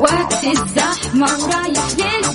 وقت 0.00 0.44
الزحمة 0.44 1.26
ورايح 1.44 1.86
للبيت 1.98 2.29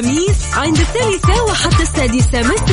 الخميس 0.00 0.54
عند 0.54 0.78
الثالثة 0.78 1.44
وحتى 1.44 1.82
السادسة 1.82 2.40
مساء 2.40 2.69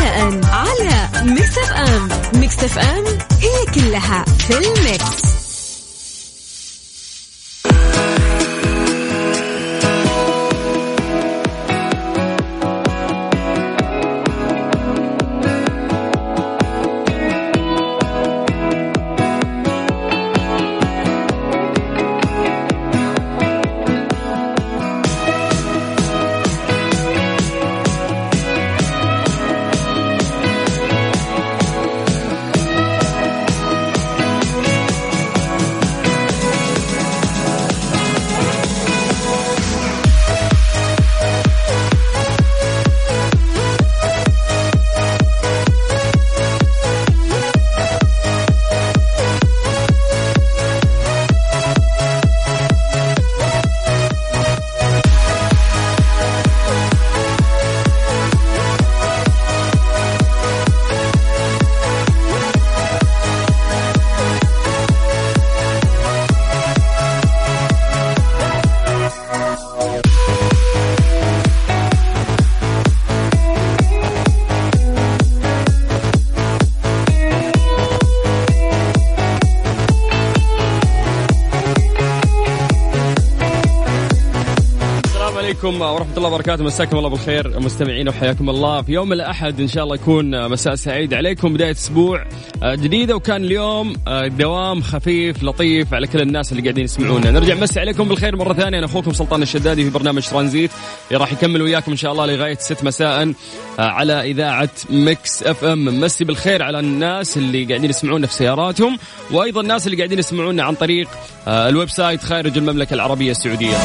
عليكم 85.83 85.95
ورحمة 85.95 86.17
الله 86.17 86.29
وبركاته. 86.29 86.63
مساكم 86.63 86.97
الله 86.97 87.09
بالخير 87.09 87.59
مستمعين 87.59 88.09
وحياكم 88.09 88.49
الله. 88.49 88.81
في 88.81 88.91
يوم 88.91 89.13
الأحد 89.13 89.61
إن 89.61 89.67
شاء 89.67 89.83
الله 89.83 89.95
يكون 89.95 90.49
مساء 90.49 90.75
سعيد 90.75 91.13
عليكم. 91.13 91.53
بداية 91.53 91.71
أسبوع 91.71 92.25
جديدة 92.63 93.15
وكان 93.15 93.43
اليوم 93.43 93.95
دوام 94.27 94.81
خفيف 94.81 95.43
لطيف 95.43 95.93
على 95.93 96.07
كل 96.07 96.21
الناس 96.21 96.51
اللي 96.51 96.63
قاعدين 96.63 96.83
يسمعونا. 96.83 97.31
نرجع 97.31 97.55
مسي 97.55 97.79
عليكم 97.79 98.09
بالخير 98.09 98.35
مرة 98.35 98.53
ثانية. 98.53 98.77
أنا 98.77 98.85
أخوكم 98.85 99.13
سلطان 99.13 99.41
الشدادي 99.41 99.83
في 99.83 99.89
برنامج 99.89 100.27
ترانزيت. 100.27 100.71
اللي 101.07 101.19
راح 101.19 101.31
يكمل 101.31 101.61
وياكم 101.61 101.91
إن 101.91 101.97
شاء 101.97 102.11
الله 102.11 102.25
لغاية 102.25 102.57
6 102.59 102.85
مساء 102.85 103.33
على 103.79 104.31
إذاعة 104.31 104.69
Mix 104.89 105.43
FM. 105.43 105.99
مسي 105.99 106.25
بالخير 106.25 106.63
على 106.63 106.79
الناس 106.79 107.37
اللي 107.37 107.65
قاعدين 107.65 107.89
يسمعونا 107.89 108.27
في 108.27 108.33
سياراتهم 108.33 108.97
وأيضا 109.31 109.61
الناس 109.61 109.87
اللي 109.87 109.97
قاعدين 109.97 110.19
يسمعونا 110.19 110.63
عن 110.63 110.75
طريق 110.75 111.07
ال 111.47 111.89
website 111.89 112.23
خارج 112.23 112.57
المملكة 112.57 112.93
العربية 112.93 113.31
السعودية. 113.31 113.77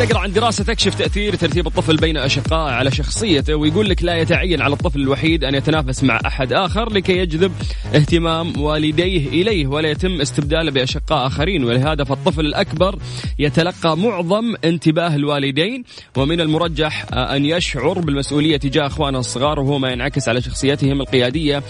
قاعد 0.00 0.10
اقرا 0.12 0.22
عن 0.22 0.32
دراسة 0.32 0.64
تكشف 0.64 0.94
تأثير 0.94 1.34
ترتيب 1.34 1.66
الطفل 1.66 1.96
بين 1.96 2.16
اشقائه 2.16 2.72
على 2.72 2.90
شخصيته 2.90 3.54
ويقول 3.54 3.88
لك 3.88 4.02
لا 4.02 4.16
يتعين 4.16 4.62
على 4.62 4.72
الطفل 4.72 5.00
الوحيد 5.00 5.44
أن 5.44 5.54
يتنافس 5.54 6.04
مع 6.04 6.20
أحد 6.26 6.52
آخر 6.52 6.92
لكي 6.92 7.18
يجذب 7.18 7.52
اهتمام 7.94 8.60
والديه 8.60 9.28
إليه 9.28 9.66
ولا 9.66 9.90
يتم 9.90 10.20
استبداله 10.20 10.70
بأشقاء 10.70 11.26
آخرين. 11.26 11.64
ولهذا 11.64 12.04
فالطفل 12.04 12.46
الأكبر 12.46 12.98
يتلقى 13.38 13.96
معظم 13.96 14.54
انتباه 14.64 15.14
الوالدين 15.14 15.84
ومن 16.16 16.40
المرجح 16.40 17.06
أن 17.12 17.44
يشعر 17.44 17.98
بالمسؤولية 17.98 18.56
تجاه 18.56 18.86
أخوانه 18.86 19.18
الصغار 19.18 19.60
وهو 19.60 19.78
ما 19.78 19.90
ينعكس 19.90 20.28
على 20.28 20.40
شخصيتهم 20.42 21.00
القيادية 21.00 21.62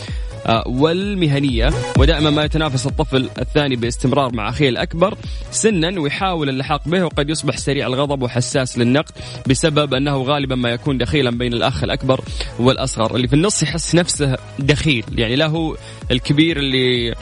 والمهنية 0.66 1.70
ودائما 1.98 2.30
ما 2.30 2.44
يتنافس 2.44 2.86
الطفل 2.86 3.30
الثاني 3.38 3.76
باستمرار 3.76 4.34
مع 4.34 4.48
أخيه 4.48 4.68
الأكبر 4.68 5.14
سنا 5.50 6.00
ويحاول 6.00 6.48
اللحاق 6.48 6.88
به 6.88 7.04
وقد 7.04 7.30
يصبح 7.30 7.56
سريع 7.56 7.86
الغضب 7.86 8.22
وحساس 8.22 8.78
للنقد 8.78 9.12
بسبب 9.46 9.94
أنه 9.94 10.22
غالبا 10.22 10.54
ما 10.54 10.70
يكون 10.70 10.98
دخيلا 10.98 11.30
بين 11.30 11.52
الأخ 11.52 11.84
الأكبر 11.84 12.20
والأصغر 12.58 13.16
اللي 13.16 13.28
في 13.28 13.34
النص 13.34 13.62
يحس 13.62 13.94
نفسه 13.94 14.36
دخيل 14.58 15.04
يعني 15.12 15.36
له 15.36 15.76
الكبير 16.10 16.56
اللي 16.56 17.14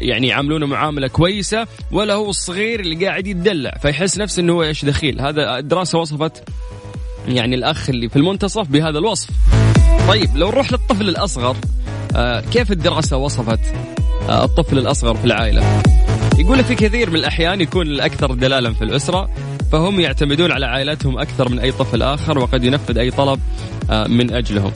يعني 0.00 0.26
يعاملونه 0.26 0.66
معاملة 0.66 1.08
كويسة 1.08 1.66
ولا 1.90 2.14
هو 2.14 2.30
الصغير 2.30 2.80
اللي 2.80 3.06
قاعد 3.06 3.26
يتدلع 3.26 3.70
فيحس 3.82 4.18
نفسه 4.18 4.40
إنه 4.40 4.52
هو 4.52 4.62
إيش 4.62 4.84
دخيل. 4.84 5.20
هذا 5.20 5.58
الدراسه 5.58 5.98
وصفت 5.98 6.44
يعني 7.28 7.54
الأخ 7.54 7.90
اللي 7.90 8.08
في 8.08 8.16
المنتصف 8.16 8.68
بهذا 8.68 8.98
الوصف. 8.98 9.30
طيب 10.08 10.36
لو 10.36 10.48
نروح 10.48 10.72
للطفل 10.72 11.08
الأصغر 11.08 11.50
آه 11.50 11.81
كيف 12.52 12.72
الدراسة 12.72 13.16
وصفت 13.16 13.60
آه 14.28 14.44
الطفل 14.44 14.78
الأصغر 14.78 15.14
في 15.14 15.24
العائلة؟ 15.24 15.82
يقول 16.38 16.64
في 16.64 16.74
كثير 16.74 17.10
من 17.10 17.16
الأحيان 17.16 17.60
يكون 17.60 17.86
الأكثر 17.86 18.34
دلالا 18.34 18.72
في 18.72 18.84
الأسرة 18.84 19.28
فهم 19.72 20.00
يعتمدون 20.00 20.52
على 20.52 20.66
عائلتهم 20.66 21.18
أكثر 21.18 21.48
من 21.48 21.58
أي 21.58 21.72
طفل 21.72 22.02
آخر 22.02 22.38
وقد 22.38 22.64
ينفذ 22.64 22.98
أي 22.98 23.10
طلب 23.10 23.40
آه 23.90 24.06
من 24.06 24.34
أجلهم. 24.34 24.72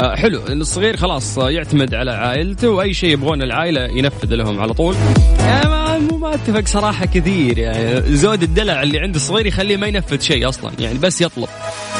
آه 0.00 0.14
حلو 0.16 0.40
الصغير 0.48 0.96
خلاص 0.96 1.38
آه 1.38 1.50
يعتمد 1.50 1.94
على 1.94 2.10
عائلته 2.10 2.68
وأي 2.68 2.94
شيء 2.94 3.10
يبغون 3.10 3.42
العائلة 3.42 3.80
ينفذ 3.80 4.34
لهم 4.34 4.60
على 4.60 4.72
طول. 4.74 4.94
مو 6.00 6.18
ما 6.18 6.34
أتفق 6.34 6.66
صراحة 6.66 7.06
كثير. 7.06 7.58
يعني 7.58 8.16
زود 8.16 8.42
الدلع 8.42 8.82
اللي 8.82 8.98
عند 8.98 9.14
الصغير 9.14 9.46
يخليه 9.46 9.76
ما 9.76 9.86
ينفذ 9.86 10.20
شيء 10.20 10.48
أصلا. 10.48 10.72
يعني 10.78 10.98
بس 10.98 11.20
يطلب. 11.20 11.48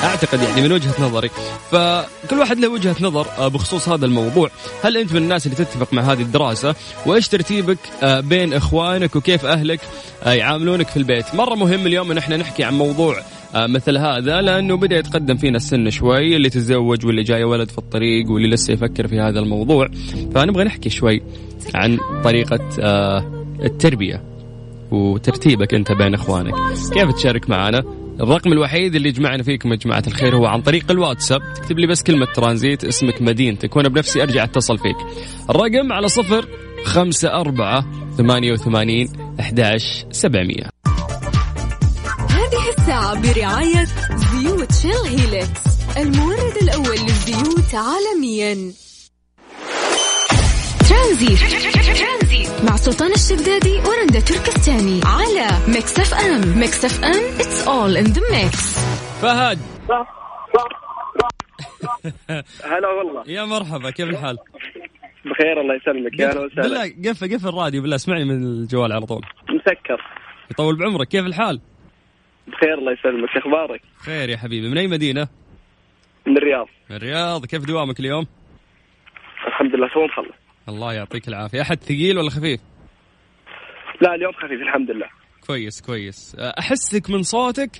أعتقد 0.05 0.43
يعني 0.43 0.63
من 0.63 0.73
وجهة 0.73 0.95
نظري 1.01 1.31
فكل 1.71 2.39
واحد 2.39 2.59
له 2.59 2.69
وجهة 2.69 2.97
نظر 3.01 3.49
بخصوص 3.49 3.89
هذا 3.89 4.07
الموضوع. 4.07 4.51
هل 4.83 4.97
أنت 4.97 5.13
من 5.13 5.23
الناس 5.23 5.47
اللي 5.47 5.57
تتفق 5.57 5.93
مع 5.93 6.03
هذه 6.03 6.21
الدراسة؟ 6.23 6.75
وإيش 7.07 7.29
ترتيبك 7.29 7.79
بين 8.05 8.53
إخوانك 8.53 9.17
وكيف 9.17 9.45
أهلك 9.45 9.81
يعاملونك 10.27 10.89
في 10.89 10.97
البيت؟ 10.97 11.35
مرة 11.35 11.55
مهم 11.55 11.87
اليوم 11.87 12.11
إن 12.11 12.19
إحنا 12.19 12.37
نحكي 12.37 12.65
عن 12.65 12.75
موضوع 12.75 13.17
مثل 13.55 13.97
هذا 13.97 14.41
لأنه 14.41 14.77
بدأ 14.77 14.99
يتقدم 14.99 15.37
فينا 15.37 15.57
السن 15.57 15.91
شوي 15.91 16.37
اللي 16.37 16.51
تتزوج 16.51 17.07
واللي 17.07 17.23
جاي 17.23 17.45
ولد 17.45 17.71
في 17.71 17.79
الطريق 17.79 18.31
واللي 18.31 18.49
لسه 18.49 18.73
يفكر 18.73 19.07
في 19.09 19.21
هذا 19.21 19.39
الموضوع. 19.41 19.89
فنبغى 20.35 20.65
نحكي 20.65 20.91
شوي 20.91 21.23
عن 21.75 21.99
طريقة 22.25 22.61
التربية 23.65 24.23
وترتيبك 24.91 25.75
أنت 25.75 25.93
بين 25.93 26.15
إخوانك. 26.15 26.55
كيف 26.93 27.15
تشارك 27.15 27.51
معنا؟ 27.51 27.85
الرقم 28.21 28.53
الوحيد 28.53 28.95
اللي 28.95 29.09
يجمعنا 29.09 29.43
فيكم 29.43 29.73
يا 29.73 29.77
جماعة 29.77 30.03
الخير 30.07 30.37
هو 30.37 30.47
عن 30.47 30.63
طريق 30.63 30.91
الواتساب. 30.91 31.41
تكتب 31.57 31.79
لي 31.79 31.87
بس 31.87 32.03
كلمة 32.03 32.27
ترانزيت 32.35 32.85
اسمك 32.85 33.23
مدينتك 33.23 33.77
وأنا 33.77 33.89
بنفسي 33.89 34.23
أرجع 34.23 34.45
أتصل 34.45 34.79
فيك. 34.79 34.97
الرقم 35.51 35.93
على 35.93 36.09
صفر 36.09 36.49
خمسة 36.85 37.29
أربعة 37.29 37.87
ثمانية 38.17 38.53
وثمانين 38.53 39.09
أحداش 39.41 40.05
سبعمية. 40.11 40.71
هذه 42.29 42.71
الساعة 42.79 43.21
برعاية 43.21 43.87
زيوت 44.17 44.73
شيل 44.73 45.19
هيلكس 45.19 45.61
المورد 45.97 46.57
الأول 46.63 46.99
للزيوت 47.01 47.75
عالميا. 47.75 48.73
ترانزيت. 50.91 51.39
سلطان 52.77 53.13
الشدادي 53.13 53.77
ورندا 53.89 54.21
تركستاني 54.21 55.01
على 55.05 55.49
Mix 55.75 55.99
FM. 55.99 56.59
Mix 56.59 56.85
FM 56.85 57.39
it's 57.39 57.67
all 57.67 57.97
in 58.03 58.13
the 58.15 58.21
mix. 58.21 58.57
فهد. 59.23 59.59
هلا 62.73 62.89
والله. 62.89 63.25
يا 63.27 63.45
مرحبا 63.45 63.91
كيف 63.91 64.09
الحال؟ 64.09 64.39
بخير 65.25 65.61
الله 65.61 65.75
يسلمك. 65.75 66.21
يا 66.21 66.31
أهلا 66.31 66.41
وسهلا. 66.41 66.63
بالله 66.63 67.11
قفل 67.11 67.35
قفل 67.35 67.49
الراديو 67.49 67.83
بالله 67.83 67.97
اسمعني 67.97 68.25
من 68.25 68.43
الجوال 68.43 68.93
على 68.93 69.07
طول. 69.07 69.27
مسكر. 69.49 70.05
يطول 70.51 70.77
بعمرك 70.77 71.09
كيف 71.09 71.27
الحال؟ 71.27 71.61
بخير 72.47 72.75
الله 72.79 72.93
يسلمك. 72.93 73.37
أخبارك؟ 73.37 73.81
خير 73.97 74.29
يا 74.29 74.37
حبيبي. 74.37 74.69
من 74.69 74.79
أي 74.79 74.87
مدينة؟ 74.87 75.29
من 76.27 76.37
الرياض. 76.37 76.67
من 76.91 76.97
الرياض. 76.97 77.47
كيف 77.47 77.65
دوامك 77.65 78.01
اليوم؟ 78.01 78.27
الحمد 79.47 79.75
لله 79.75 79.89
تو 79.89 80.05
مخلص 80.05 80.40
الله 80.71 80.93
يعطيك 80.93 81.29
العافية. 81.29 81.61
أحد 81.63 81.83
ثقيل 81.83 82.19
ولا 82.19 82.31
خفيف؟ 82.31 82.61
لا 84.01 84.15
اليوم 84.15 84.33
خفيف 84.33 84.61
الحمد 84.63 84.91
لله. 84.91 85.07
كويس 85.47 85.81
كويس. 85.81 86.37
أحسك 86.59 87.11
من 87.11 87.23
صوتك 87.23 87.71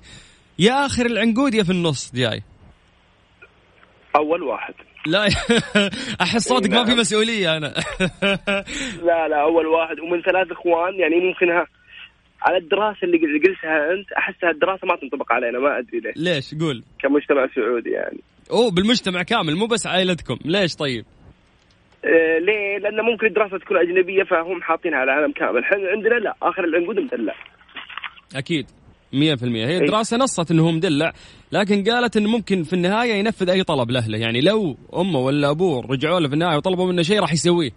يا 0.59 0.87
آخر 0.87 1.07
العنقود 1.07 1.55
يا 1.55 1.63
في 1.63 1.71
النص 1.71 2.13
جاي. 2.15 2.43
أول 4.17 4.43
واحد. 4.43 4.75
لا 5.07 5.29
أحس 6.23 6.49
صوتك 6.49 6.71
ما 6.71 6.85
في 6.85 6.91
نعم. 6.91 7.01
مسؤولية 7.01 7.57
أنا. 7.57 7.67
لا 9.09 9.29
لا 9.29 9.43
أول 9.43 9.67
واحد. 9.67 10.01
ومن 10.01 10.23
ثلاث 10.23 10.53
إخوان 10.53 10.95
يعني 10.95 11.15
ممكن 11.17 11.51
ها 11.51 11.67
على 12.43 12.57
الدراسة 12.57 12.99
اللي 13.03 13.19
قلتها 13.19 13.93
أنت 13.93 14.13
احسها 14.13 14.51
الدراسه 14.51 14.87
ما 14.87 14.97
تنطبق 14.97 15.33
علينا 15.33 15.59
ما 15.59 15.79
أدري 15.79 16.01
ليش. 16.01 16.17
ليش؟ 16.17 16.63
قول. 16.63 16.83
كمجتمع 17.03 17.47
سعودي 17.55 17.91
يعني. 17.91 18.21
أوه 18.51 18.71
بالمجتمع 18.71 19.23
كامل 19.23 19.57
مو 19.57 19.67
بس 19.67 19.87
عائلتكم. 19.87 20.39
ليش 20.45 20.77
طيب؟ 20.77 21.05
ليه؟ 22.41 22.79
لأن 22.79 23.01
ممكن 23.01 23.27
الدراسة 23.27 23.59
تكون 23.59 23.77
أجنبية 23.77 24.23
فهم 24.23 24.63
حاطينها 24.63 24.99
على 24.99 25.13
العالم 25.13 25.33
كامل، 25.33 25.63
إحنا 25.65 25.77
عندنا 25.89 26.15
لا 26.15 26.35
آخر 26.43 26.65
العنقود 26.65 26.99
مدلع. 27.01 27.35
أكيد. 28.37 28.67
100% 29.13 29.17
هي 29.17 29.69
إيه. 29.69 29.79
الدراسة 29.79 30.17
نصت 30.17 30.51
انه 30.51 30.63
هو 30.63 30.73
مدلع 30.73 31.13
لكن 31.53 31.85
قالت 31.85 32.17
انه 32.17 32.29
ممكن 32.31 32.63
في 32.63 32.73
النهاية 32.73 33.15
ينفذ 33.15 33.51
أي 33.51 33.63
طلب 33.63 33.91
لأهله. 33.91 34.19
يعني 34.19 34.41
لو 34.41 34.77
أمه 34.97 35.19
ولا 35.19 35.51
أبوه 35.51 35.87
رجعوا 35.91 36.21
له 36.21 36.29
في 36.29 36.35
النهاية 36.35 36.57
وطلبوا 36.57 36.87
منه 36.87 37.03
شيء 37.03 37.21
راح 37.21 37.33
يسويه. 37.33 37.71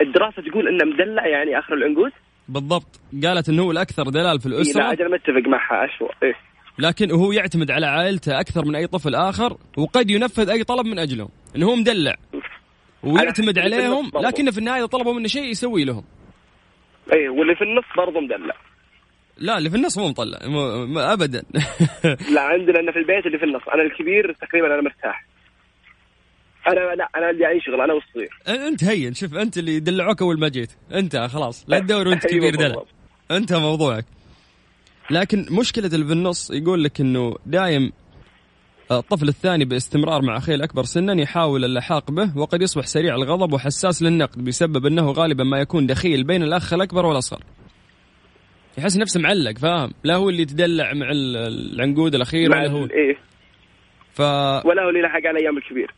الدراسة 0.00 0.42
تقول 0.42 0.68
إنه 0.68 0.94
مدلع 0.94 1.26
يعني 1.26 1.58
آخر 1.58 1.74
العنقود؟ 1.74 2.12
بالضبط. 2.48 3.00
قالت 3.24 3.48
انه 3.48 3.62
هو 3.62 3.70
الأكثر 3.70 4.02
دلال 4.02 4.40
في 4.40 4.48
إيه 4.48 4.72
لا 4.72 4.92
أجل 4.92 5.10
متفق 5.10 5.48
معها 5.48 5.84
أشوى. 5.84 6.08
إيه. 6.22 6.34
لكن 6.78 7.10
هو 7.10 7.32
يعتمد 7.32 7.70
على 7.70 7.86
عائلته 7.86 8.40
أكثر 8.40 8.64
من 8.64 8.74
أي 8.74 8.86
طفل 8.86 9.14
آخر 9.14 9.56
وقد 9.78 10.10
ينفذ 10.10 10.50
أي 10.50 10.64
طلب 10.64 10.86
من 10.86 10.98
اجلهم 10.98 11.28
إنه 11.56 11.66
هو 11.66 11.76
مدلع. 11.76 12.14
ويعتمد 13.04 13.58
عليهم. 13.58 14.10
لكن 14.14 14.50
في 14.50 14.58
النهاية 14.58 14.78
إذا 14.78 14.86
طلبوا 14.86 15.14
منه 15.14 15.28
شيء 15.28 15.42
يسوي 15.44 15.84
لهم. 15.84 16.04
إيه 17.12 17.28
واللي 17.28 17.54
في 17.56 17.64
النص 17.64 17.84
برضه 17.96 18.20
مدلع. 18.20 18.54
لا 19.38 19.58
اللي 19.58 19.70
في 19.70 19.76
النص 19.76 19.98
مو 19.98 20.08
مطلع 20.08 20.38
مو 20.44 20.86
مو- 20.86 21.00
ابدا. 21.00 21.42
لا 22.34 22.40
عندنا 22.40 22.80
أنا 22.80 22.92
في 22.92 22.98
البيت 22.98 23.26
اللي 23.26 23.38
في 23.38 23.44
النص. 23.44 23.62
أنا 23.74 23.82
الكبير 23.82 24.32
تقريبا 24.32 24.66
أنا 24.74 24.82
مرتاح. 24.82 25.26
أنا 26.68 26.80
لا 26.94 27.08
أنا 27.16 27.26
عندي 27.26 27.48
أي 27.48 27.60
شغل 27.60 27.80
أنا 27.80 27.92
والصغير 27.92 28.30
أنت 28.68 28.84
هين 28.84 29.14
شوف 29.14 29.34
أنت 29.34 29.58
اللي 29.58 29.80
دلعوك 29.80 30.22
أول 30.22 30.40
ما 30.40 30.48
جيت. 30.48 30.70
أنت 30.94 31.16
خلاص 31.16 31.64
لا 31.68 31.78
تدور 31.84 32.08
وأنت 32.08 32.26
أيوة 32.26 32.38
كبير 32.50 32.54
دلع. 32.68 32.82
أنت 33.30 33.52
موضوعك. 33.52 34.04
لكن 35.10 35.46
مشكلة 35.50 35.86
اللي 35.86 36.06
في 36.06 36.12
النص 36.12 36.50
يقول 36.50 36.84
لك 36.84 37.00
إنه 37.00 37.36
دايم 37.46 37.92
الطفل 38.90 39.28
الثاني 39.28 39.64
باستمرار 39.64 40.22
مع 40.22 40.36
أخيه 40.36 40.54
الأكبر 40.54 40.82
سنا 40.82 41.22
يحاول 41.22 41.64
اللحاق 41.64 42.10
به 42.10 42.38
وقد 42.38 42.62
يصبح 42.62 42.86
سريع 42.86 43.14
الغضب 43.14 43.52
وحساس 43.52 44.02
للنقد 44.02 44.44
بسبب 44.44 44.86
أنه 44.86 45.10
غالبا 45.10 45.44
ما 45.44 45.58
يكون 45.58 45.86
دخيل 45.86 46.24
بين 46.24 46.42
الأخ 46.42 46.72
الأكبر 46.72 47.06
والأصغر. 47.06 47.40
يحس 48.78 48.98
نفسه 48.98 49.20
معلق 49.20 49.58
فاهم؟ 49.58 49.92
لا 50.04 50.14
هو 50.14 50.28
اللي 50.28 50.42
يتدلع 50.42 50.92
مع 50.94 51.10
ال- 51.10 51.36
العنقود 51.74 52.14
الأخير 52.14 52.50
مع 52.50 52.56
ولا 52.60 52.70
هو 52.70 52.84
إيه. 52.84 53.16
ف 54.12 54.20
ولا 54.66 54.82
هو 54.84 54.88
اللي 54.88 55.02
لحق 55.02 55.26
على 55.26 55.40
أيام 55.40 55.56
الكبير. 55.58 55.94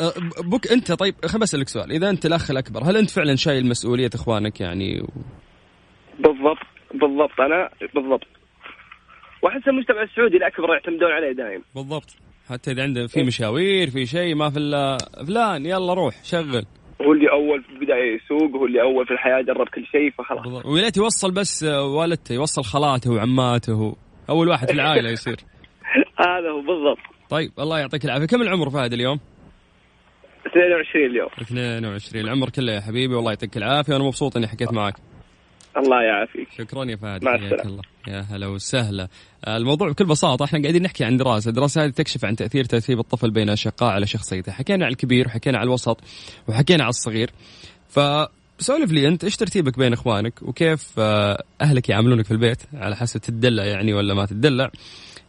أه، 0.00 0.12
بك 0.44 0.72
أنت 0.72 0.92
طيب 0.92 1.14
خل 1.26 1.38
بسالك 1.38 1.68
سؤال. 1.68 1.92
إذا 1.92 2.10
أنت 2.10 2.26
الأخ 2.26 2.50
الأكبر 2.50 2.84
هل 2.84 2.96
أنت 2.96 3.10
فعلا 3.10 3.36
شايل 3.36 3.66
مسؤولية 3.66 4.10
إخوانك 4.14 4.60
يعني؟ 4.60 5.00
و... 5.00 5.06
بالضبط 6.18 6.66
بالضبط 6.94 7.40
أنا 7.40 7.70
بالضبط. 7.94 8.26
وأحس 9.42 9.68
المجتمع 9.68 10.02
السعودي 10.02 10.36
الأكبر 10.36 10.72
يعتمدون 10.72 11.12
عليه 11.12 11.32
دائم. 11.32 11.62
بالضبط. 11.74 12.16
حتى 12.48 12.70
إذا 12.70 12.82
عنده 12.82 13.06
في 13.06 13.22
مشاوير 13.22 13.90
في 13.90 14.06
شيء 14.06 14.34
ما 14.34 14.50
في 14.50 14.58
إلا 14.58 14.98
فلان 15.26 15.66
يلا 15.66 15.94
روح 15.94 16.24
شغل. 16.24 16.64
هو 17.02 17.12
اللي 17.12 17.30
أول 17.30 17.62
في 17.62 17.70
البداية 17.70 18.16
يسوق 18.16 18.56
هو 18.56 18.66
اللي 18.66 18.82
أول 18.82 19.06
في 19.06 19.12
الحياة 19.12 19.42
جرب 19.42 19.68
كل 19.68 19.86
شيء 19.86 20.10
فخلاص. 20.18 20.42
بالضبط. 20.44 20.66
ويا 20.66 20.82
ليت 20.82 20.96
يوصل 20.96 21.30
بس 21.30 21.64
والدته 21.64 22.32
يوصل 22.32 22.62
خالاته 22.62 23.12
وعماته 23.12 23.96
أول 24.30 24.48
واحد 24.48 24.66
في 24.66 24.74
العائلة 24.74 25.10
يصير. 25.10 25.36
هذا 26.26 26.50
هو 26.50 26.60
بالضبط. 26.60 26.98
طيب 27.30 27.52
الله 27.58 27.78
يعطيك 27.78 28.04
العافية. 28.04 28.26
كم 28.26 28.42
العمر 28.42 28.70
فهد 28.70 28.92
اليوم؟ 28.92 29.20
22 30.46 31.06
اليوم. 31.06 31.28
22 31.40 32.24
العمر 32.24 32.50
كله 32.50 32.72
يا 32.72 32.80
حبيبي 32.80 33.14
والله 33.14 33.30
يعطيك 33.30 33.56
العافية. 33.56 33.92
وأنا 33.92 34.04
مبسوط 34.04 34.36
إني 34.36 34.48
حكيت 34.48 34.72
معك. 34.72 34.94
الله 35.78 36.02
يعافيك. 36.02 36.48
شكرا 36.58 36.84
يا 36.84 36.96
فهد 36.96 37.24
مع. 37.24 37.34
الله. 37.34 37.82
يا 38.08 38.20
هلا 38.20 38.46
وسهلا. 38.46 39.08
آه، 39.44 39.56
الموضوع 39.56 39.88
بكل 39.88 40.04
بساطة 40.04 40.44
إحنا 40.44 40.62
قاعدين 40.62 40.82
نحكي 40.82 41.04
عن 41.04 41.16
دراسة. 41.16 41.48
الدراسة 41.48 41.84
هذه 41.84 41.90
تكشف 41.90 42.24
عن 42.24 42.36
تأثير 42.36 42.64
ترتيب 42.64 42.98
الطفل 42.98 43.30
بين 43.30 43.48
أشقاء 43.50 43.90
على 43.90 44.06
شخصيته. 44.06 44.52
حكينا 44.52 44.84
على 44.84 44.92
الكبير 44.92 45.26
وحكينا 45.26 45.58
على 45.58 45.66
الوسط 45.66 46.00
وحكينا 46.48 46.82
على 46.82 46.90
الصغير. 46.90 47.30
فسولف 47.88 48.92
لي 48.92 49.08
أنت 49.08 49.24
إيش 49.24 49.36
ترتيبك 49.36 49.78
بين 49.78 49.92
إخوانك؟ 49.92 50.42
وكيف 50.42 50.90
آه، 50.98 51.42
أهلك 51.60 51.88
يعاملونك 51.88 52.24
في 52.24 52.30
البيت؟ 52.30 52.62
على 52.74 52.96
حسب 52.96 53.20
تدلع 53.20 53.64
يعني 53.64 53.94
ولا 53.94 54.14
ما 54.14 54.26
تدلع 54.26 54.70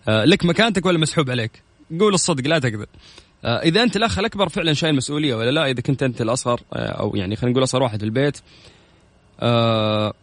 آه، 0.10 0.26
لك 0.26 0.46
مكانتك 0.46 0.86
ولا 0.86 0.98
مسحوب 0.98 1.30
عليك؟ 1.30 1.52
قول 2.00 2.14
الصدق 2.14 2.48
لا 2.48 2.60
تكذب 2.60 2.88
إذا 3.46 3.84
أنت 3.84 3.96
الأخ 3.96 4.20
الأكبر 4.20 4.50
فعلا 4.50 4.74
شايل 4.74 4.96
مسؤولية 4.96 5.36
ولا 5.36 5.52
لا؟ 5.52 5.66
إذا 5.66 5.82
كنت 5.82 6.04
أنت 6.04 6.22
الأصغر 6.22 6.62
أو 6.74 7.16
يعني 7.16 7.36
خلينا 7.36 7.52
نقول 7.52 7.64
أصغر 7.64 7.84
واحد 7.84 8.00
في 8.00 8.06
البيت 8.06 8.38
آه، 9.39 10.13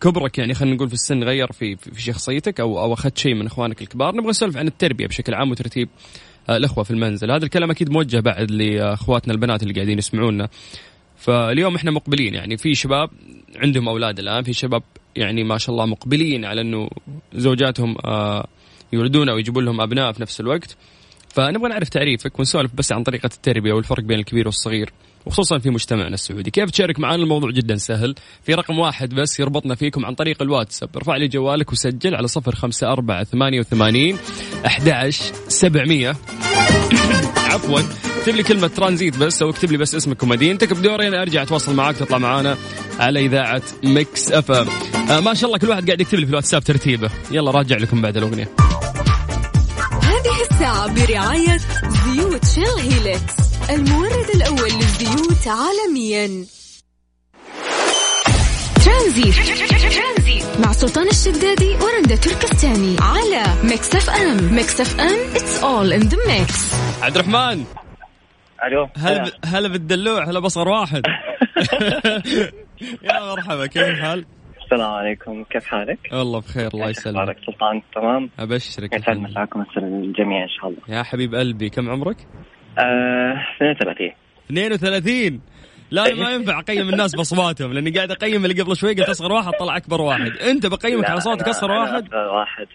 كبرك 0.00 0.38
يعني 0.38 0.54
خلينا 0.54 0.76
نقول 0.76 0.88
في 0.88 0.94
السن 0.94 1.24
غير 1.24 1.52
في 1.52 1.76
في 1.76 2.02
شخصيتك 2.02 2.60
أو 2.60 2.80
أو 2.80 2.92
أخذت 2.92 3.18
شيء 3.18 3.34
من 3.34 3.46
إخوانك 3.46 3.82
الكبار. 3.82 4.14
نبغى 4.14 4.30
نسولف 4.30 4.56
عن 4.56 4.66
التربية 4.66 5.06
بشكل 5.06 5.34
عام 5.34 5.50
وترتيب 5.50 5.88
آه، 6.48 6.56
الأخوة 6.56 6.84
في 6.84 6.90
المنزل. 6.90 7.30
هذا 7.30 7.44
الكلام 7.44 7.70
أكيد 7.70 7.90
موجه 7.90 8.20
بعد 8.20 8.50
لأخواتنا 8.50 9.32
البنات 9.34 9.62
اللي 9.62 9.74
قاعدين 9.74 9.98
يسمعونا. 9.98 10.48
فاليوم 11.16 11.74
إحنا 11.74 11.90
مقبلين 11.90 12.34
يعني 12.34 12.56
في 12.56 12.74
شباب 12.74 13.10
عندهم 13.56 13.88
أولاد 13.88 14.18
الآن 14.18 14.42
في 14.42 14.52
شباب 14.52 14.82
يعني 15.16 15.44
ما 15.44 15.58
شاء 15.58 15.72
الله 15.72 15.86
مقبلين 15.86 16.44
على 16.44 16.60
إنه 16.60 16.88
زوجاتهم 17.34 17.96
آه، 18.04 18.46
يولدون 18.92 19.28
أو 19.28 19.38
يجيبون 19.38 19.64
لهم 19.64 19.80
أبناء 19.80 20.12
في 20.12 20.22
نفس 20.22 20.40
الوقت. 20.40 20.76
فنبغى 21.28 21.68
نعرف 21.68 21.88
تعريفك 21.88 22.38
ونسولف 22.38 22.74
بس 22.74 22.92
عن 22.92 23.02
طريقة 23.02 23.26
التربية 23.26 23.72
والفرق 23.72 24.02
بين 24.02 24.18
الكبير 24.18 24.46
والصغير. 24.46 24.92
وخصوصا 25.26 25.58
في 25.58 25.70
مجتمعنا 25.70 26.14
السعودي. 26.14 26.50
كيف 26.50 26.70
تشارك 26.70 27.00
معنا 27.00 27.22
الموضوع 27.22 27.50
جدا 27.50 27.76
سهل. 27.76 28.14
في 28.42 28.54
رقم 28.54 28.78
واحد 28.78 29.14
بس 29.14 29.40
يربطنا 29.40 29.74
فيكم 29.74 30.06
عن 30.06 30.14
طريق 30.14 30.42
الواتساب. 30.42 30.88
ارفع 30.96 31.16
لي 31.16 31.28
جوالك 31.28 31.72
وسجل 31.72 32.14
على 32.14 32.28
صفر 32.28 32.54
خمسة 32.54 32.92
أربعة 32.92 33.24
ثمانية 33.24 33.60
وثمانين 33.60 34.18
أحداش 34.66 35.22
سبعمية. 35.48 36.16
عفوا. 37.50 37.80
اكتب 38.18 38.36
لي 38.36 38.42
كلمة 38.42 38.66
ترانزيت 38.66 39.18
بس 39.18 39.42
أو 39.42 39.50
اكتب 39.50 39.72
لي 39.72 39.78
بس 39.78 39.94
اسمك 39.94 40.22
ومدينتك. 40.22 40.72
بدوري 40.72 41.08
أنا 41.08 41.22
أرجع 41.22 41.42
أتواصل 41.42 41.74
معاك. 41.74 41.96
تطلع 41.96 42.18
معانا 42.18 42.56
على 42.98 43.26
إذاعة 43.26 43.62
Mix 43.84 44.32
FM. 44.32 44.68
آه 45.10 45.20
ما 45.20 45.34
شاء 45.34 45.46
الله 45.46 45.58
كل 45.58 45.68
واحد 45.68 45.86
قاعد 45.86 46.00
يكتب 46.00 46.18
لي 46.18 46.26
في 46.26 46.30
الواتساب 46.30 46.64
ترتيبه. 46.64 47.10
يلا 47.30 47.50
راجع 47.50 47.76
لكم 47.76 48.02
بعد 48.02 48.16
الأغنية. 48.16 48.48
هذه 50.02 50.42
الساعة 50.50 50.94
برعاية 50.94 51.60
زيوت 51.88 52.44
Shell 52.44 52.92
Helix 52.92 53.53
المورد 53.70 54.28
الأول 54.34 54.70
للزيوت 54.72 55.48
عالميا. 55.48 56.46
ترانزيت. 58.84 59.34
مع 60.60 60.72
سلطان 60.72 61.06
الشدادي 61.08 61.74
ورندا 61.74 62.16
تركستاني 62.16 62.96
على 63.00 63.44
Mix 63.64 63.94
FM. 63.94 64.54
Mix 64.54 64.80
FM 64.80 65.34
it's 65.34 65.62
all 65.62 66.02
in 66.02 66.08
the 66.10 66.16
mix. 66.16 66.74
عبد 67.02 67.16
الرحمن. 67.16 67.64
ألو. 68.64 68.88
هلا 68.96 69.30
هلا. 69.44 69.68
بالدلوع 69.68 70.24
هلا 70.24 70.40
بأصغر 70.40 70.68
واحد. 70.68 71.02
يا 73.02 73.34
مرحبا 73.34 73.66
كيف 73.66 73.82
الحال؟ 73.82 74.24
السلام 74.64 74.92
عليكم. 74.92 75.44
كيف 75.44 75.64
حالك؟ 75.64 75.98
والله 76.12 76.40
بخير 76.40 76.70
الله 76.74 76.88
يسلمك. 76.88 77.16
أخبارك؟ 77.16 77.36
سلطان 77.46 77.82
تمام؟ 77.94 78.30
أبشرك 78.38 78.92
يسعد 78.92 79.16
مساكم 79.16 79.64
الجميع 79.76 80.42
إن 80.42 80.48
شاء 80.48 80.68
الله. 80.68 80.98
يا 80.98 81.02
حبيب 81.02 81.34
قلبي 81.34 81.70
كم 81.70 81.90
عمرك؟ 81.90 82.16
آه 82.78 83.34
32 83.56 84.12
32 84.50 85.40
لا 85.90 86.14
ما 86.14 86.30
ينفع 86.30 86.58
أقيم 86.58 86.88
الناس 86.88 87.14
بأصواتهم 87.14 87.72
لأني 87.72 87.90
قاعد 87.90 88.10
أقيم 88.10 88.44
اللي 88.44 88.62
قبل 88.62 88.76
شوي 88.76 88.94
قلت 88.94 89.08
أصغر 89.08 89.32
واحد 89.32 89.52
طلع 89.52 89.76
أكبر 89.76 90.00
واحد. 90.00 90.36
أنت 90.36 90.66
بقيمك 90.66 91.10
على 91.10 91.20
صوتك 91.20 91.48
أصغر 91.48 91.70
واحد؟ 91.70 92.06
أصغر 92.08 92.28
واحد. 92.28 92.66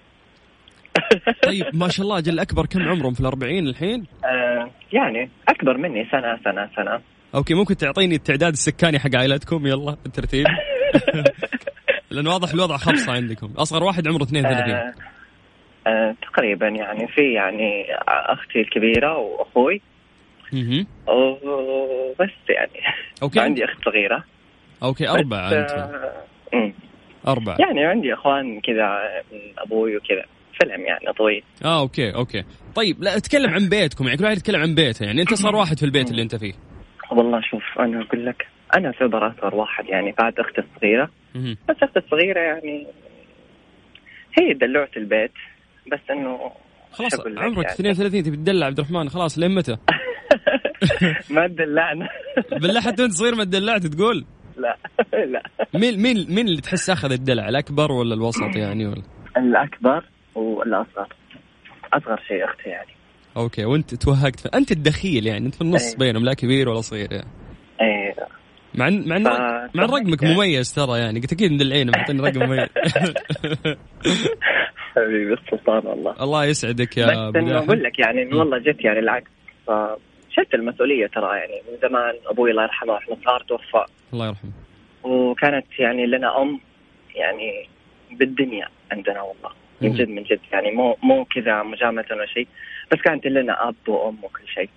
طيب 1.48 1.66
ما 1.74 1.88
شاء 1.90 2.04
الله 2.04 2.18
أجل 2.18 2.40
أكبر. 2.40 2.66
كم 2.66 2.82
عمرهم؟ 2.82 3.14
في 3.14 3.20
الأربعين 3.20 3.68
الحين؟ 3.68 4.06
آه 4.26 4.70
يعني 4.94 5.30
أكبر 5.48 5.78
مني 5.78 6.08
سنة 6.12 6.40
سنة 6.44 6.70
سنة. 6.76 7.00
أوكي 7.36 7.54
ممكن 7.54 7.78
تعطيني 7.78 8.16
التعداد 8.16 8.54
السكاني 8.54 9.00
حق 9.00 9.16
عائلتكم؟ 9.16 9.68
يلا 9.68 9.98
بالترتيب 10.04 10.46
لأن 12.12 12.28
واضح 12.28 12.54
الوضع 12.54 12.78
خبصة 12.78 13.12
عندكم. 13.12 13.54
أصغر 13.58 13.84
واحد 13.84 14.08
عمره 14.08 14.24
32 14.24 14.72
آه 14.72 14.78
آه 14.78 14.94
تقريبا 16.22 16.68
يعني 16.68 17.08
في 17.08 17.34
يعني 17.34 17.86
أختي 18.08 18.62
الكبيرة 18.62 19.18
وأخوي. 19.18 19.82
وبس 21.08 22.30
يعني. 22.50 22.80
Okay. 23.24 23.40
عندي 23.46 23.66
أخت 23.66 23.86
صغيرة. 23.86 24.24
Okay 24.84 25.10
أربعة 25.10 25.50
بس، 25.50 25.72
أنتم 25.72 25.94
آه،. 26.54 26.74
أربعة. 27.28 27.58
يعني 27.60 27.86
عندي 27.86 28.14
إخوان 28.14 28.62
كذا 28.62 29.00
من 29.32 29.40
أبوي 29.58 29.98
وكذا. 29.98 30.26
فيلم 30.60 30.86
يعني 30.86 31.14
طويل. 31.18 31.44
آه 31.66 31.80
okay 31.80 32.16
okay. 32.16 32.44
طيب 32.76 33.04
لا 33.04 33.18
أتكلم 33.18 33.50
عن 33.50 33.70
بيتكم 33.70 34.06
يعني 34.06 34.18
كل 34.18 34.24
واحد 34.24 34.38
يتكلم 34.38 34.62
عن 34.62 34.76
بيته 34.76 35.06
يعني. 35.06 35.22
أنت 35.22 35.34
صار 35.34 35.56
واحد 35.56 35.78
في 35.78 35.86
البيت 35.86 36.12
اللي 36.12 36.22
أنت 36.22 36.36
فيه. 36.36 36.54
والله 37.12 37.42
شوف 37.42 37.64
أنا 37.80 38.02
أقول 38.02 38.26
لك 38.26 38.48
أنا 38.78 38.88
اعتبر 38.88 39.28
اصغر 39.28 39.56
واحد 39.56 39.86
يعني 39.86 40.16
بعد 40.20 40.40
أختي 40.40 40.62
الصغيرة. 40.62 41.10
بس 41.70 41.76
أختي 41.84 42.00
الصغيرة 42.00 42.40
يعني 42.40 42.88
هي 44.40 44.54
دلوعة 44.54 44.90
البيت. 44.98 45.32
بس 45.92 46.00
إنه 46.12 46.52
خلاص 46.92 47.20
عمرك 47.20 47.66
يعني؟ 47.66 47.76
32 47.76 48.24
تبي 48.24 48.38
تدلع 48.38 48.66
عبد 48.66 48.80
الرحمن 48.80 49.10
خلاص 49.10 49.40
لين 49.40 49.56
متى؟ 49.56 49.78
ما 51.36 51.48
دلعنا 51.48 52.10
بالله 52.62 52.82
حتى 52.82 53.02
وأنت 53.02 53.14
صغير 53.14 53.36
ما 53.36 53.44
تدلعت 53.44 53.86
تقول؟ 53.88 54.26
لا 54.58 54.78
لا. 55.34 55.44
مين 55.74 56.02
مين 56.02 56.36
مين 56.36 56.48
اللي 56.48 56.62
تحس 56.62 56.90
أخذ 56.90 57.12
الدلع 57.12 57.50
الأكبر 57.50 57.92
ولا 57.92 58.14
الوسط 58.16 58.56
يعني؟ 58.56 58.86
ولا؟ 58.88 59.02
الأكبر 59.38 60.06
والأصغر. 60.36 61.08
أصغر 61.94 62.20
شيء 62.28 62.46
أختي 62.46 62.70
يعني. 62.70 62.90
أوكي 63.38 63.66
وأنت 63.66 63.96
توهقت 63.96 64.56
أنت 64.56 64.72
الدخيل 64.72 65.28
يعني 65.28 65.46
أنت 65.46 65.56
في 65.56 65.62
النص 65.62 65.92
أي. 65.92 65.98
بينهم 65.98 66.26
لا 66.26 66.34
كبير 66.34 66.70
ولا 66.70 66.82
صغير 66.82 67.12
يعني. 67.12 67.28
إيه. 67.82 68.16
مع 68.76 68.88
ان 68.88 69.10
مع 69.10 69.16
إن 69.18 69.24
ف- 69.24 69.76
مع 69.78 69.84
رقمك 69.86 70.24
يعني. 70.24 70.36
مميز 70.36 70.74
ترى 70.74 71.00
يعني. 71.00 71.20
قلت 71.20 71.34
أكيد 71.34 71.52
مدلعين 71.52 71.92
معطيني 71.98 72.22
رقم 72.22 72.40
مميز. 72.44 72.70
حبيبي 74.96 75.34
السلطان 75.34 75.88
والله 75.88 76.16
الله 76.24 76.46
يسعدك 76.46 76.98
يا 76.98 77.30
بس 77.30 77.36
إنه. 77.36 77.58
أقول 77.58 77.84
لك 77.84 78.00
يعني 78.00 78.34
والله 78.34 78.58
جت 78.58 78.86
يعني 78.86 79.00
العكس. 79.00 79.32
فشلت 79.68 80.54
المسؤولية 80.54 81.08
ترى 81.08 81.38
يعني 81.38 81.54
من 81.72 81.90
زمان. 81.90 82.14
أبوي 82.28 82.52
الله 82.52 82.64
يرحمه 82.64 82.98
إحنا 82.98 83.16
صغار 83.26 83.40
توفى. 83.48 83.86
الله 84.14 84.28
يرحمه. 84.28 84.52
وكانت 85.04 85.66
يعني 85.80 86.06
لنا 86.06 86.42
أم 86.42 86.60
يعني 87.16 87.68
بالدنيا 88.12 88.68
عندنا 88.92 89.22
والله. 89.22 89.50
من. 89.82 89.94
جد 89.94 90.10
من 90.10 90.24
جد. 90.24 90.40
يعني 90.54 90.72
مو 90.72 90.96
مو 91.04 91.26
كذا 91.26 91.64
مجاملة 91.64 92.06
ولا 92.12 92.26
شيء. 92.26 92.48
بس 92.92 92.98
كانت 93.02 93.26
لنا 93.28 93.70
أب 93.70 93.76
وأم 93.88 94.18
وكل 94.24 94.48
شيء. 94.56 94.70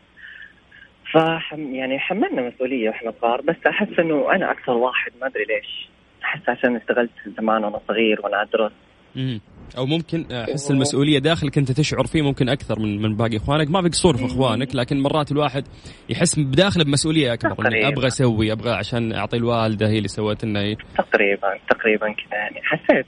فحم 1.12 1.74
يعني 1.74 1.98
حملنا 1.98 2.48
مسؤولية 2.48 2.88
وإحنا 2.88 3.12
صغار 3.20 3.40
بس 3.40 3.56
أحس 3.66 3.98
إنه 3.98 4.34
أنا 4.34 4.50
أكثر 4.50 4.72
واحد 4.72 5.12
ما 5.20 5.26
أدري 5.26 5.44
ليش. 5.44 5.88
أحس 6.24 6.48
عشان 6.48 6.76
اشتغلت 6.76 7.10
زمان 7.38 7.64
وأنا 7.64 7.80
صغير 7.88 8.20
وأنا 8.24 8.42
أدرس. 8.42 8.72
مم. 9.16 9.40
أو 9.78 9.86
ممكن 9.86 10.32
أحس 10.32 10.70
المسؤولية 10.70 11.18
داخلك 11.18 11.58
انت 11.58 11.72
تشعر 11.72 12.06
فيه 12.06 12.22
ممكن 12.22 12.48
أكثر 12.48 12.78
من 12.78 13.02
من 13.02 13.16
باقي 13.16 13.36
إخوانك. 13.36 13.70
ما 13.70 13.82
في 13.82 13.88
قصور 13.88 14.16
في 14.16 14.24
إخوانك 14.26 14.74
لكن 14.74 15.00
مرات 15.00 15.32
الواحد 15.32 15.64
يحس 16.08 16.38
بداخله 16.38 16.84
بمسؤولية 16.84 17.32
أكبر 17.32 17.54
تقريباً. 17.54 17.88
أبغى 17.88 18.06
أسوي 18.06 18.52
أبغى 18.52 18.70
عشان 18.70 19.12
أعطي 19.12 19.36
الوالدة 19.36 19.88
هي 19.88 19.96
اللي 19.96 20.08
سوت 20.08 20.44
لنا 20.44 20.74
تقريبا 20.98 21.58
تقريبا 21.70 22.06
كذا 22.12 22.38
يعني. 22.38 22.60
حسيت. 22.62 23.06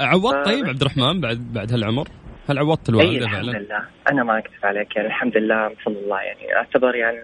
عوضت 0.00 0.44
طيب 0.46 0.66
عبد 0.66 0.80
الرحمن 0.80 1.20
بعد 1.20 1.52
بعد 1.52 1.72
هالعمر؟ 1.72 2.08
هل 2.48 2.58
عوضت 2.58 2.88
الوالده 2.88 3.24
الحمد 3.24 3.44
فعلا؟ 3.52 3.58
لله. 3.58 3.82
أنا 4.10 4.22
ما 4.24 4.38
أكذب 4.38 4.54
عليك 4.64 4.96
يعني 4.96 5.08
الحمد 5.08 5.36
لله 5.36 5.54
ما 5.54 5.74
شاء 5.84 5.92
الله 5.94 6.20
يعني 6.20 6.56
أعتبر 6.56 6.94
يعني 6.94 7.18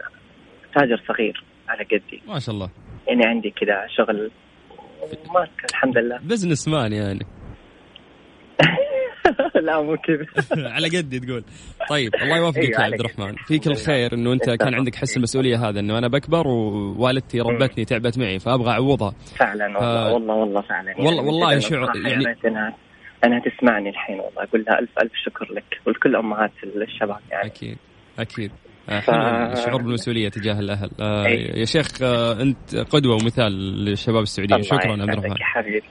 تاجر 0.75 1.03
صغير 1.09 1.45
على 1.69 1.85
قدي. 1.85 2.23
ما 2.29 2.39
شاء 2.39 2.55
الله. 2.55 2.71
يعني 3.09 3.27
عندي 3.27 3.51
كذا 3.51 3.87
شغل 3.97 4.31
وماسك 5.03 5.65
الحمد 5.71 5.99
لله. 5.99 6.19
بزنس 6.19 6.69
مان 6.69 6.93
يعني. 6.93 7.27
لا 9.63 9.83
مو 9.83 9.97
كذا. 9.97 10.27
على 10.75 10.89
قدي 10.89 11.21
تقول. 11.21 11.45
طيب 11.91 12.15
الله 12.15 12.37
يوفقك 12.47 12.59
أيوة 12.59 12.71
يا 12.73 12.81
على 12.85 12.93
عبد. 12.95 13.01
الرحمن. 13.01 13.35
فيك 13.47 13.67
الحمد. 13.67 13.77
الخير 13.79 14.15
إنه 14.15 14.33
أنت 14.33 14.51
كان. 14.51 14.75
عندك 14.75 14.95
حس 14.95 15.17
المسؤولية 15.17 15.69
هذا 15.69 15.81
إنه 15.81 15.99
أنا 15.99 16.09
بكبر 16.09 16.47
ووالدتي 16.49 17.41
ربتني 17.41 17.85
تعبت 17.85 18.19
معي 18.19 18.39
فأبغى 18.39 18.71
أعوضها. 18.71 19.15
فعلا 19.39 19.67
والله 19.67 20.09
آه. 20.09 20.13
والله 20.13 20.35
والله 20.35 20.61
فعلا. 20.61 20.89
يعني 20.91 21.05
والله- 21.07 21.23
والله 21.23 21.53
أنا 21.53 21.61
شعور- 21.61 21.97
يعني- 22.07 22.25
انها 23.25 23.41
تسمعني 23.41 23.89
الحين 23.89 24.21
والله. 24.21 24.43
أقول 24.43 24.65
لها 24.69 24.79
الف 24.79 24.91
ألف 25.03 25.13
شكر 25.25 25.53
لك 25.53 25.65
ولكل 25.87 26.17
أمهات 26.17 26.53
الشباب 26.65 27.19
يعني. 27.31 27.47
أكيد. 27.47 27.77
أكيد. 28.19 28.51
آه، 28.89 29.01
حلو. 29.01 29.53
الشعور 29.53 29.83
بالمسؤولية 29.83 30.29
تجاه 30.29 30.59
الأهل. 30.61 30.91
آه 31.01 31.27
أي. 31.27 31.61
يا 31.61 31.65
شيخ 31.65 32.03
آه 32.03 32.43
أنت 32.43 32.77
قدوة 32.77 33.15
ومثال 33.15 33.53
للشباب 33.85 34.23
السعوديين. 34.23 34.63
شكرا 34.63 34.93
عبد 34.93 35.01
الرحمن. 35.01 35.37
حبيبي. 35.41 35.83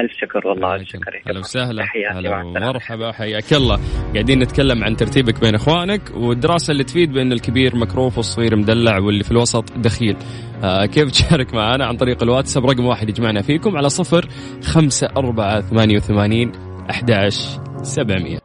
ألف 0.00 0.12
شكر 0.12 0.48
والله 0.48 0.74
الف. 0.74 0.88
شكر 0.88 1.14
يا 1.14 1.20
هلا 1.20 1.32
جماعة. 1.32 1.40
وسهلا 1.40 1.84
هلا. 2.12 2.42
ومرحبا 2.42 3.12
حياك 3.12 3.52
الله. 3.52 3.78
قاعدين 4.14 4.38
نتكلم 4.38 4.84
عن 4.84 4.96
ترتيبك 4.96 5.40
بين 5.40 5.54
إخوانك 5.54 6.00
والدراسة 6.14 6.72
اللي 6.72 6.84
تفيد 6.84 7.12
بأن 7.12 7.32
الكبير 7.32 7.76
مكروف 7.76 8.16
والصغير 8.16 8.56
مدلع 8.56 8.98
واللي 8.98 9.24
في 9.24 9.30
الوسط 9.30 9.72
دخيل. 9.72 10.16
آه 10.64 10.86
كيف 10.86 11.10
تشارك 11.10 11.54
معنا 11.54 11.86
عن 11.86 11.96
طريق 11.96 12.22
الواتساب؟ 12.22 12.66
رقم 12.66 12.86
واحد 12.86 13.08
يجمعنا 13.08 13.42
فيكم 13.42 13.76
على 13.76 13.88
صفر 13.88 14.28
خمسة 14.64 15.08
أربعة 15.16 15.60
ثمانية 15.60 15.96
وثمانين 15.96 16.52
أحد 16.90 17.10
عشر 17.10 17.62
سبعمية 17.82 18.38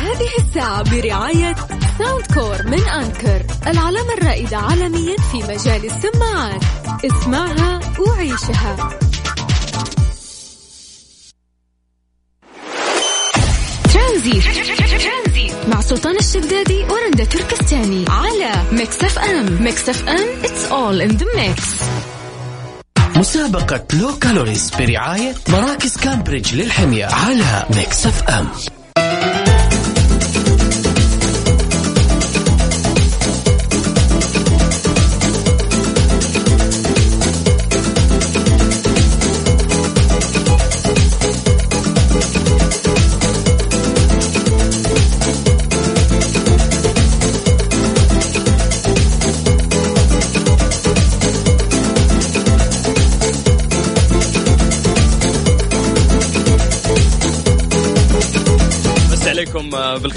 هذه 0.00 0.30
الساعة 0.38 0.82
برعاية 0.90 1.54
Soundcore 1.98 2.62
من 2.66 2.88
Anker 2.88 3.42
العلامة 3.66 4.14
الرائدة 4.18 4.56
عالميا 4.56 5.16
في 5.16 5.36
مجال 5.38 5.84
السماعات. 5.84 6.62
اسمعها 7.04 7.80
وعيشها. 7.98 8.76
ترانزيت. 13.94 14.44
مع 15.68 15.80
سلطان 15.80 16.16
الشدادي 16.16 16.84
ورندا 16.84 17.24
تركستاني 17.24 18.04
على 18.08 18.52
Mix 18.72 19.04
FM. 19.04 19.62
Mix 19.62 19.88
FM 19.88 20.42
it's 20.42 20.70
all 20.70 21.10
in 21.10 21.16
the 21.18 21.26
mix. 21.36 21.82
مسابقة 23.22 23.84
Low 24.00 24.18
Calories 24.18 24.70
برعاية 24.78 25.34
مراكز 25.48 25.96
كامبريدج 25.96 26.54
للحمية 26.54 27.06
على 27.06 27.66
Mix 27.76 28.06
FM 28.06 28.48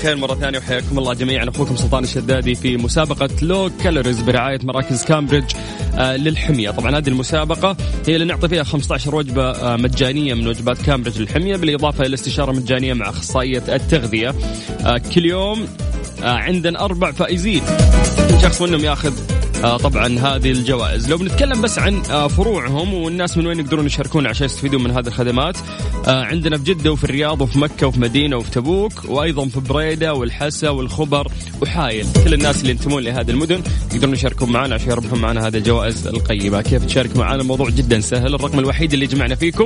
بالخير 0.05 0.27
مرة 0.27 0.35
ثانية 0.35 0.57
وحياكم 0.57 0.97
الله 0.99 1.13
جميعا. 1.13 1.49
أخوكم 1.49 1.75
سلطان 1.75 2.03
الشدادي 2.03 2.55
في 2.55 2.77
مسابقة 2.77 3.29
Low 3.41 3.71
Calories 3.83 4.21
برعاية 4.21 4.59
مراكز 4.63 5.05
كامبريدج 5.05 5.51
آه، 5.95 6.15
للحمية. 6.17 6.69
طبعا 6.69 6.97
هذه 6.97 7.07
المسابقة 7.07 7.77
هي 8.07 8.15
اللي 8.15 8.25
نعطي 8.25 8.47
فيها 8.47 8.63
15 8.63 9.15
وجبة 9.15 9.51
آه، 9.51 9.75
مجانية 9.75 10.33
من 10.33 10.47
وجبات 10.47 10.81
كامبريدج 10.81 11.21
للحمية 11.21 11.55
بالإضافة 11.55 12.05
إلى 12.05 12.13
استشارة 12.13 12.51
مجانية 12.51 12.93
مع 12.93 13.09
أخصائية 13.09 13.63
التغذية. 13.69 14.35
آه، 14.85 14.97
كل 15.15 15.25
يوم 15.25 15.67
عندنا 16.23 16.85
أربع 16.85 17.11
فائزين. 17.11 17.61
شخص 18.41 18.61
منهم 18.61 18.85
ياخذ 18.85 19.34
طبعا 19.63 20.19
هذه 20.19 20.51
الجوائز. 20.51 21.09
لو 21.09 21.17
بنتكلم 21.17 21.61
بس 21.61 21.79
عن 21.79 22.01
آه، 22.11 22.27
فروعهم 22.27 22.93
والناس 22.93 23.37
من 23.37 23.47
وين 23.47 23.59
يقدرون 23.59 23.85
يشاركون 23.85 24.27
عشان 24.27 24.45
يستفيدون 24.45 24.83
من 24.83 24.91
هذه 24.91 25.07
الخدمات 25.07 25.57
آه، 26.07 26.23
عندنا 26.23 26.57
في 26.57 26.63
جدة 26.63 26.91
وفي 26.91 27.03
الرياض 27.03 27.41
وفي 27.41 27.59
مكة 27.59 27.87
وفي 27.87 27.99
مدينة 27.99 28.37
وفي 28.37 28.51
تبوك 28.51 29.05
وأيضا 29.09 29.47
في 29.47 29.59
بريدة 29.59 30.13
والحسا 30.13 30.69
والخبر 30.69 31.27
وحايل. 31.61 32.07
كل 32.25 32.33
الناس 32.33 32.61
اللي 32.61 32.71
ينتمون 32.71 33.03
لهذه 33.03 33.31
المدن 33.31 33.61
يقدرون 33.93 34.13
يشاركون 34.13 34.51
معنا 34.51 34.75
عشان 34.75 34.89
يربحون 34.89 35.19
معنا 35.19 35.47
هذه 35.47 35.57
الجوائز 35.57 36.07
القيمة. 36.07 36.61
كيف 36.61 36.85
تشارك 36.85 37.17
معنا 37.17 37.41
الموضوع 37.41 37.69
جدا 37.69 37.99
سهل. 37.99 38.35
الرقم 38.35 38.59
الوحيد 38.59 38.93
اللي 38.93 39.07
جمعنا 39.07 39.35
فيكم 39.35 39.65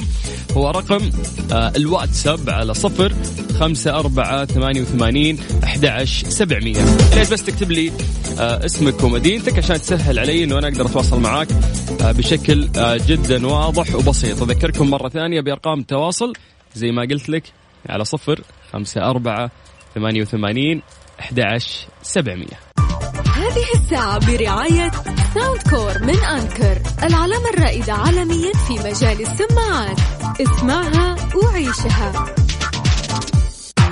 هو 0.58 0.70
رقم 0.70 1.10
آه، 1.52 1.72
الواتساب 1.76 2.50
على 2.50 2.74
صفر 2.74 3.14
خمسة 3.60 4.00
أربعة 4.00 4.46
ثمانية 4.46 4.82
وثمانين 4.82 5.38
أحد 5.64 5.86
عشر 5.86 6.30
سبعمية. 6.30 6.86
بس 7.32 7.44
تكتب 7.44 7.72
لي 7.72 7.92
آه، 8.40 8.66
اسمك 8.66 9.04
ومدينتك 9.04 9.58
عشان 9.58 9.76
تسهل 9.90 10.20
علي 10.20 10.44
إنه 10.44 10.58
أنا 10.58 10.68
أقدر 10.68 10.86
أتواصل 10.86 11.20
معاك 11.20 11.48
آه، 12.02 12.12
بشكل 12.12 12.70
آه، 12.78 12.98
جدا 13.08 13.48
واضح 13.48 13.96
وبسيط. 13.96 14.42
أذكركم 14.42 14.90
مرة 14.90 15.10
ثانية 15.10 15.42
بأرقام 15.42 15.80
التواصل 15.80 16.34
زي 16.76 16.92
ما 16.92 17.02
قلت 17.02 17.30
لك 17.30 17.44
على 17.90 18.06
صفر 18.06 18.42
خمسة 18.74 19.02
أربعة 19.02 19.52
ثمانية 19.96 20.22
وثمانين 20.22 20.82
أحد 21.20 21.58
سبعمية. 22.02 22.60
هذه 23.36 23.66
الساعة 23.76 24.28
برعاية 24.28 24.92
Soundcore 25.34 26.04
من 26.04 26.20
Anker 26.24 26.82
العلامة 27.04 27.50
الرائدة 27.50 27.94
عالميا 27.94 28.52
في 28.68 28.74
مجال 28.74 29.22
السماعات. 29.22 30.00
اسمعها 30.42 31.16
وعيشها. 31.36 32.36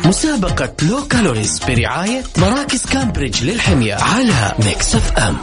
مسابقة 0.06 0.74
Low 0.89 1.08
Calories 1.08 1.60
برعاية 1.68 2.24
مراكز 2.38 2.86
كامبريدج 2.86 3.44
للحمية 3.44 3.96
على 3.96 4.54
Mix 4.65 4.96
FM 4.96 5.38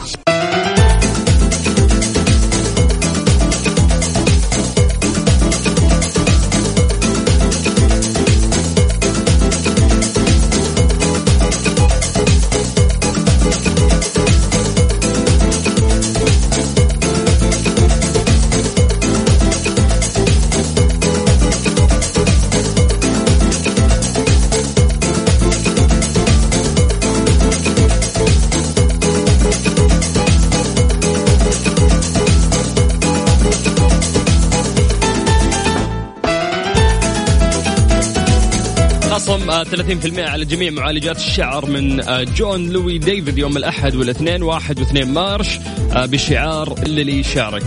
30% 39.65 40.19
على 40.19 40.45
جميع 40.45 40.71
معالجات 40.71 41.17
الشعر 41.17 41.65
من 41.65 42.01
آه، 42.01 42.23
Jean 42.23 42.69
Louis 42.69 42.97
David 42.97 43.37
يوم 43.37 43.57
الأحد 43.57 43.95
والاثنين 43.95 44.43
واحد 44.43 44.79
واثنين 44.79 45.13
March 45.13 45.59
آه، 45.95 46.05
بشعار 46.05 46.75
دللي 46.83 47.23
شعرك 47.23 47.63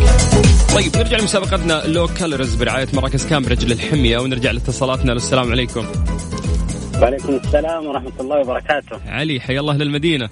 طيب 0.75 0.97
نرجع 0.97 1.19
لمسابقتنا 1.19 1.83
Low 1.87 2.07
Calories 2.07 2.55
برعاية 2.55 2.87
مراكز 2.95 3.27
كامبريدج 3.29 3.73
للحمية 3.73 4.19
ونرجع 4.19 4.51
لاتصالاتنا. 4.51 5.13
السلام 5.13 5.51
عليكم. 5.51 5.87
وعليكم 7.03 7.35
السلام 7.35 7.87
ورحمة 7.87 8.13
الله 8.21 8.41
وبركاته. 8.41 9.01
علي 9.07 9.41
حيا 9.41 9.61
الله 9.61 9.77
للمدينة. 9.77 10.29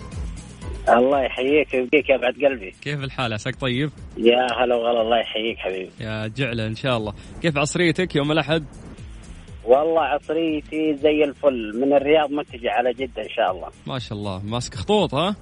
الله 0.88 1.22
يحييك 1.22 1.74
ويبقيك 1.74 2.08
يا 2.08 2.16
بعد 2.16 2.34
قلبي. 2.44 2.74
كيف 2.82 3.04
الحال؟ 3.04 3.32
عساك 3.32 3.56
طيب؟ 3.60 3.90
يا 4.16 4.46
هلا 4.62 4.74
وغلا 4.74 5.02
الله 5.02 5.18
يحييك 5.20 5.58
حبيبي. 5.58 5.90
يا 6.00 6.26
جعلة 6.36 6.66
إن 6.66 6.76
شاء 6.76 6.96
الله. 6.96 7.12
كيف 7.42 7.56
عصريتك 7.58 8.16
يوم 8.16 8.32
الأحد؟ 8.32 8.64
والله 9.66 10.02
عصريتي 10.02 10.96
زي 10.96 11.24
الفل. 11.24 11.80
من 11.80 11.92
الرياض 11.92 12.30
متجه 12.30 12.70
على 12.70 12.92
جدة 12.92 13.22
إن 13.22 13.28
شاء 13.28 13.50
الله. 13.52 13.68
ما 13.86 13.98
شاء 13.98 14.18
الله. 14.18 14.42
ماسك 14.44 14.74
خطوط 14.74 15.14
ها؟ 15.14 15.36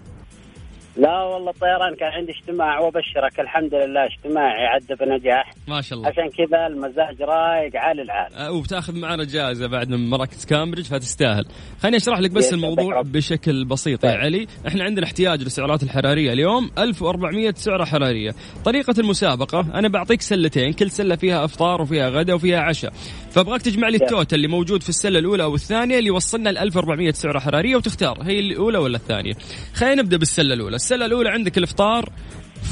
لا 0.96 1.22
والله 1.22 1.52
طيران 1.52 1.94
كان 2.00 2.08
عندي 2.12 2.32
اجتماع 2.32 2.78
وابشرك 2.80 3.40
الحمد 3.40 3.74
لله 3.74 4.04
اجتماعي 4.04 4.66
عدى 4.66 4.94
بنجاح 5.00 5.52
ما 5.68 5.80
شاء 5.80 5.98
الله. 5.98 6.08
عشان 6.08 6.30
كذا 6.30 6.66
المزاج 6.66 7.22
رايق 7.22 7.76
عالي 7.76 8.02
العال 8.02 8.34
آه، 8.34 8.52
وبتاخذ 8.52 8.98
معنا 8.98 9.24
جائزة 9.24 9.66
بعد 9.66 9.88
من 9.88 10.10
مراكز 10.10 10.44
كامبريدج 10.44 10.86
فتستاهل. 10.86 11.44
خليني 11.82 11.96
أشرح 11.96 12.18
لك 12.18 12.30
بس 12.30 12.52
الموضوع. 12.52 13.02
بشكل 13.02 13.64
بسيط 13.64 14.04
يا 14.04 14.10
طيب. 14.10 14.20
علي. 14.20 14.46
إحنا 14.68 14.84
عندنا 14.84 15.06
احتياج 15.06 15.42
للسعرات 15.42 15.82
الحرارية 15.82 16.32
اليوم 16.32 16.70
1400 16.78 17.54
سعرة 17.56 17.84
حرارية. 17.84 18.34
طريقة 18.64 18.94
المسابقة 18.98 19.60
أنا 19.60 19.88
بعطيك 19.88 20.20
سلتين 20.20 20.72
كل 20.72 20.90
سلة 20.90 21.16
فيها 21.16 21.44
إفطار 21.44 21.82
وفيها 21.82 22.08
غدا 22.08 22.34
وفيها 22.34 22.60
عشاء. 22.60 22.92
فأبغاك 23.30 23.62
تجمع 23.62 23.88
لي 23.88 23.94
yes. 23.94 24.02
ال 24.02 24.08
total 24.08 24.37
اللي 24.36 24.48
موجود 24.48 24.82
في 24.82 24.88
السلة 24.88 25.18
الأولى 25.18 25.42
أو 25.42 25.54
الثانية 25.54 25.98
اللي 25.98 26.08
يوصلنا 26.08 26.48
ل 26.50 26.58
1400 26.58 27.12
سعرة 27.12 27.38
حرارية 27.38 27.76
وتختار 27.76 28.22
هي 28.22 28.40
الأولى 28.40 28.78
ولا 28.78 28.96
الثانية؟ 28.96 29.32
خلينا 29.74 30.02
نبدأ 30.02 30.16
بالسلة 30.16 30.54
الأولى. 30.54 30.76
السلة 30.84 31.06
الأولى 31.06 31.30
عندك 31.30 31.58
الإفطار 31.58 32.08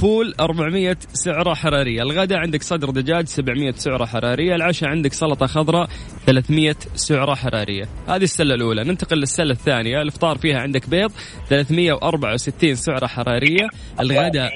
فول 0.00 0.34
400 0.40 0.96
سعرة 1.12 1.54
حرارية 1.54 2.02
الغداء 2.02 2.38
عندك 2.38 2.62
صدر 2.62 2.90
دجاج 2.90 3.26
700 3.26 3.72
سعرة 3.72 4.04
حرارية 4.04 4.54
العشاء 4.54 4.88
عندك 4.88 5.12
سلطة 5.12 5.46
خضراء 5.46 5.88
300 6.26 6.74
سعرة 6.94 7.34
حرارية 7.34 7.88
هذه 8.08 8.22
السلة 8.22 8.54
الأولى 8.54 8.84
ننتقل 8.84 9.16
للسلة 9.16 9.50
الثانية 9.50 10.02
الإفطار 10.02 10.38
فيها 10.38 10.60
عندك 10.60 10.88
بيض 10.88 11.12
364 11.48 12.74
سعرة 12.74 13.06
حرارية 13.06 13.68
الغداء؟ 14.00 14.52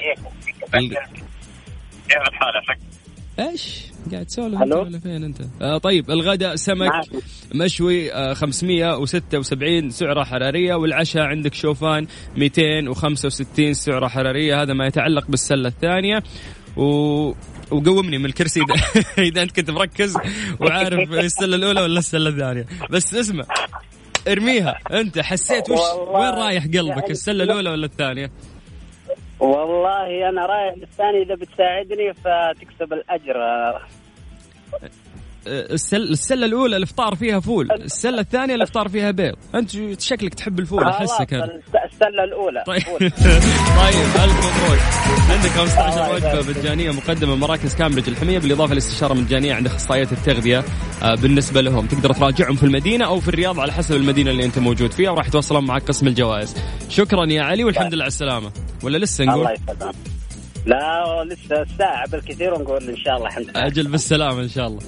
إيش 3.39 3.83
قاعد 4.11 4.25
تسولف 4.25 4.61
انت؟ 4.61 4.73
ولا 4.73 4.99
فين 4.99 5.23
انت؟ 5.23 5.41
آه 5.61 5.77
طيب 5.77 6.11
الغداء 6.11 6.55
سمك 6.55 6.87
معك. 6.87 7.05
مشوي 7.55 8.13
آه 8.13 8.33
576 8.33 9.89
سعرة 9.89 10.23
حرارية 10.23 10.75
والعشاء 10.75 11.23
عندك 11.23 11.53
شوفان 11.53 12.07
265 12.37 13.73
سعرة 13.73 14.07
حرارية 14.07 14.61
هذا 14.61 14.73
ما 14.73 14.85
يتعلق 14.87 15.27
بالسلة 15.27 15.67
الثانية 15.67 16.23
و 16.77 17.33
وقومني 17.71 18.17
من 18.17 18.25
الكرسي 18.25 18.61
اذا 18.61 19.03
إذا 19.27 19.41
أنت 19.41 19.51
كنت 19.51 19.71
مركز 19.71 20.17
وعارف 20.59 21.13
السلة 21.13 21.55
الأولى 21.55 21.81
ولا 21.81 21.99
السلة 21.99 22.29
الثانية 22.29 22.65
بس 22.89 23.15
اسمع 23.15 23.45
ارميها 24.27 24.79
أنت 24.91 25.19
حسيت 25.19 25.69
وش 25.69 25.79
وين 26.07 26.29
رايح 26.29 26.63
قلبك 26.63 26.97
يعني 26.97 27.11
السلة 27.11 27.43
الأولى 27.43 27.69
ولا 27.69 27.85
الثانية؟ 27.85 28.31
والله 29.39 30.29
أنا 30.29 30.45
رايح 30.45 30.73
للثاني 30.77 31.21
إذا 31.21 31.35
بتساعدني 31.35 32.13
فتكسب 32.13 32.93
الأجر. 32.93 33.37
السل... 35.47 36.01
السلة 36.01 36.45
الأولى 36.45 36.77
الافطار 36.77 37.15
فيها 37.15 37.39
فول 37.39 37.71
السلة 37.71 38.19
الثانية 38.19 38.55
الافطار 38.55 38.89
فيها 38.89 39.11
بيض. 39.11 39.35
أنت 39.55 40.01
شكلك 40.01 40.33
تحب 40.33 40.59
الفول 40.59 40.83
احسك 40.83 41.33
أنا 41.33 41.43
خلاص، 41.45 41.83
السلة 41.93 42.23
الأولى. 42.23 42.63
طيب. 42.67 42.81
طيب 43.83 44.05
ألف 44.23 44.37
مبروك. 44.37 44.79
عندك 45.29 45.49
15 45.49 45.89
الله 45.89 46.39
وجبة. 46.39 46.59
مجانيه 46.59 46.91
مقدمة 46.91 47.35
من 47.35 47.39
مراكز 47.41 47.75
كامبريدج 47.75 48.09
الحمية 48.09 48.39
بالإضافة 48.39 48.73
لاستشارة 48.73 49.13
مجانيه 49.13 49.53
عند 49.53 49.65
أخصائيات 49.65 50.11
التغذية 50.11 50.63
آه، 51.03 51.15
بالنسبة 51.15 51.61
لهم. 51.61 51.87
تقدر 51.87 52.13
تراجعهم 52.13 52.55
في 52.55 52.63
المدينة 52.63 53.05
أو 53.05 53.19
في 53.19 53.27
الرياض 53.27 53.59
على 53.59 53.71
حسب 53.73 53.95
المدينة 53.95 54.31
اللي 54.31 54.45
أنت 54.45 54.59
موجود 54.59 54.91
فيها 54.91 55.11
وراح 55.11 55.27
يتواصلون 55.27 55.65
معك 55.65 55.81
قسم 55.83 56.07
الجوائز. 56.07 56.55
شكرا 56.89 57.25
يا 57.25 57.41
علي 57.43 57.63
والحمد 57.63 57.93
لله 57.93 58.03
على 58.03 58.07
السلامة. 58.11 58.51
ولا 58.83 58.97
لسه 58.97 59.23
الله 59.23 59.33
نقول 59.35 59.53
يسلمك. 59.53 59.95
لا 60.65 61.23
لسه 61.23 61.65
ساعة 61.77 62.09
بالكثير 62.09 62.53
ونقول 62.53 62.89
إن 62.89 62.97
شاء 62.97 63.15
الله 63.17 63.27
الحمد 63.27 63.49
لله. 63.49 63.65
أجل 63.67 63.87
بالسلامة 63.87 64.41
إن 64.41 64.49
شاء 64.49 64.67
الله. 64.67 64.79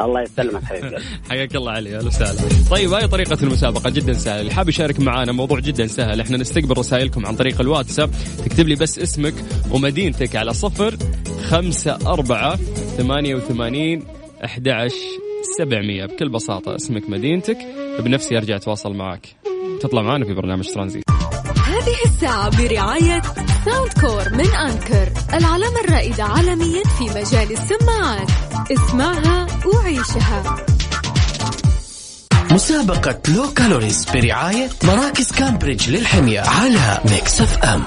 الله 0.00 0.22
يسلمك 0.22 0.64
حبيبي. 0.64 0.96
حياك 1.30 1.56
الله 1.56 1.72
علي 1.72 1.96
أهلا 1.96 2.06
وسهلا. 2.06 2.40
طيب 2.70 2.92
هاي 2.92 3.08
طريقة 3.08 3.38
المسابقة 3.42 3.90
جدا 3.90 4.12
سهلة. 4.12 4.40
اللي 4.40 4.52
حاب 4.52 4.68
يشارك 4.68 5.00
معنا 5.00 5.32
موضوع 5.32 5.60
جدا 5.60 5.86
سهل. 5.86 6.20
إحنا 6.20 6.36
نستقبل 6.36 6.78
رسائلكم 6.78 7.26
عن 7.26 7.36
طريق 7.36 7.60
الواتساب. 7.60 8.10
تكتب 8.44 8.68
لي 8.68 8.74
بس 8.74 8.98
اسمك 8.98 9.34
ومدينتك 9.70 10.36
على 10.36 10.54
صفر 10.54 10.96
خمسة 11.48 11.98
أربعة 12.06 12.56
ثمانية 12.96 13.34
وثمانين 13.34 14.04
أحد 14.44 14.68
عشر 14.68 14.96
سبعمية. 15.58 16.06
بكل 16.06 16.28
بساطة 16.28 16.76
اسمك 16.76 17.10
مدينتك. 17.10 17.58
بنفسي 17.98 18.36
أرجع 18.36 18.56
أتواصل 18.56 18.94
معك. 18.94 19.26
تطلع 19.80 20.02
معنا 20.02 20.24
في 20.24 20.34
برنامج 20.34 20.68
ترانزيت. 20.74 21.04
هذه 21.66 21.96
الساعة 22.06 22.62
برعاية 22.62 23.22
Soundcore 23.64 24.34
من 24.34 24.54
Anker 24.54 25.12
العلامة 25.34 25.80
الرائدة 25.84 26.24
عالميا 26.24 26.82
في 26.98 27.04
مجال 27.04 27.52
السماعات. 27.52 28.51
اسمعها 28.72 29.46
وعيشها. 29.66 30.56
مسابقة 32.50 33.18
Low 33.28 33.52
Calories 33.56 34.06
برعاية 34.14 34.68
مراكز 34.84 35.32
كامبريدج 35.32 35.90
للحمية 35.90 36.40
على 36.40 37.00
Mix 37.04 37.40
FM. 37.40 37.82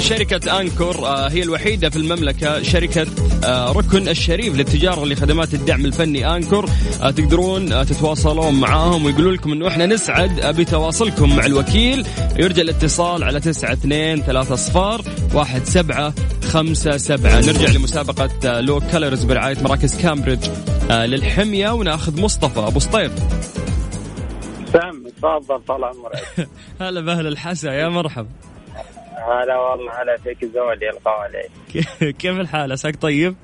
شركة 0.00 0.60
أنكور 0.60 1.06
آه، 1.06 1.28
هي 1.28 1.42
الوحيدة 1.42 1.90
في 1.90 1.96
المملكة 1.96 2.62
شركة 2.62 3.06
آه، 3.44 3.72
ركن 3.72 4.08
الشريف 4.08 4.56
للتجارة 4.56 5.04
لخدمات 5.04 5.54
الدعم 5.54 5.84
الفني 5.84 6.36
أنكور. 6.36 6.70
آه، 7.02 7.10
تقدرون 7.10 7.86
تتواصلون 7.86 8.60
معاهم 8.60 9.04
ويقولوا 9.04 9.32
لكم 9.32 9.52
أنه 9.52 9.68
إحنا 9.68 9.86
نسعد 9.86 10.56
بتواصلكم 10.60 11.36
مع 11.36 11.46
الوكيل. 11.46 12.06
يرجى 12.36 12.62
الاتصال 12.62 13.24
على 13.24 13.40
تسعة 13.40 13.72
اثنين 13.72 14.22
ثلاثة 14.22 14.54
صفار 14.54 15.02
واحد 15.34 15.64
سبعة 15.64 16.14
خمسة 16.44 16.96
سبعة. 16.96 17.40
نرجع 17.40 17.70
لمسابقة 17.70 18.60
لو 18.60 18.80
كالرز 18.80 19.24
برعاية 19.24 19.56
مراكز 19.62 20.00
كامبريدج 20.02 20.48
للحمية 20.90 21.70
وناخذ 21.70 22.20
مصطفى. 22.20 22.60
أبو 22.60 22.78
سطيف 22.78 23.12
سام 24.72 25.04
تفضل 25.16 25.60
طال 25.68 25.84
عمرك. 25.84 26.48
هلا 26.80 27.00
بأهل 27.00 27.26
الحسا 27.26 27.70
يا 27.70 27.88
مرحبا. 27.88 28.28
هلا 29.18 29.56
والله 29.58 30.02
هلا 30.02 30.16
فيك 30.16 30.44
زولي 30.44 30.90
الغالي 30.90 31.48
كيف 32.20 32.40
الحال؟ 32.40 32.72
عساك 32.72 32.96
طيب؟ 32.96 33.36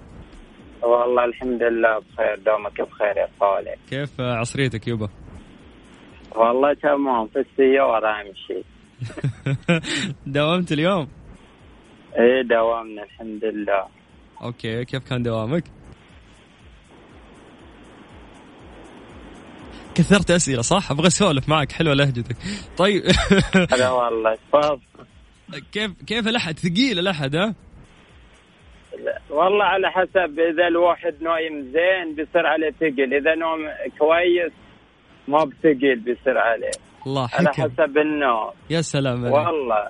والله 0.83 1.25
الحمد 1.25 1.63
لله 1.63 1.99
بخير 1.99 2.39
دومك 2.47 2.81
بخير 2.81 3.17
يا 3.17 3.29
غالي 3.43 3.77
كيف 3.91 4.21
عصريتك 4.21 4.89
يوبا؟ 4.89 5.09
والله 6.37 6.75
تمام 6.75 7.27
في 7.27 7.39
السيارة 7.39 8.21
أمشي 8.21 8.65
داومت 10.27 10.73
اليوم؟ 10.73 11.09
إيه 12.19 12.43
دوامنا 12.43 13.03
الحمد 13.03 13.45
لله. 13.45 13.85
أوكي 14.43 14.85
كيف 14.85 15.09
كان 15.09 15.23
دوامك؟ 15.23 15.65
كثرت 19.95 20.31
أسئلة 20.31 20.63
صح؟ 20.63 20.91
أبغى 20.91 21.07
أسولف 21.07 21.49
معك 21.49 21.73
حلوة 21.73 21.95
لهجتك. 21.95 22.37
طيب. 22.77 23.03
هلا 23.73 23.91
والله 23.91 24.35
تفضل. 24.53 24.79
كيف 25.73 25.91
كيف 26.07 26.29
الأحد؟ 26.29 26.59
ثقيل 26.59 26.99
الأحد 26.99 27.37
ها؟ 27.37 27.55
والله 29.31 29.65
على 29.65 29.91
حسب 29.91 30.39
إذا 30.41 30.67
الواحد 30.69 31.15
نايم 31.23 31.63
زين 31.63 32.15
بيصير 32.17 32.47
عليه 32.47 32.71
ثقل 32.71 33.15
إذا 33.15 33.35
نوم 33.35 33.61
كويس 33.99 34.53
ما 35.29 35.45
بثقل 35.45 35.97
بيصير 36.01 36.39
عليه. 36.39 36.71
الله 37.07 37.29
على 37.33 37.49
حكم. 37.49 37.63
حسب 37.63 37.99
النوم. 37.99 38.51
يا 38.71 38.81
سلام 38.81 39.25
عليك. 39.25 39.35
والله. 39.35 39.89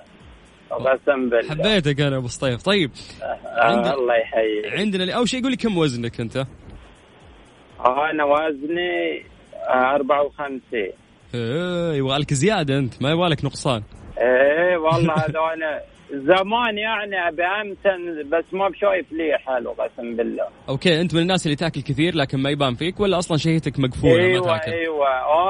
قسم 0.71 1.29
بالله. 1.29 1.49
حبيتك 1.49 2.01
أنا 2.01 2.17
أبو 2.17 2.27
سطيف. 2.27 2.61
طيب 2.63 2.91
آه 3.21 3.37
عند- 3.63 3.87
الله 3.87 4.15
يحييك. 4.15 4.79
عندنا 4.79 5.13
أول 5.13 5.29
شيء 5.29 5.41
قول 5.41 5.51
لي 5.51 5.57
كم 5.57 5.77
وزنك 5.77 6.19
أنت؟ 6.21 6.37
أنا 7.85 8.23
وزني 8.23 9.25
آه 9.69 9.95
54 9.95 10.91
إيه 11.35 11.93
يبغى 11.93 12.17
لك 12.17 12.33
زيادة 12.33 12.77
أنت 12.77 13.01
ما 13.03 13.11
يبغى 13.11 13.29
لك 13.29 13.45
نقصان. 13.45 13.83
إيه 14.17 14.77
والله 14.77 15.13
هذا 15.13 15.39
أنا 15.53 15.81
زمان 16.11 16.77
يعني 16.77 17.27
أبي 17.27 17.43
أمتن 17.43 18.29
بس 18.29 18.43
ما 18.53 18.69
بشايف 18.69 19.05
لي 19.11 19.37
حلو 19.37 19.71
قسم 19.71 20.15
بالله. 20.15 20.43
أوكي 20.69 21.01
أنت 21.01 21.15
من 21.15 21.21
الناس 21.21 21.45
اللي 21.45 21.55
تاكل 21.55 21.81
كثير 21.81 22.15
لكن 22.15 22.37
ما 22.39 22.49
يبان 22.49 22.75
فيك 22.75 22.99
ولا 22.99 23.17
أصلا 23.17 23.37
شهيتك 23.37 23.79
مقفولة 23.79 24.13
ما 24.17 24.23
أيوه 24.23 24.57
تاكل؟ 24.57 24.71
أيوه. 24.71 25.07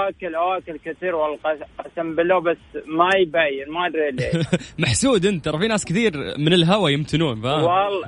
آكل 0.10 0.36
آكل 0.36 0.78
كثير 0.86 1.15
والله 1.15 1.38
قس- 1.43 1.86
قسم 1.86 2.15
بالله 2.15 2.39
بس 2.39 2.58
ما 2.86 3.10
يبين 3.17 3.69
ما 3.69 3.88
أدري 3.88 4.12
ليه 4.12 4.32
محسود 4.80 5.25
أنت 5.25 5.45
ترى 5.45 5.58
في 5.60 5.67
ناس 5.67 5.86
كثير 5.86 6.12
من 6.38 6.54
الهوى 6.54 6.93
يمتنون 6.93 7.41
فاهم؟ 7.41 7.63
والله. 7.63 8.08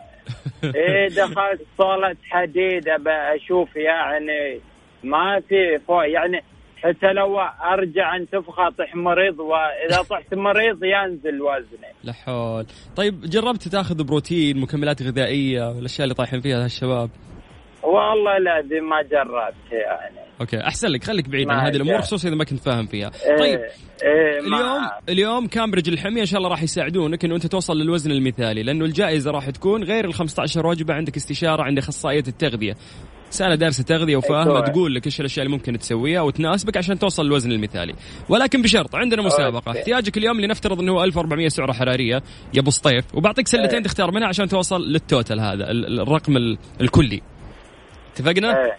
إيه 0.76 1.08
دخلت 1.08 1.62
صالة 1.78 2.16
حديد 2.30 2.88
ابى 2.90 3.10
أشوف 3.12 3.76
يعني 3.76 4.60
ما 5.04 5.42
في 5.50 5.80
فوق 5.88 6.10
يعني 6.10 6.44
حتى 6.88 7.14
لو 7.14 7.40
أرجع 7.74 8.16
انتفخ 8.16 8.60
أطيح 8.60 8.96
مريض 8.96 9.40
وإذا 9.40 10.02
طحت 10.10 10.34
مريض 10.34 10.84
ينزل 10.84 11.42
وزني 11.42 11.94
لا 12.04 12.14
حول. 12.14 12.66
طيب 12.96 13.22
جربت 13.22 13.68
تاخذ 13.68 14.04
بروتين 14.04 14.60
مكملات 14.60 15.02
غذائية 15.02 15.70
والاشياء 15.70 16.04
اللي 16.04 16.16
طايحين 16.16 16.42
فيها 16.42 16.66
هالشباب؟ 16.66 17.10
والله 17.84 18.38
لا 18.38 18.62
دي 18.62 18.80
ما 18.80 19.02
جربت 19.02 19.72
يعني. 19.72 20.28
okay 20.42 20.62
أحسن 20.62 20.88
لك 20.88 21.04
خليك 21.04 21.30
بعيد 21.30 21.50
عن 21.50 21.60
هذه 21.60 21.76
الأمور. 21.76 22.02
خصوصا 22.02 22.28
إذا 22.28 22.36
ما 22.36 22.44
كنت 22.44 22.60
فاهم 22.60 22.86
فيها. 22.86 23.12
إيه 23.26 23.38
طيب 23.38 23.60
إيه 24.04 24.40
اليوم. 24.40 24.90
اليوم 25.10 25.48
كامبريدج 25.48 25.90
الحمية 25.90 26.22
إن 26.22 26.26
شاء 26.26 26.38
الله 26.38 26.50
راح 26.50 26.64
يساعدونك 26.64 27.26
إنه 27.26 27.36
أنت 27.36 27.48
توصل 27.48 27.78
للوزن 27.78 28.12
المثالي 28.12 28.64
لأنه 28.64 28.86
الجائزة 28.86 29.32
راح 29.32 29.50
تكون 29.50 29.84
غير 29.84 30.06
ال 30.06 30.14
15 30.14 30.68
وجبه 30.68 30.94
عندك 30.94 31.16
استشارة 31.16 31.64
عند 31.64 31.78
اخصائيه 31.78 32.24
التغذية. 32.28 32.74
سنة 33.30 33.56
دارسة 33.56 33.84
تغذية 33.84 34.16
وفاهمة 34.16 34.52
أيوة. 34.52 34.60
تقول 34.68 34.96
لك 34.96 35.06
إيش 35.06 35.20
الأشياء 35.20 35.46
اللي 35.46 35.58
ممكن 35.58 35.80
تسويها 35.80 36.22
وتناسبك 36.22 36.78
عشان 36.78 37.00
توصل 37.00 37.26
للوزن 37.26 37.52
المثالي، 37.52 37.94
ولكن 38.30 38.62
بشرط 38.62 38.96
عندنا 38.96 39.22
مسابقة، 39.22 39.68
okay. 39.70 39.80
احتياجك 39.80 40.18
اليوم 40.18 40.42
لنفترض 40.42 40.80
إنه 40.80 40.92
هو 40.92 41.04
1400 41.04 41.48
سعرة 41.48 41.74
حرارية 41.74 42.24
يا 42.54 42.60
أبو 42.60 42.70
سطيف، 42.72 43.16
وبعطيك 43.16 43.48
سلتين. 43.48 43.84
تختار 43.84 44.12
منها 44.12 44.28
عشان 44.28 44.48
توصل 44.48 44.82
لل 44.92 45.06
total 45.06 45.40
هذا 45.40 45.72
ال- 45.72 45.86
ال- 45.86 46.00
الرقم 46.00 46.38
ال- 46.38 46.58
الكلي. 46.82 47.22
اتفقنا؟ 48.14 48.50
إيه 48.66 48.78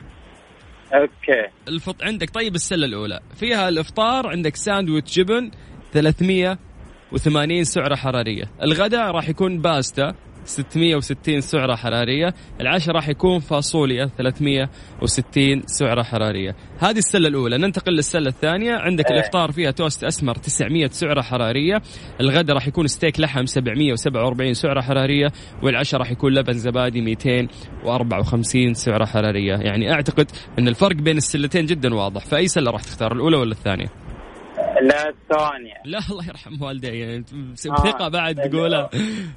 okay 0.94 1.50
الفط... 1.68 2.02
عندك 2.02 2.30
طيب 2.30 2.54
السلة 2.54 2.86
الأولى 2.86 3.20
فيها 3.36 3.68
الإفطار 3.68 4.26
عندك 4.26 4.56
ساندويتش 4.56 5.18
جبن 5.18 5.50
380 5.92 7.64
سعرة 7.64 7.94
حرارية 7.94 8.44
الغداء 8.62 9.10
راح 9.10 9.28
يكون 9.28 9.58
باستا 9.60 10.14
660 10.48 11.40
سعرة 11.40 11.74
حرارية. 11.74 12.34
العشاء 12.60 12.94
راح 12.94 13.08
يكون 13.08 13.38
فاصوليا 13.40 14.10
360 14.18 15.62
سعرة 15.66 16.02
حرارية. 16.02 16.56
هذه 16.78 16.98
السلة 16.98 17.28
الأولى. 17.28 17.58
ننتقل 17.58 17.92
للسلة 17.92 18.28
الثانية. 18.28 18.72
عندك 18.72 19.10
إيه. 19.10 19.16
الإفطار 19.16 19.52
فيها 19.52 19.70
توست 19.70 20.04
أسمر 20.04 20.34
900 20.34 20.88
سعرة 20.88 21.22
حرارية. 21.22 21.82
الغداء 22.20 22.54
راح 22.54 22.68
يكون 22.68 22.86
ستيك 22.86 23.20
لحم 23.20 23.46
747 23.46 24.54
سعرة 24.54 24.80
حرارية. 24.80 25.32
والعشاء 25.62 26.00
راح 26.00 26.10
يكون 26.10 26.34
لبن 26.34 26.52
زبادي 26.52 27.00
254 27.00 28.74
سعرة 28.74 29.04
حرارية. 29.04 29.54
يعني 29.54 29.92
أعتقد 29.92 30.30
أن 30.58 30.68
الفرق 30.68 30.96
بين 30.96 31.16
السلتين 31.16 31.66
جدا 31.66 31.94
واضح. 31.94 32.24
فأي 32.24 32.48
سلة 32.48 32.70
راح 32.70 32.82
تختار 32.82 33.12
الأولى 33.12 33.36
ولا 33.36 33.52
الثانية؟ 33.52 34.07
لا 34.82 35.08
الثانية 35.08 35.74
لا 35.84 35.98
الله 36.10 36.26
يرحم 36.28 36.62
والدي. 36.62 36.86
يعني 36.98 37.16
أنت 37.16 37.34
بس- 37.34 37.66
آه. 37.66 38.08
بعد 38.08 38.50
تقولها 38.50 38.90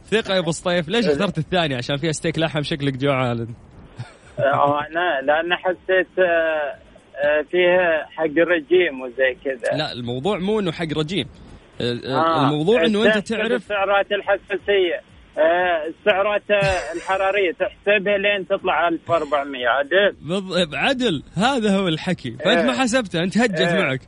ثقة 0.05 0.33
يا 0.33 0.39
أبو 0.39 0.51
سطيف 0.51 0.89
ليش 0.89 1.05
اخترت 1.07 1.37
الثانية؟ 1.37 1.77
عشان 1.77 1.97
فيها 1.97 2.11
ستيك 2.11 2.39
لحم 2.39 2.61
شكلك 2.63 2.93
جوعان. 2.97 3.47
آه، 4.39 4.79
أنا 4.87 5.21
لأن 5.25 5.55
حسيت 5.55 6.19
آه، 6.19 6.75
آه، 7.25 7.41
فيها 7.51 8.05
حق 8.09 8.23
رجيم 8.37 9.01
وزي 9.01 9.37
كذا. 9.45 9.77
لا 9.77 9.91
الموضوع 9.91 10.37
مو 10.39 10.59
إنه 10.59 10.71
حق 10.71 10.97
رجيم. 10.97 11.25
آه، 11.81 12.43
الموضوع 12.45 12.85
إنه 12.85 13.05
أنت 13.05 13.27
تعرف 13.27 13.51
السعرات 13.51 14.11
الحساسية. 14.11 15.01
آه، 15.37 15.87
السعرات 15.87 16.51
آه، 16.51 16.93
الحرارية 16.95 17.51
تحسبها 17.51 18.17
لين 18.17 18.47
تطلع 18.47 18.87
1400 18.87 19.67
عدل؟ 19.67 20.15
بض- 20.21 20.75
عدل. 20.75 21.23
هذا 21.35 21.75
هو 21.77 21.87
الحكي. 21.87 22.31
فأنت 22.31 22.59
إيه. 22.59 22.65
ما 22.65 22.73
حسبته 22.81 23.19
أنت 23.23 23.37
هجت 23.37 23.59
إيه. 23.59 23.79
معك. 23.81 24.01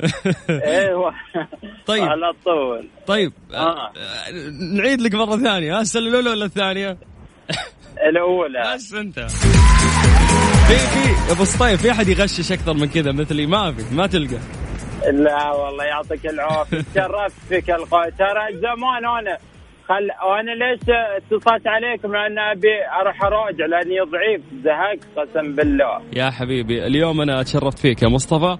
أيوه 0.50 1.12
طيب. 1.86 2.02
على 2.02 2.32
طول 2.44 2.88
طيب 3.06 3.32
آه. 3.54 3.92
نعيد 4.76 5.00
لك 5.00 5.14
مرة 5.14 5.36
ثانية. 5.36 5.76
ها 5.76 5.80
السله 5.80 6.08
الأولى 6.08 6.30
ولا 6.30 6.44
الثانية؟ 6.44 6.98
الأولى. 8.10 8.74
بس 8.74 8.94
أنت. 8.94 9.20
في 10.68 10.76
في 10.76 11.32
أبو 11.32 11.44
سطيف 11.44 11.82
في 11.82 11.90
أحد 11.90 12.08
يغشش 12.08 12.52
أكثر 12.52 12.74
من 12.74 12.88
كذا؟ 12.88 13.12
مثلي 13.12 13.46
ما 13.46 13.72
في 13.72 13.94
ما 13.94 14.06
تلقى. 14.06 14.38
لا 15.12 15.50
والله 15.52 15.84
يعطيك 15.84 16.26
العافية. 16.26 16.80
تشرفت 16.94 17.40
فيك 17.48 17.70
القا 17.70 18.10
ترى 18.10 18.58
زمان 18.60 19.04
أنا 19.18 19.38
خل 19.88 20.28
وأنا 20.28 20.50
ليش 20.50 20.80
اتصلت 21.16 21.66
عليكم؟ 21.66 22.12
لأن 22.12 22.38
أبي 22.38 22.68
أروح 23.00 23.22
أراجع 23.22 23.66
لأني 23.66 24.00
ضعيف 24.00 24.40
زهقت 24.64 25.00
قسم 25.16 25.54
بالله. 25.54 26.00
يا 26.12 26.30
حبيبي 26.30 26.86
اليوم 26.86 27.20
أنا 27.20 27.40
اتشرفت 27.40 27.78
فيك 27.78 28.02
يا 28.02 28.08
مصطفى. 28.08 28.56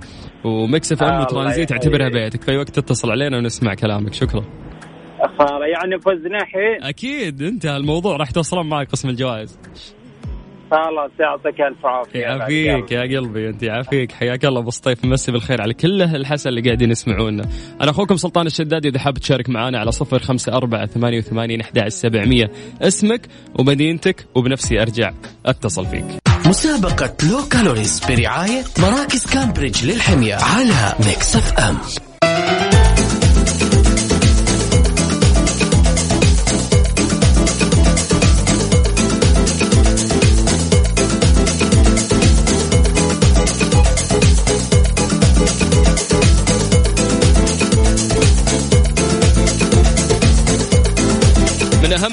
و 0.46 0.92
Mix 0.92 1.02
FM 1.02 1.08
الله 1.08 1.22
وترانزيت. 1.22 1.72
اعتبرها 1.72 2.08
بيتك. 2.08 2.42
في 2.42 2.56
وقت 2.56 2.70
تتصل 2.70 3.10
علينا 3.10 3.36
ونسمع 3.36 3.74
كلامك. 3.74 4.14
شكرا. 4.14 4.44
يعني 5.74 6.00
فزنا 6.00 6.38
الحين 6.38 6.82
أكيد 6.82 7.42
انتهى 7.42 7.76
الموضوع 7.76 8.16
راح 8.16 8.30
توصلون 8.30 8.68
معك 8.68 8.90
قسم 8.90 9.08
الجوائز. 9.08 9.58
خلاص 10.70 11.10
يعطيك 11.20 11.60
ألف 11.60 11.86
عافية. 11.86 12.20
يعافيك 12.20 12.92
يا 12.92 13.00
قلبي 13.00 13.48
أنت 13.48 13.62
يعافيك 13.62 14.12
حياك 14.12 14.44
الله 14.44 14.60
أبو 14.60 14.70
سطيف 14.70 15.04
مسي 15.04 15.32
بالخير 15.32 15.62
على 15.62 15.74
كل 15.74 16.02
الحسا 16.02 16.50
اللي 16.50 16.60
قاعدين 16.60 16.90
يسمعونا. 16.90 17.42
أنا 17.80 17.90
أخوكم 17.90 18.16
سلطان 18.16 18.46
الشدادي 18.46 18.88
إذا 18.88 18.98
حاب 18.98 19.14
تشارك 19.14 19.50
معنا 19.50 19.78
على 19.78 19.92
صفر 19.92 20.18
خمسة 20.18 20.52
أربعة 20.52 20.86
ثمانية 20.86 21.18
وثمانين 21.18 21.60
أحد 21.60 21.88
سبعمية. 21.88 22.50
اسمك 22.82 23.26
ومدينتك 23.58 24.26
وبنفسي 24.34 24.82
أرجع 24.82 25.12
أتصل 25.46 25.86
فيك. 25.86 26.25
مسابقة 26.48 27.14
Low 27.30 27.48
Calories 27.48 28.00
برعاية 28.08 28.64
مراكز 28.78 29.26
كامبريدج 29.26 29.84
للحمية 29.84 30.34
على 30.34 30.94
Mix 31.06 31.36
FM. 31.36 31.78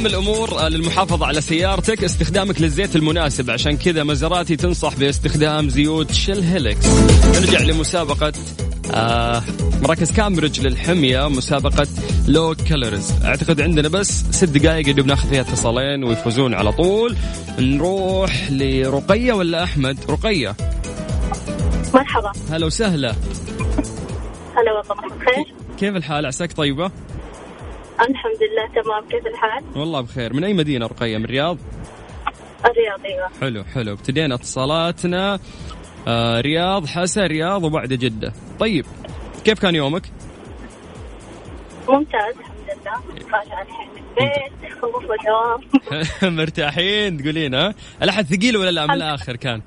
أهم 0.03 0.09
الأمور 0.09 0.59
آه، 0.59 0.69
للمحافظة 0.69 1.25
على 1.25 1.41
سيارتك 1.41 2.03
استخدامك 2.03 2.61
للزيت 2.61 2.95
المناسب. 2.95 3.49
عشان 3.49 3.77
كذا 3.77 4.03
مزراتي 4.03 4.55
تنصح 4.55 4.95
باستخدام 4.95 5.69
زيوت 5.69 6.11
Shell 6.11 6.39
Helix 6.39 6.87
نرجع 7.25 7.59
لمسابقة 7.59 8.31
آه 8.93 9.43
مراكز 9.81 10.11
كامبريدج 10.11 10.67
للحمية 10.67 11.29
مسابقة 11.29 11.87
Low 12.27 12.55
Calories. 12.69 13.13
أعتقد 13.25 13.61
عندنا 13.61 13.87
بس 13.87 14.23
ست 14.31 14.43
دقائق 14.49 14.87
اللي 14.87 15.01
بناخذ 15.01 15.29
فيها 15.29 15.41
اتصالين 15.41 16.03
ويفوزون 16.03 16.53
على 16.53 16.71
طول. 16.71 17.15
نروح 17.59 18.51
لرقية 18.51 19.33
ولا 19.33 19.63
أحمد؟ 19.63 19.97
رقية. 20.09 20.55
مرحبا. 21.93 22.31
هلا 22.51 22.65
وسهلا. 22.65 23.15
هلا 24.55 24.73
والله 24.73 24.95
مساء 24.95 25.17
الخير 25.17 25.53
كيف 25.79 25.95
الحال؟ 25.95 26.25
عساك 26.25 26.53
طيبة؟ 26.53 26.91
الحمد 28.01 28.37
لله 28.43 28.81
تمام. 28.83 29.07
كيف 29.09 29.27
الحال؟ 29.27 29.63
والله 29.75 30.01
بخير. 30.01 30.33
من 30.33 30.43
أي 30.43 30.53
مدينة 30.53 30.85
رقية؟ 30.87 31.17
من 31.17 31.25
الرياض؟ 31.25 31.57
الرياض 32.65 33.05
أيوه. 33.05 33.29
حلو 33.41 33.63
حلو. 33.63 33.93
ابتدينا 33.93 34.35
اتصالاتنا. 34.35 35.39
آه 36.07 36.41
رياض 36.41 36.85
حسا 36.85 37.27
رياض 37.27 37.63
وبعد 37.63 37.93
جدة. 37.93 38.33
طيب 38.59 38.85
كيف 39.45 39.59
كان 39.59 39.75
يومك؟ 39.75 40.03
ممتاز 41.89 42.35
الحمد 42.39 42.77
لله 42.83 43.37
راجعة 43.39 43.61
الحين 43.61 43.89
البيت 43.97 44.53
مرتاحين 46.23 47.17
تقولين 47.17 47.55
ها؟ 47.55 47.73
الأحد 48.03 48.25
ثقيل 48.25 48.57
ولا 48.57 48.69
لا؟ 48.71 48.85
من 48.85 48.93
الآخر 48.93 49.35
كان. 49.35 49.61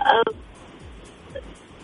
آه، 0.00 0.32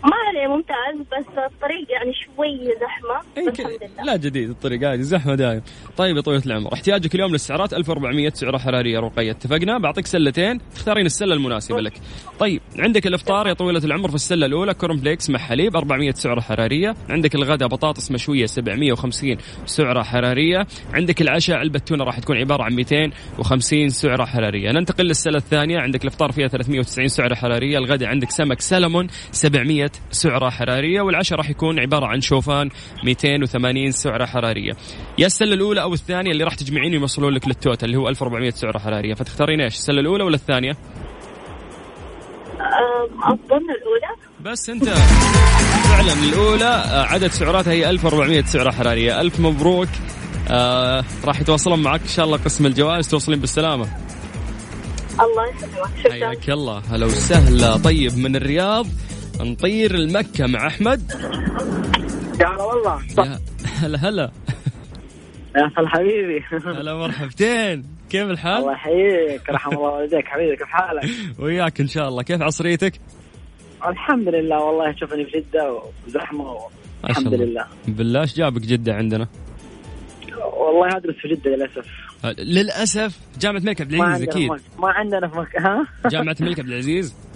ما 0.04 0.16
عليه 0.28 0.46
ممتاز 0.46 1.06
بس 1.12 1.38
الطريق 1.52 1.86
يعني 1.90 2.12
شوي 2.14 2.74
زحمة 2.80 3.20
إيه 3.36 3.50
بس 3.50 3.56
ك- 3.56 3.60
الحمد 3.60 3.90
لله. 3.96 4.04
لا 4.04 4.16
جديد 4.16 4.50
الطريق 4.50 4.88
عادي 4.88 5.02
زحمة 5.02 5.34
دايم. 5.34 5.62
طيب 5.96 6.16
يا 6.16 6.20
طويلة 6.20 6.42
العمر 6.46 6.72
احتياجك 6.74 7.14
اليوم 7.14 7.32
للسعرات 7.32 7.74
1400 7.74 8.30
سعرة 8.30 8.58
حرارية 8.58 8.98
رقية. 9.00 9.30
اتفقنا؟ 9.30 9.78
بعطيك 9.78 10.06
سلتين 10.06 10.60
تختارين 10.74 11.06
السلة 11.06 11.34
المناسبة 11.34 11.80
لك. 11.80 11.92
طيب 12.38 12.60
عندك 12.78 13.06
الإفطار 13.06 13.46
يا 13.48 13.52
طويلة 13.52 13.84
العمر 13.84 14.08
في 14.08 14.14
السلة 14.14 14.46
الأولى 14.46 14.74
corn 14.74 14.96
flakes 14.98 15.30
مع 15.30 15.38
حليب 15.38 15.76
400 15.76 16.10
سعرة 16.12 16.40
حرارية. 16.40 16.94
عندك 17.08 17.34
الغداء 17.34 17.68
بطاطس 17.68 18.10
مشوية 18.10 18.46
750 18.46 19.36
سعرة 19.66 20.02
حرارية. 20.02 20.66
عندك 20.94 21.20
العشاء 21.22 21.56
علبه 21.56 21.78
تونه 21.78 22.04
راح 22.04 22.18
تكون 22.18 22.36
عبارة 22.36 22.62
عن 22.62 22.72
250 22.74 23.88
سعرة 23.88 24.24
حرارية. 24.24 24.70
ننتقل 24.72 25.04
للسلة 25.04 25.36
الثانية 25.36 25.78
عندك 25.78 26.02
الإفطار 26.02 26.32
فيها 26.32 26.48
390 26.48 27.08
سعرة 27.08 27.34
حرارية. 27.34 27.78
الغداء 27.78 28.08
عندك 28.08 28.30
سمك 28.30 28.60
سلمون 28.60 29.06
700 29.32 29.90
سعرة 30.10 30.50
حرارية 30.50 31.00
والعشاء 31.00 31.38
راح 31.38 31.50
يكون 31.50 31.80
عبارة 31.80 32.06
عن 32.06 32.20
شوفان 32.20 32.68
280 33.04 33.90
سعرة 33.90 34.24
حرارية. 34.26 34.72
يا 35.18 35.26
السلة 35.26 35.54
الأولى 35.54 35.82
أو 35.82 35.94
الثانية 35.94 36.30
اللي 36.30 36.44
راح 36.44 36.54
تجمعين 36.54 36.92
يوصلون 36.92 37.34
لك 37.34 37.48
للتوتال 37.48 37.88
اللي 37.88 37.98
هو 37.98 38.08
1400 38.08 38.50
سعرة 38.50 38.78
حرارية. 38.78 39.14
فتختارين 39.14 39.60
إيش؟ 39.60 39.74
السلة 39.74 40.00
الأولى 40.00 40.24
ولا 40.24 40.34
الثانية؟ 40.34 40.76
أظن 43.22 43.70
الأولى. 43.76 44.16
بس 44.40 44.70
أنت. 44.70 44.84
فعلا 44.84 46.12
الأولى 46.12 46.64
آه، 46.64 47.02
عدد 47.02 47.26
سعراتها 47.30 47.72
هي 47.72 47.90
1400 47.90 48.42
سعرة 48.44 48.70
حرارية. 48.70 49.20
ألف 49.20 49.40
مبروك. 49.40 49.88
آه 50.50 51.04
راح 51.24 51.40
يتواصلون 51.40 51.82
معك 51.82 52.00
إن 52.00 52.08
شاء 52.08 52.24
الله 52.24 52.36
قسم 52.36 52.66
الجوائز. 52.66 53.08
توصلين 53.08 53.40
بالسلامة. 53.40 53.86
الله 55.20 55.48
يسلمك. 55.56 55.90
شكرا. 55.98 56.12
حياك 56.12 56.50
الله. 56.50 56.82
هلا 56.90 57.06
وسهلا. 57.06 57.76
طيب 57.76 58.18
من 58.18 58.36
الرياض 58.36 58.86
نطير 59.40 59.94
المكة 59.94 60.46
مع 60.46 60.66
أحمد. 60.66 61.10
يا 62.40 62.46
هلا 62.46 62.62
والله. 62.62 63.00
يا 63.18 63.38
هلا 63.64 63.98
هلا. 64.08 64.30
يا 65.56 65.70
هلا 65.78 65.88
حبيبي. 65.88 66.44
هلا 66.64 66.94
مرحبتين. 66.94 67.84
كيف 68.10 68.22
الله 68.22 68.32
الحال؟ 68.32 68.72
يحييك 68.72 69.50
رحم 69.50 69.70
الله 69.70 69.80
والديك. 69.82 70.24
حبيبي 70.26 70.56
كيف 70.56 70.66
حالك؟ 70.66 71.10
وياك 71.38 71.80
إن 71.80 71.88
شاء 71.88 72.08
الله. 72.08 72.22
كيف 72.22 72.42
عصريتك؟ 72.42 73.00
الحمد 73.86 74.28
لله 74.28 74.58
والله. 74.64 74.94
شوفني 74.96 75.24
في 75.24 75.30
جدة 75.40 75.82
وزحمة 76.06 76.44
ما 76.44 76.58
شاء 77.02 77.10
الحمد 77.10 77.32
الله. 77.34 77.44
لله. 77.44 77.66
بالله 77.88 78.20
إيش 78.20 78.34
جابك 78.36 78.60
جدة 78.60 78.94
عندنا؟ 78.94 79.28
والله 80.56 80.96
أدرس 80.96 81.14
في 81.14 81.28
جدة 81.28 81.50
للأسف. 81.50 81.86
آه، 82.24 82.34
للأسف 82.38 83.18
جامعة 83.40 83.58
الملك 83.58 83.80
عبد 83.80 83.92
العزيز 83.92 84.28
مك... 84.36 84.60
ما 84.78 84.88
عندنا 84.88 85.28
في 85.28 85.36
مك... 85.38 85.56
ها؟ 85.56 85.86
جامعة 86.10 86.36
الملك 86.40 86.58
عبد 86.60 86.68
العزيز. 86.68 87.14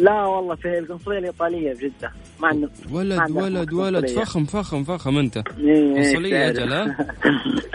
لا 0.00 0.24
والله 0.26 0.54
في 0.54 0.78
القنصلية 0.78 1.18
الإيطالية 1.18 1.74
في 1.74 1.86
جدة. 1.86 2.12
ما 2.40 2.48
عندنا 2.48 2.68
ما 2.90 2.98
ولد 2.98 3.18
عندنا 3.18 3.42
ولد 3.44 3.72
ولد. 3.72 4.08
فخم 4.08 4.44
فخم 4.44 4.84
فخم 4.84 5.18
أنت. 5.18 5.36
إيه، 5.58 5.94
قنصلية 5.94 6.30
تعرف. 6.52 6.58
أجل 6.58 6.72
ها؟ 6.72 6.96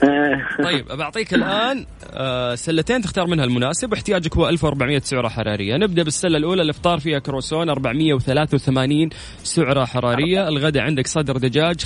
طيب 0.65 0.85
بعطيك 0.85 1.33
الآن 1.33 1.85
آه، 2.13 2.55
سلتين 2.55 3.01
تختار 3.01 3.27
منها 3.27 3.45
المناسب. 3.45 3.91
واحتياجك 3.91 4.37
هو 4.37 4.49
1400 4.49 4.99
سعرة 4.99 5.27
حرارية. 5.27 5.75
نبدأ 5.77 6.03
بالسلة 6.03 6.37
الأولى. 6.37 6.61
الإفطار 6.61 6.99
فيها 6.99 7.19
كروسون 7.19 7.69
483 7.69 9.09
سعرة 9.43 9.85
حرارية. 9.85 10.47
الغداء 10.47 10.83
عندك 10.83 11.07
صدر 11.07 11.37
دجاج 11.37 11.83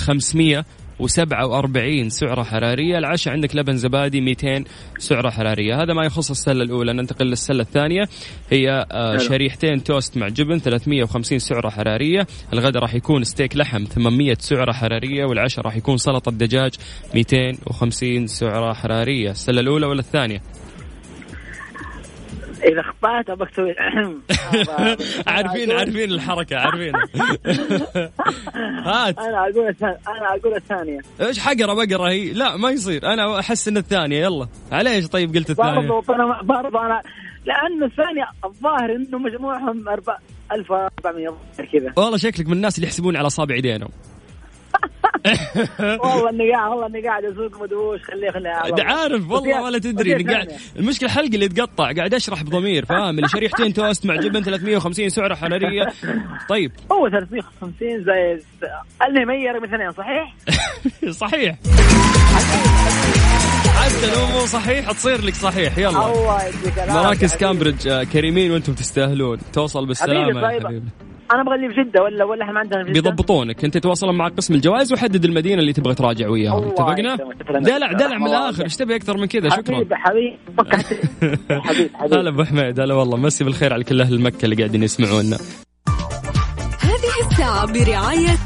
547 1.00 2.10
سعرة 2.10 2.42
حرارية. 2.42 2.98
العشاء 2.98 3.34
عندك 3.34 3.56
لبن 3.56 3.76
زبادي 3.76 4.20
200 4.20 4.64
سعرة 4.98 5.30
حرارية. 5.30 5.82
هذا 5.82 5.94
ما 5.94 6.04
يخص 6.04 6.30
السلة 6.30 6.62
الأولى. 6.62 6.92
ننتقل 6.92 7.26
للسلة 7.26 7.62
الثانية. 7.62 8.08
هي 8.50 8.86
آه،. 8.92 9.16
شريحتين 9.16 9.84
توست 9.84 10.16
مع 10.16 10.28
جبن 10.28 10.58
350 10.58 11.38
سعرة 11.38 11.70
حرارية. 11.70 12.26
الغداء 12.52 12.82
راح 12.82 12.94
يكون 12.94 13.24
ستيك 13.24 13.56
لحم 13.56 13.84
800 13.84 14.36
سعرة 14.38 14.72
حرارية. 14.72 15.24
والعشاء 15.24 15.64
راح 15.64 15.76
يكون 15.76 15.96
سلطة 15.96 16.30
دجاج 16.30 16.74
250 17.14 18.26
سعرة 18.26 18.72
حرارية. 18.72 19.30
السلة 19.30 19.60
الأولى 19.60 19.86
ولا 19.86 20.00
الثانية؟ 20.00 20.42
إذا 22.64 22.80
أخطأت 22.80 23.30
أبغى 23.30 23.48
أسوي 23.52 23.74
عارفين 25.26 25.72
عارفين 25.72 26.10
الحركة 26.12 26.56
عارفين. 26.56 26.92
هات. 28.86 29.18
أنا 29.18 29.38
أقول 29.48 29.68
الثانية 29.68 29.98
أنا 30.08 30.36
أقول 30.40 30.56
الثانية. 30.56 31.00
إيش 31.20 31.38
حقرة 31.38 31.74
بقرة 31.74 32.08
هي؟ 32.08 32.32
لا 32.32 32.56
ما 32.56 32.70
يصير. 32.70 33.12
أنا 33.12 33.38
أحس 33.38 33.68
إن 33.68 33.76
الثانية 33.76 34.18
يلا. 34.20 34.48
على 34.72 34.90
إيش 34.90 35.06
طيب 35.08 35.34
قلت 35.34 35.50
الثانية؟ 35.50 35.88
برضو 35.88 36.12
أنا 36.12 36.42
برضو 36.42 36.78
أنا 36.78 37.02
لأنه 37.46 37.86
الثانية 37.86 38.24
الظاهر 38.44 38.96
إنه 38.96 39.18
مجموعهم 39.18 39.88
أربع 39.88 40.18
1400 40.52 41.28
كذا. 41.72 41.92
والله 41.96 42.16
شكلك 42.16 42.46
من 42.46 42.52
الناس 42.52 42.76
اللي 42.76 42.86
يحسبون 42.86 43.16
على 43.16 43.26
أصابع 43.26 43.54
إيدينهم. 43.54 43.90
والله 45.80 46.30
إني 46.30 46.52
قاعد 46.52 46.70
والله 46.70 46.86
إني 46.86 47.08
قاعد 47.08 47.24
أسوق 47.24 47.62
مدوش 47.62 48.00
خليه 48.02 48.30
خليه. 48.30 48.50
عارف 48.84 49.30
والله 49.30 49.62
ولا 49.62 49.78
تدري 49.78 50.16
إني 50.16 50.32
قاعد. 50.34 50.52
المشكلة 50.76 51.08
حلقي 51.08 51.34
اللي 51.34 51.44
يتقطع 51.46 51.92
قاعد 51.92 52.14
أشرح 52.14 52.42
بضمير 52.42 52.84
فاهم 52.84 53.16
اللي 53.16 53.28
شريحتين 53.28 53.72
توست 53.72 54.06
مع 54.06 54.16
جبن 54.16 54.42
350 54.42 55.08
سعرة 55.08 55.34
حرارية 55.34 55.92
طيب 56.48 56.72
هو 56.92 57.08
350 57.08 58.04
زي 58.04 58.40
اللي 59.08 59.24
مير 59.26 59.60
من 59.60 59.74
اثنين 59.74 59.92
صحيح؟ 59.92 60.34
صحيح 61.28 61.56
حتى 63.76 64.14
لو 64.14 64.26
مو 64.26 64.46
صحيح 64.46 64.90
تصير 64.92 65.20
لك 65.24 65.34
صحيح 65.34 65.78
يلا 65.78 65.88
الله 66.12 66.44
يديك 66.44 66.78
مراكز. 66.88 67.36
كامبريدج 67.36 67.88
آه، 67.88 68.04
كريمين 68.04 68.50
وأنتم 68.52 68.72
تستاهلون 68.72 69.38
توصل 69.52 69.86
بالسلامة 69.86 70.40
يا. 70.52 70.60
حبيبي 70.60 70.82
أنا 71.32 71.42
أبغى 71.42 71.54
اللي 71.54 71.68
في 71.68 71.82
جدة 71.82 72.02
ولا 72.02 72.24
ولا 72.24 72.42
إحنا 72.42 72.52
ما 72.52 72.60
عندنا 72.60 72.84
في 72.84 72.92
جدة؟ 72.92 73.00
بيضبطونك. 73.10 73.64
أنت 73.64 73.78
تواصل 73.78 74.12
مع 74.12 74.28
قسم 74.28 74.54
الجوائز 74.54 74.92
وحدد 74.92 75.24
المدينة 75.24 75.60
اللي 75.60 75.72
تبغى 75.72 75.94
تراجع 75.94 76.28
وياهم 76.28 76.58
الله 76.58 76.72
اتفقنا. 76.72 77.16
دلع 77.60 77.92
دلع 77.92 78.18
من 78.18 78.26
الآخر. 78.26 78.64
إيش 78.64 78.76
تبي 78.76 78.96
أكثر 78.96 79.16
من 79.16 79.26
كذا؟ 79.26 79.48
شكرا. 79.48 79.76
حبيبي 79.76 79.94
حبيبي 80.04 81.90
حبيبي 81.94 82.16
هلا 82.16 82.30
أبو 82.30 82.44
حميد. 82.44 82.80
هلا 82.80 82.94
والله. 82.94 83.16
مسي 83.16 83.44
بالخير 83.44 83.72
على 83.72 83.84
كل 83.84 84.00
أهل 84.00 84.20
مكة 84.20 84.44
اللي 84.44 84.56
قاعدين 84.56 84.82
يسمعونا. 84.82 85.38
هذه 86.80 87.30
الساعة 87.30 87.66
برعاية 87.66 88.36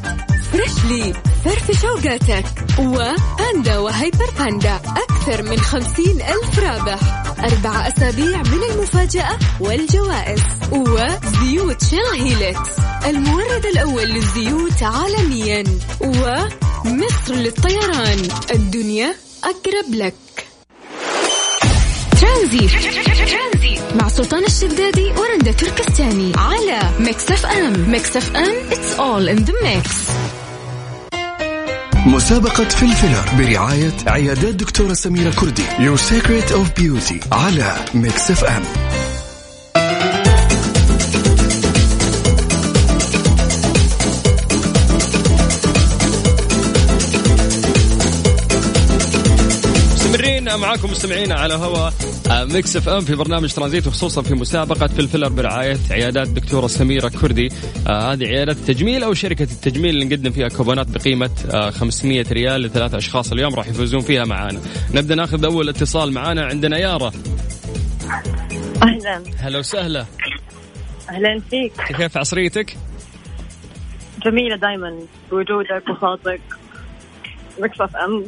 Freshly 0.52 1.12
فرفش 1.44 1.82
أوقاتك 1.82 2.44
وباندا 2.78 3.78
وهيبر 3.78 4.30
باندا 4.38 4.76
أكثر 4.76 5.42
من 5.42 5.56
خمسين 5.56 6.16
ألف 6.16 6.58
رابح. 6.58 7.24
أربع 7.38 7.88
أسابيع 7.88 8.38
من 8.38 8.62
المفاجأة 8.72 9.38
والجوائز. 9.60 10.63
وزيوت 10.74 11.84
Shell 11.84 12.20
Helix 12.20 12.70
المورد 13.06 13.66
الأول 13.72 14.02
للزيوت 14.02 14.82
عالميا 14.82 15.64
ومصر 16.00 17.34
للطيران 17.34 18.28
الدنيا 18.54 19.14
أقرب 19.44 19.94
لك. 19.94 20.14
ترانزيت. 22.20 22.70
مع 23.94 24.08
سلطان 24.08 24.44
الشدادي 24.44 25.12
ورندا 25.18 25.52
تركستاني 25.52 26.32
على 26.36 26.80
Mix 27.00 27.30
FM. 27.30 27.90
Mix 27.90 28.16
FM 28.16 28.54
it's 28.70 28.98
all 28.98 29.38
in 29.38 29.44
the 29.46 29.52
mix. 29.64 29.90
مسابقة 32.06 32.64
Full 32.68 32.90
Filler 32.90 33.24
برعاية 33.38 33.92
عيادات 34.06 34.54
دكتورة 34.54 34.94
سميرة 34.94 35.30
كردي 35.30 35.62
Your 35.62 35.98
Secret 35.98 36.50
of 36.50 36.82
Beauty 36.82 37.32
على 37.32 37.76
Mix 37.94 38.30
FM. 38.30 38.62
مستمرين 50.54 50.68
معاكم 50.70 50.90
مستمعينا 50.90 51.34
على 51.34 51.54
هوا 51.54 51.90
Mix 52.44 52.76
FM 52.76 53.00
في 53.00 53.14
برنامج 53.14 53.52
ترانزيت 53.52 53.86
وخصوصا 53.86 54.22
في 54.22 54.34
مسابقة 54.34 54.86
Full 54.86 55.03
Filler 55.03 55.28
برعاية 55.28 55.76
عيادات 55.90 56.28
دكتورة 56.28 56.66
سميرة 56.66 57.08
كردي. 57.08 57.48
آه 57.88 58.12
هذه 58.12 58.24
عيادات 58.24 58.56
التجميل 58.56 59.02
أو 59.02 59.14
شركة 59.14 59.42
التجميل 59.42 59.90
اللي 59.90 60.04
نقدم 60.04 60.30
فيها 60.30 60.48
كوبونات 60.48 60.86
بقيمة 60.90 61.30
آه 61.50 61.70
500 61.70 62.24
ريال 62.32 62.60
لثلاث 62.60 62.94
أشخاص 62.94 63.32
اليوم 63.32 63.54
راح 63.54 63.66
يفوزون 63.66 64.00
فيها 64.00 64.24
معانا. 64.24 64.60
نبدأ 64.94 65.14
ناخذ 65.14 65.44
أول 65.44 65.68
اتصال 65.68 66.12
معانا 66.12 66.46
عندنا 66.46 66.78
يارا. 66.78 67.12
أهلا. 68.82 69.22
هلا 69.38 69.58
وسهلا. 69.58 70.04
أهلا 71.10 71.40
فيك. 71.50 71.72
كيف 71.96 72.16
عصريتك؟ 72.16 72.76
جميلة 74.24 74.56
دائما 74.56 74.98
بوجودك 75.30 75.84
وصوتك. 75.88 76.40
Mix 77.60 77.80
FM. 77.80 78.24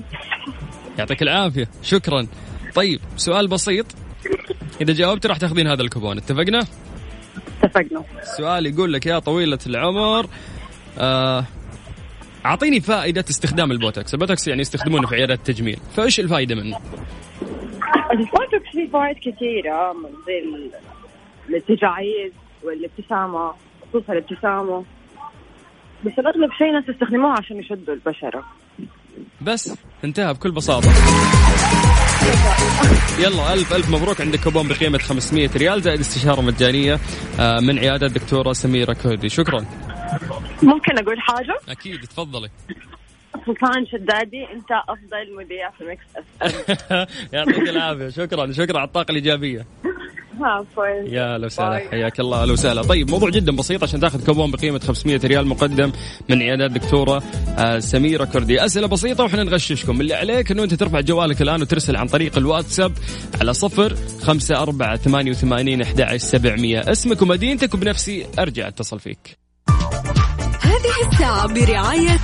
يعطيك 0.98 1.22
العافية. 1.22 1.68
شكرا. 1.82 2.26
طيب 2.74 3.00
سؤال 3.16 3.48
بسيط. 3.48 3.86
إذا 4.80 4.92
جاوبت 4.92 5.26
راح 5.26 5.36
تاخذين 5.36 5.66
هذا 5.66 5.82
الكوبون. 5.82 6.16
اتفقنا؟ 6.16 6.60
اتفقنا. 7.62 8.04
السؤال 8.22 8.66
يقول 8.66 8.92
لك 8.92 9.06
يا 9.06 9.18
طويلة 9.18 9.58
العمر 9.66 10.26
آه، 10.98 11.44
أعطيني 12.46 12.80
فائدة 12.80 13.24
استخدام 13.30 13.72
البوتوكس. 13.72 14.14
البوتوكس 14.14 14.48
يعني 14.48 14.60
يستخدمونه 14.60 15.06
في 15.06 15.14
عيادات 15.14 15.38
التجميل. 15.38 15.78
فإيش 15.96 16.20
الفائدة 16.20 16.54
منه؟ 16.54 16.78
البوتوكس 18.12 18.70
فيه 18.72 18.90
فوائد 18.90 19.16
كثيرة 19.16 19.92
من 19.92 20.10
زي 20.26 21.56
التجاعيد 21.56 22.32
والابتسامة 22.64 23.52
خصوصا 23.88 24.12
الابتسامة. 24.12 24.84
بس 26.04 26.12
الأغلب 26.18 26.52
شيء 26.58 26.72
ناس 26.72 26.88
يستخدموها 26.88 27.36
عشان 27.38 27.56
يشدوا 27.56 27.94
البشرة. 27.94 28.44
بس 29.40 29.72
انتهى 30.04 30.34
بكل 30.34 30.50
بساطة. 30.50 30.88
يلا 33.18 33.52
ألف 33.54 33.72
ألف 33.74 33.90
مبروك 33.90 34.20
عندك 34.20 34.40
كوبون 34.40 34.68
بقيمة 34.68 34.98
500 34.98 35.50
ريال 35.56 35.82
زائد 35.82 36.00
استشارة 36.00 36.40
مجانية 36.40 36.98
آه، 37.40 37.60
من 37.60 37.78
عيادة 37.78 38.06
الدكتورة 38.06 38.52
سميرة 38.52 38.92
كردي. 38.92 39.28
شكرا. 39.28 39.64
ممكن 40.62 40.98
أقول 40.98 41.20
حاجة؟ 41.20 41.56
أكيد 41.68 42.00
تفضلي. 42.00 42.48
سلطان 43.46 43.86
شدادي 43.86 44.44
أنت 44.54 44.70
أفضل 44.88 45.36
مذيع 45.36 45.70
في 45.70 45.84
أم. 45.84 47.06
يعطيك 47.32 47.68
العافية. 47.68 48.08
شكرا 48.08 48.52
شكرا 48.52 48.78
على 48.78 48.86
الطاقة 48.86 49.10
الإيجابية. 49.10 49.58
عفوا 49.58 49.85
يا 51.12 51.38
هلا 51.38 51.46
وسهلا. 51.46 51.70
باي. 51.70 51.88
حياك 51.88 52.20
الله 52.20 52.42
أهلا 52.42 52.52
وسهلا. 52.52 52.82
طيب 52.82 53.10
موضوع 53.10 53.30
جدا 53.30 53.56
بسيط 53.56 53.82
عشان 53.82 54.00
تاخذ 54.00 54.26
كوبون 54.26 54.50
بقيمة 54.50 54.78
500 54.78 55.20
ريال 55.24 55.46
مقدم 55.46 55.92
من 56.28 56.42
عيادات 56.42 56.70
دكتورة 56.70 57.22
آه، 57.58 57.78
سميرة 57.78 58.24
كردي. 58.24 58.64
أسئلة 58.64 58.86
بسيطة 58.86 59.24
وإحنا 59.24 59.42
نغششكم. 59.44 60.00
اللي 60.00 60.14
عليك 60.14 60.50
إنه 60.50 60.62
أنت 60.62 60.74
ترفع 60.74 61.00
جوالك 61.00 61.42
الآن 61.42 61.62
وترسل 61.62 61.96
عن 61.96 62.06
طريق 62.06 62.38
الواتساب 62.38 62.92
على 63.40 63.54
صفر 63.54 63.96
خمسة 64.22 64.62
أربعة 64.62 64.96
ثمانية 64.96 65.30
وثمانين 65.30 65.82
أحد 65.82 66.16
سبعمية. 66.16 66.80
اسمك 66.80 67.22
ومدينتك 67.22 67.74
وبنفسي 67.74 68.26
أرجع 68.38 68.68
أتصل 68.68 69.00
فيك. 69.00 69.38
هذه 70.60 71.12
الساعة 71.12 71.46
برعاية 71.54 72.18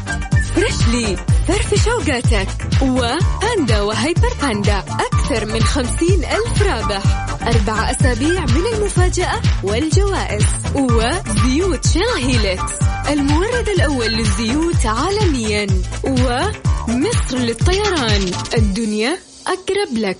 Freshly 0.54 1.16
فرفش 1.48 1.84
أوقاتك 1.84 2.48
وباندا 2.82 3.80
وهيبر 3.80 4.32
باندا 4.42 4.78
أكثر 4.78 5.46
من 5.46 5.60
خمسين 5.60 6.24
ألف 6.24 6.62
رابح. 6.62 7.31
أربع 7.46 7.90
أسابيع 7.90 8.40
من 8.40 8.62
المفاجأة 8.74 9.40
والجوائز 9.62 10.44
وزيوت 10.74 11.86
Shell 11.86 12.02
Helix 12.24 12.72
المورد 13.10 13.68
الأول 13.76 14.06
للزيوت 14.12 14.86
عالميا 14.86 15.66
ومصر 16.04 17.36
للطيران 17.38 18.30
الدنيا 18.58 19.18
أقرب 19.46 19.96
لك. 19.98 20.16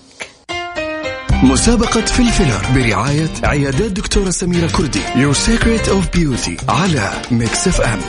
مسابقة 1.43 2.01
Full 2.05 2.27
Filler 2.27 2.61
برعاية 2.75 3.29
عيادات 3.45 3.91
دكتورة 3.93 4.31
سميرة 4.31 4.67
كردي 4.67 5.01
Your 5.03 5.35
Secret 5.37 5.87
of 5.89 6.19
Beauty 6.19 6.71
على 6.71 7.13
Mix 7.31 7.69
FM. 7.69 8.01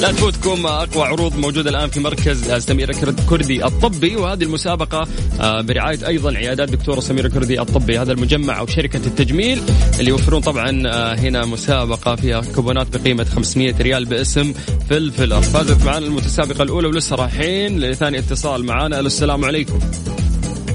لا 0.00 0.12
تفوتكم 0.12 0.66
أقوى 0.66 1.04
عروض 1.04 1.36
موجودة 1.36 1.70
الآن 1.70 1.88
في 1.88 2.00
مركز 2.00 2.52
سميره 2.52 2.92
كرد- 2.92 3.20
كردي 3.28 3.64
الطبي 3.64 4.16
وهذه 4.16 4.42
المسابقة 4.42 5.08
آه، 5.40 5.60
برعاية 5.60 6.06
أيضا 6.06 6.36
عيادات 6.36 6.68
دكتورة 6.68 7.00
سميره 7.00 7.28
كردي 7.28 7.60
الطبي 7.60 7.98
هذا 7.98 8.12
المجمع 8.12 8.58
أو 8.58 8.66
شركة 8.66 8.96
التجميل 9.06 9.60
اللي 9.98 10.10
يوفرون 10.10 10.40
طبعا 10.40 10.82
آه، 10.86 11.14
هنا 11.14 11.44
مسابقة 11.44 12.16
فيها 12.16 12.42
كوبونات 12.54 12.96
بقيمة 12.96 13.24
500 13.24 13.74
ريال 13.80 14.04
باسم 14.04 14.52
فلفلر 14.90 15.40
فازت 15.42 15.84
معنا 15.84 16.06
المتسابقة 16.06 16.62
الأولى 16.62 16.88
ولسه 16.88 17.16
رايحين 17.16 17.80
لثاني 17.80 18.18
اتصال 18.18 18.64
معنا 18.64 18.98
ألو 18.98 19.06
السلام 19.06 19.44
عليكم. 19.44 19.78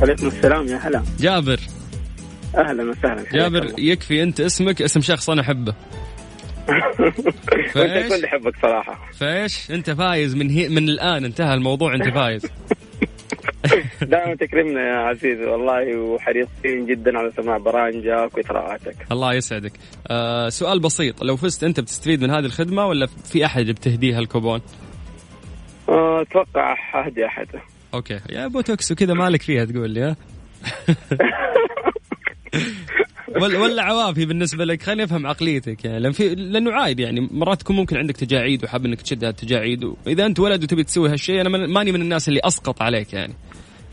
عليكم 0.02 0.28
السلام 0.28 0.68
يا 0.68 0.78
هلا. 0.78 1.04
جابر. 1.20 1.60
أهلا 2.58 2.84
وسهلا. 2.92 3.26
جابر. 3.34 3.72
يكفي 3.78 4.24
أنت 4.24 4.40
اسمك 4.40 4.82
اسم 4.82 5.02
شخص 5.02 5.30
أنا 5.30 5.42
أحبه. 5.42 5.74
وانت 6.70 7.70
فايز؟ 7.74 8.12
الكل 8.14 8.24
يحبك 8.24 8.54
صراحة. 8.62 9.00
فايز؟ 9.20 9.72
أنت 9.72 9.90
فايز 9.90 10.36
من 10.36 10.50
هي 10.50 10.70
من 10.70 10.90
الآن 10.90 11.26
انتهى 11.26 11.54
الموضوع 11.54 11.96
أنت 11.96 12.10
فايز. 12.10 12.46
دائما 14.02 14.36
تكرمنا 14.36 14.82
يا 14.82 14.96
عزيزي 14.96 15.46
والله 15.46 15.98
وحريصين 15.98 16.86
جدا 16.86 17.18
على 17.18 17.32
سماع 17.38 17.58
برامجك 17.58 18.38
وإثراءاتك. 18.38 18.96
الله 19.12 19.34
يسعدك. 19.34 19.72
آه 20.08 20.50
سؤال 20.50 20.80
بسيط. 20.80 21.24
لو 21.24 21.38
فزت 21.38 21.64
أنت 21.64 21.80
بتستفيد 21.80 22.22
من 22.24 22.30
هذه 22.30 22.46
الخدمة 22.46 22.88
ولا 22.88 23.06
في 23.06 23.46
أحد 23.46 23.66
بتهديها 23.66 24.20
الكوبون؟ 24.20 24.62
آه، 25.90 26.22
أتوقع 26.22 26.76
اهدي 26.96 27.26
أحد. 27.26 27.48
okay. 27.94 28.20
يا 28.30 28.48
بوتوكس 28.48 28.92
وكذا 28.92 29.14
مالك 29.14 29.42
فيها 29.42 29.66
تقول 29.66 29.90
لي 29.90 30.02
ها؟ 30.02 30.16
ولا 33.42 33.60
ولا 33.60 33.84
عوافي 33.84 34.26
بالنسبة 34.26 34.66
لك 34.66 34.82
خليني 34.82 35.04
أفهم 35.04 35.28
عقليتك 35.28 35.86
يعني 35.86 36.00
لأن 36.00 36.12
في 36.12 36.36
لأنه 36.36 36.74
عادي 36.74 37.04
يعني 37.04 37.30
مرات 37.32 37.62
تكون 37.62 37.76
ممكن 37.76 37.98
عندك 37.98 38.18
تجاعيد 38.18 38.64
وحاب 38.64 38.86
إنك 38.86 39.02
تشد 39.02 39.24
هالتجاعيد 39.24 39.84
واذا 39.84 40.26
أنت 40.26 40.40
ولد 40.40 40.64
وتبي 40.64 40.84
تسوي 40.84 41.10
هالشيء 41.10 41.42
أنا 41.42 41.50
ماني 41.68 41.92
من 41.92 42.02
الناس 42.02 42.30
اللي 42.30 42.40
أسقط 42.44 42.82
عليك 42.82 43.14
يعني. 43.14 43.34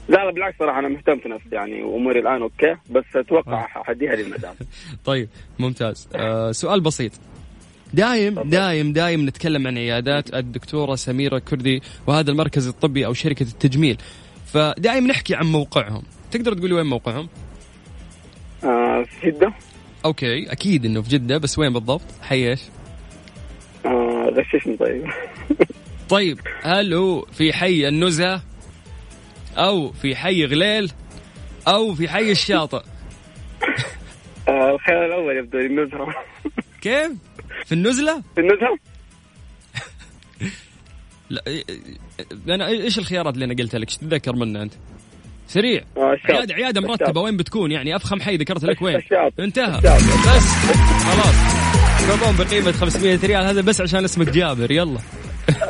لا 0.09 0.25
لا 0.25 0.31
بالعكس 0.31 0.59
صراحة 0.59 0.79
أنا 0.79 0.89
مهتم 0.89 1.19
في 1.19 1.29
نفسي 1.29 1.49
يعني 1.53 1.83
وأموري 1.83 2.21
الآن 2.21 2.43
OK 2.43 2.77
بس 2.91 3.05
أتوقع 3.17 3.67
أهديها 3.81 4.17
للمدام 4.17 4.55
طيب 5.05 5.29
ممتاز. 5.59 6.09
آه 6.15 6.53
سؤال 6.53 6.81
بسيط. 6.81 7.13
دايم 7.95 8.43
دايم 8.43 8.93
دايم 8.93 9.27
نتكلم 9.27 9.67
عن 9.67 9.79
عيادات 9.79 10.35
الدكتورة 10.35 10.95
سميرة 10.95 11.39
كردي 11.39 11.83
وهذا 12.07 12.31
المركز 12.31 12.69
الطبي 12.69 13.07
أو 13.07 13.13
شركة 13.13 13.43
التجميل. 13.43 13.97
فدايم 14.47 15.07
نحكي 15.07 15.35
عن 15.35 15.47
موقعهم. 15.47 16.03
تقدر 16.31 16.55
تقولي 16.55 16.75
وين 16.75 16.87
موقعهم؟ 16.87 17.29
آه، 18.65 19.03
في 19.03 19.31
جدة. 19.31 19.53
أوكي 20.05 20.53
أكيد 20.53 20.85
إنه 20.85 21.03
في 21.03 21.09
جدة 21.09 21.39
بس 21.39 21.59
وين 21.59 21.73
بالضبط؟ 21.73 22.03
حي 22.23 22.51
إيش؟ 22.51 22.61
آه، 23.87 24.31
غششني 24.35 24.77
طيب. 24.77 25.07
طيب 26.09 26.41
هل 26.63 26.95
هو 26.95 27.21
في 27.21 27.53
حي 27.53 27.89
النزهة؟ 27.89 28.43
أو 29.57 29.93
في 29.93 30.17
حي 30.17 30.45
غليل؟ 30.45 30.93
أو 31.69 31.95
في 31.95 32.09
حي 32.09 32.31
الشاطئ؟ 32.31 32.83
آه، 34.49 34.71
الخيار 34.75 35.07
الأول 35.07 35.37
يبدو 35.37 35.59
لي 35.59 35.67
النزهة. 35.67 36.15
كيف؟ 36.83 37.13
في 37.67 37.73
النزلة؟ 37.73 38.23
في 38.35 38.41
النزهة؟ 38.41 38.79
لا 41.31 42.55
أنا 42.55 42.67
إيش 42.67 42.99
الخيارات 42.99 43.35
اللي 43.35 43.45
أنا 43.45 43.55
قلتها 43.55 43.79
لك؟ 43.79 43.89
إيش 43.89 43.97
تتذكر 43.97 44.37
منها 44.37 44.63
أنت؟ 44.63 44.73
سريع. 45.51 45.83
آه، 45.97 46.13
الشاطئ. 46.13 46.33
عياده 46.33 46.55
عيادة 46.55 46.81
الشاطئ. 46.81 47.05
مرتبه 47.05 47.21
وين 47.21 47.37
بتكون؟ 47.37 47.73
يعني 47.73 47.97
أفخم 47.97 48.21
حي 48.21 48.37
ذكرت 48.37 48.65
لك 48.65 48.83
وين؟ 48.83 48.97
الشاطئ. 48.97 49.45
انتهى. 49.45 49.79
الشاطئ. 49.79 50.05
بس. 50.05 50.47
خلاص. 51.05 51.35
كوبون 52.11 52.37
بقيمة 52.47 52.73
500 52.73 53.19
ريال؟ 53.25 53.45
هذا 53.45 53.61
بس 53.61 53.81
عشان 53.81 54.05
اسمك 54.05 54.29
جابر. 54.31 54.71
يلا. 54.71 54.99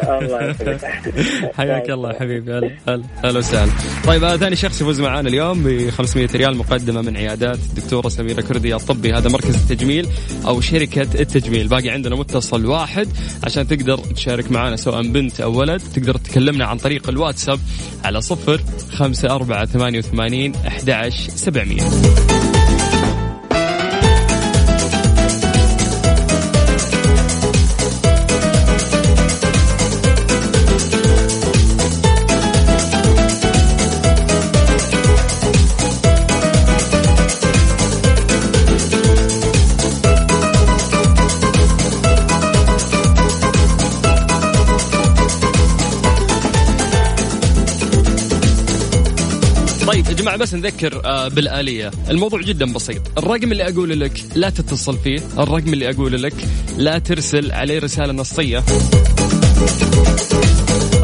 الله 0.08 0.54
حياك 1.58 1.90
الله 1.96 2.12
حبيبي. 2.12 2.52
هلا 2.52 2.70
هلا 2.88 3.02
هلا 3.24 3.38
وسهلا. 3.38 3.72
طيب 4.06 4.24
هذا 4.24 4.36
ثاني 4.36 4.56
شخص 4.56 4.80
يفوز 4.80 5.00
معانا 5.00 5.28
اليوم 5.28 5.62
ب 5.62 5.90
500 5.90 6.28
ريال 6.34 6.56
مقدمة 6.56 7.00
من 7.02 7.16
عيادات 7.16 7.58
الدكتورة 7.58 8.08
سميرة 8.08 8.40
كردي 8.40 8.74
الطبي. 8.74 9.12
هذا 9.12 9.28
مركز 9.28 9.54
التجميل 9.54 10.06
أو 10.46 10.60
شركة 10.60 11.02
التجميل. 11.20 11.68
باقي 11.68 11.88
عندنا 11.88 12.16
متصل 12.16 12.66
واحد 12.66 13.08
عشان 13.44 13.66
تقدر 13.68 13.96
تشارك 13.98 14.52
معنا 14.52 14.76
سواء 14.76 15.02
بنت 15.02 15.40
أو 15.40 15.58
ولد 15.58 15.82
تقدر 15.94 16.16
تكلمنا 16.16 16.64
عن 16.64 16.76
طريق 16.76 17.08
الواتساب 17.08 17.58
على 18.04 18.20
صفر 18.20 18.60
خمسة 18.92 19.30
أربعة 19.34 19.66
ثمانية 19.66 19.98
وثمانين 19.98 20.52
أحد 20.66 20.90
عشر 20.90 21.30
سبعمية. 21.30 21.82
بس 50.50 50.54
نذكر 50.54 51.02
آه، 51.04 51.28
بالآلية. 51.28 51.90
الموضوع 52.10 52.40
جدا 52.40 52.72
بسيط. 52.72 53.18
الرقم 53.18 53.52
اللي 53.52 53.68
أقول 53.68 54.00
لك 54.00 54.12
لا 54.34 54.50
تتصل 54.50 54.98
فيه. 54.98 55.18
الرقم 55.38 55.72
اللي 55.72 55.90
أقول 55.90 56.22
لك 56.22 56.34
لا 56.78 56.98
ترسل 56.98 57.52
عليه 57.52 57.78
رسالة 57.78 58.12
نصية. 58.12 58.58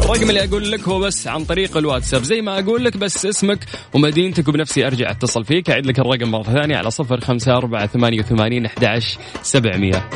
الرقم 0.03 0.29
اللي 0.29 0.43
أقول 0.43 0.71
لك 0.71 0.87
هو 0.87 0.99
بس 0.99 1.27
عن 1.27 1.45
طريق 1.45 1.77
الواتساب. 1.77 2.23
زي 2.23 2.41
ما 2.41 2.59
أقول 2.59 2.85
لك 2.85 2.97
بس 2.97 3.25
اسمك 3.25 3.59
ومدينتك 3.93 4.47
وبنفسي 4.47 4.87
أرجع 4.87 5.11
أتصل 5.11 5.45
فيك. 5.45 5.69
أعيد 5.69 5.85
لك 5.85 5.99
الرقم 5.99 6.31
مرة 6.31 6.43
ثانية 6.43 6.77
على 6.77 6.91
صفر 6.91 7.21
خمسة 7.21 7.57
أربعة 7.57 7.87
ثمانية 7.87 8.19
وثمانين 8.19 8.65
أحد 8.65 9.01
سبعمية. 9.43 10.09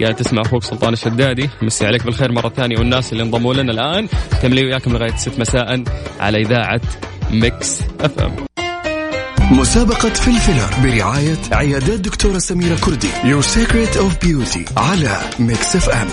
قاعد 0.00 0.14
تسمع 0.16 0.42
أخوك 0.42 0.62
سلطان 0.62 0.92
الشدادي. 0.92 1.48
مسي 1.62 1.86
عليك 1.86 2.04
بالخير 2.04 2.32
مرة 2.32 2.48
ثانية. 2.48 2.78
والناس 2.78 3.12
اللي 3.12 3.22
انضموا 3.22 3.54
لنا 3.54 3.72
الآن. 3.72 4.08
كملي 4.42 4.64
وياكم 4.64 4.92
لغاية 4.92 5.16
6 5.16 5.40
مساء 5.40 5.82
على 6.20 6.40
إذاعة 6.40 6.80
Mix 7.30 7.82
FM 8.00 8.36
مسابقة 9.50 10.08
Fill 10.08 10.38
Filler 10.38 10.82
برعاية 10.82 11.38
عيادات 11.52 12.00
دكتورة 12.00 12.38
سميرة 12.38 12.76
كردي. 12.84 13.08
Your 13.08 13.44
Secret 13.44 13.96
of 13.96 14.26
Beauty 14.26 14.78
على 14.78 15.20
Mix 15.38 15.76
FM 15.76 16.08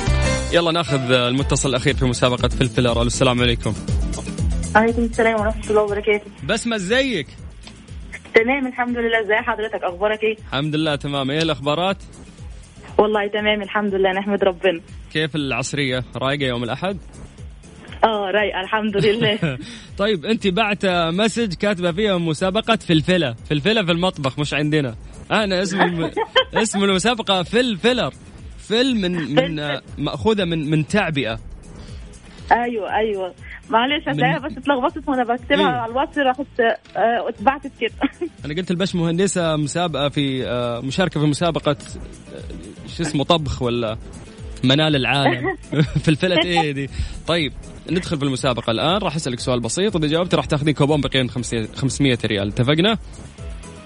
يلا 0.53 0.72
ناخذ 0.72 1.11
المتصل 1.11 1.70
الأخير 1.70 1.95
في 1.95 2.05
مسابقة 2.05 2.47
Fill 2.47 2.64
Filler. 2.64 2.91
ألو 2.91 3.01
السلام 3.01 3.41
عليكم. 3.41 3.74
عليكم 4.76 5.01
السلام 5.01 5.39
ورحمة 5.39 5.70
الله 5.70 5.82
وبركاته. 5.82 6.32
بسمة 6.43 6.76
إزيك؟ 6.76 7.28
تمام 8.36 8.68
الحمد 8.68 8.97
لله. 8.97 9.22
ازي 9.22 9.36
حضرتك؟ 9.36 9.84
أخبارك 9.84 10.24
إيه؟ 10.24 10.38
الحمد 10.47 10.76
لله 10.76 10.95
تمام. 10.95 11.32
إيه 11.32 11.41
الأخبارات؟ 11.41 11.97
والله 12.97 13.28
تمام 13.28 13.61
الحمد 13.61 13.95
لله. 13.95 14.11
نحمد 14.11 14.43
ربنا. 14.43 14.82
كيف 15.14 15.36
العصرية؟ 15.36 16.03
رايقة 16.16 16.45
يوم 16.45 16.64
الأحد؟ 16.64 16.97
آه 18.04 18.32
رايقة 18.32 18.62
الحمد 18.62 18.97
لله. 19.06 19.58
طيب 19.97 20.26
أنت 20.26 20.47
بعت 20.47 20.86
message 20.86 21.54
كاتبة 21.54 21.91
فيها 21.91 22.18
مسابقة 22.18 22.76
فلفلة. 22.76 23.36
فلفلة 23.49 23.86
في 23.86 23.91
المطبخ 23.91 24.39
مش 24.39 24.54
عندنا. 24.54 24.95
أنا 25.32 25.62
اسم 25.62 25.82
الم... 25.82 26.12
اسم 26.64 26.84
المسابقة 26.84 27.43
Fill 27.43 27.69
Filler. 27.69 28.14
Fill 28.58 28.95
من 28.95 29.36
من 29.36 29.80
مأخوذة 29.97 30.45
من 30.45 30.70
من 30.70 30.88
تعبئة. 30.88 31.39
أيوه 32.51 32.95
أيوه. 32.95 33.34
معلش 33.70 34.08
هتلاقيها 34.08 34.39
بس 34.39 34.58
اتلخبطت 34.58 35.10
وأنا 35.10 35.24
بكتبها 35.24 35.60
إيه؟ 35.60 35.66
على 35.66 35.91
الواتس 35.91 36.18
رحت 36.18 36.60
آه، 36.60 37.30
اتبعتت 37.30 37.72
كده. 37.80 37.91
أنا 38.45 38.54
قلت 38.54 38.72
الباش 38.72 38.95
مهندسة 38.95 39.56
مسابقة 39.56 40.10
في 40.10 40.47
آه، 40.47 40.80
مشاركة 40.82 41.20
في 41.20 41.26
مسابقة 41.26 41.72
آه، 41.72 42.88
شو 42.97 43.04
اسمه 43.04 43.24
طبخ 43.24 43.62
ولا 43.62 43.97
منال 44.64 44.95
العالم. 44.95 45.57
فلفله 46.03 46.41
إيه 46.43 46.72
دي. 46.72 46.89
طيب 47.28 47.53
ندخل 47.89 48.18
في 48.18 48.24
المسابقة 48.24 48.72
الآن. 48.72 48.97
راح 48.97 49.16
أسألك 49.16 49.39
سؤال 49.39 49.59
بسيط. 49.59 49.95
إذا 49.95 50.07
جاوبت 50.07 50.36
راح 50.36 50.45
تاخذين 50.45 50.74
كوبون 50.74 51.01
بقيمه 51.01 51.30
500 51.76 52.18
ريال. 52.26 52.47
اتفقنا؟ 52.47 52.97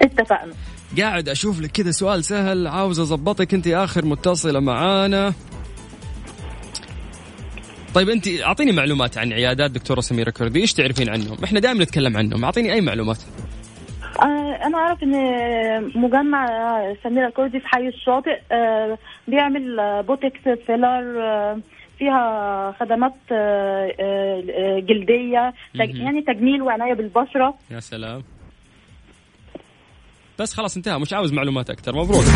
اتفقنا. 0.02 0.54
قاعد 1.00 1.30
أشوف 1.30 1.62
لك 1.62 1.72
كذا 1.72 1.92
سؤال 1.92 2.24
سهل. 2.24 2.68
عاوز 2.68 3.00
أظبطك. 3.00 3.54
أنت 3.54 3.68
آخر 3.68 4.06
متصلة 4.06 4.60
معانا. 4.60 5.34
طيب 7.94 8.10
أنت 8.10 8.28
أعطيني 8.28 8.72
معلومات 8.72 9.18
عن 9.18 9.34
عيادات 9.34 9.72
دكتورة 9.72 10.02
سميرة 10.02 10.30
كردي. 10.30 10.62
إيش 10.62 10.74
تعرفين 10.74 11.10
عنهم؟ 11.10 11.38
إحنا 11.44 11.60
دائما 11.60 11.84
نتكلم 11.84 12.18
عنهم. 12.18 12.46
أعطيني 12.46 12.74
أي 12.74 12.82
معلومات. 12.82 13.18
أنا 14.22 14.78
أعرف 14.78 15.04
إن 15.04 15.14
مجمع 15.96 16.46
سميرة 17.04 17.28
الكردي 17.28 17.60
في 17.60 17.68
حي 17.68 17.88
الشاطئ 17.88 18.40
آه، 18.52 18.98
بيعمل 19.28 19.80
آه، 19.80 20.02
Botox 20.02 20.40
filler 20.66 21.22
آه، 21.24 21.60
فيها 22.00 22.76
خدمات 22.80 23.14
آه، 23.32 23.92
آه، 24.00 24.80
مهم. 25.76 25.96
يعني 25.96 26.22
تجميل 26.22 26.62
وعناية 26.62 26.94
بالبشرة. 26.94 27.54
يا 27.72 27.80
سلام. 27.80 28.24
بس 30.40 30.54
خلاص 30.54 30.76
انتهى 30.78 31.00
مش 31.00 31.14
عاوز 31.14 31.34
معلومات 31.34 31.70
أكثر 31.70 31.96
مبروك. 31.96 32.24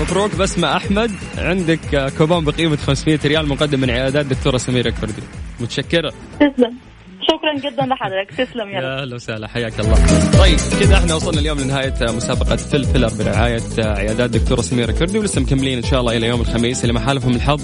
مبروك 0.00 0.36
بسمة 0.36 0.76
أحمد 0.76 1.10
عندك 1.38 1.94
آه، 1.94 2.08
كوبون 2.18 2.44
بقيمة 2.44 2.76
500 2.76 3.18
ريال 3.24 3.48
مقدم 3.48 3.80
من 3.80 3.90
عيادات 3.90 4.26
دكتورة 4.26 4.56
سميرة 4.56 4.90
كردي 4.90 5.22
متشكرة. 5.60 6.12
تسلم. 6.40 6.76
شكرا 7.30 7.70
جدا 7.70 7.82
لحضرتك. 7.86 8.30
تسلم 8.30 8.68
يا 8.68 9.02
أهلا 9.02 9.14
وسهلا. 9.14 9.48
حياك 9.48 9.80
الله. 9.80 9.94
طيب 10.38 10.58
كذا 10.80 10.96
إحنا 10.96 11.14
وصلنا 11.14 11.40
اليوم 11.40 11.58
لنهاية 11.60 11.94
مسابقة 12.00 12.56
فل 12.56 12.84
فيلر 12.84 13.10
برعاية 13.18 13.62
عيادات 13.78 14.30
دكتوره 14.30 14.60
سميره 14.60 14.92
كردي 14.92 15.18
ولسه 15.18 15.40
مكملين 15.40 15.76
إن 15.78 15.84
شاء 15.84 16.00
الله 16.00 16.16
إلى 16.16 16.26
يوم 16.26 16.40
الخميس 16.40 16.82
اللي 16.82 16.92
ما 16.92 17.00
حالفهم 17.00 17.34
الحظ 17.34 17.62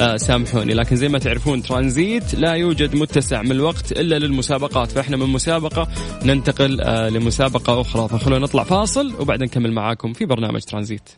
آه، 0.00 0.16
سامحوني. 0.16 0.74
لكن 0.74 0.96
زي 0.96 1.08
ما 1.08 1.18
تعرفون 1.18 1.62
ترانزيت 1.62 2.34
لا 2.34 2.52
يوجد 2.52 2.96
متسع 2.96 3.42
من 3.42 3.52
الوقت 3.52 3.92
إلا 3.92 4.18
للمسابقات. 4.18 4.90
فإحنا 4.92 5.16
من 5.16 5.26
مسابقة 5.26 5.88
ننتقل 6.24 6.80
آه، 6.80 7.08
لمسابقة 7.08 7.80
أخرى. 7.80 8.08
فخلونا 8.08 8.42
نطلع 8.44 8.62
فاصل 8.64 9.14
وبعدين 9.20 9.46
نكمل 9.46 9.72
معاكم 9.72 10.12
في 10.12 10.24
برنامج 10.24 10.60
ترانزيت. 10.60 11.08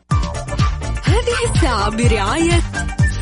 هذه 1.05 1.55
الساعة 1.55 1.91
برعاية 1.91 2.61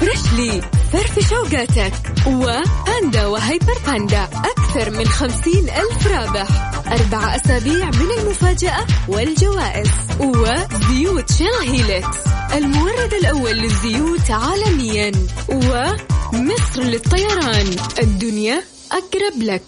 Freshly 0.00 0.60
فرفش 0.92 1.28
أوقاتك 1.30 1.92
و 2.26 2.43
Panda 2.43 3.26
و 3.26 3.35
Hyper 3.35 3.78
Panda 3.86 4.22
أكثر 4.24 4.90
من 4.90 5.06
خمسين 5.06 5.68
ألف 5.68 6.06
رابح. 6.06 6.46
أربع 6.86 7.36
أسابيع 7.36 7.86
من 7.86 8.10
المفاجأة 8.18 8.86
والجوائز 9.08 9.88
وزيوت 10.20 11.32
Shell 11.32 11.54
Helix 11.68 12.18
المورد 12.54 13.14
الأول 13.14 13.56
للزيوت 13.56 14.30
عالميا 14.30 15.12
ومصر 15.48 16.82
للطيران. 16.82 17.76
الدنيا 18.02 18.62
أقرب 18.92 19.42
لك. 19.42 19.62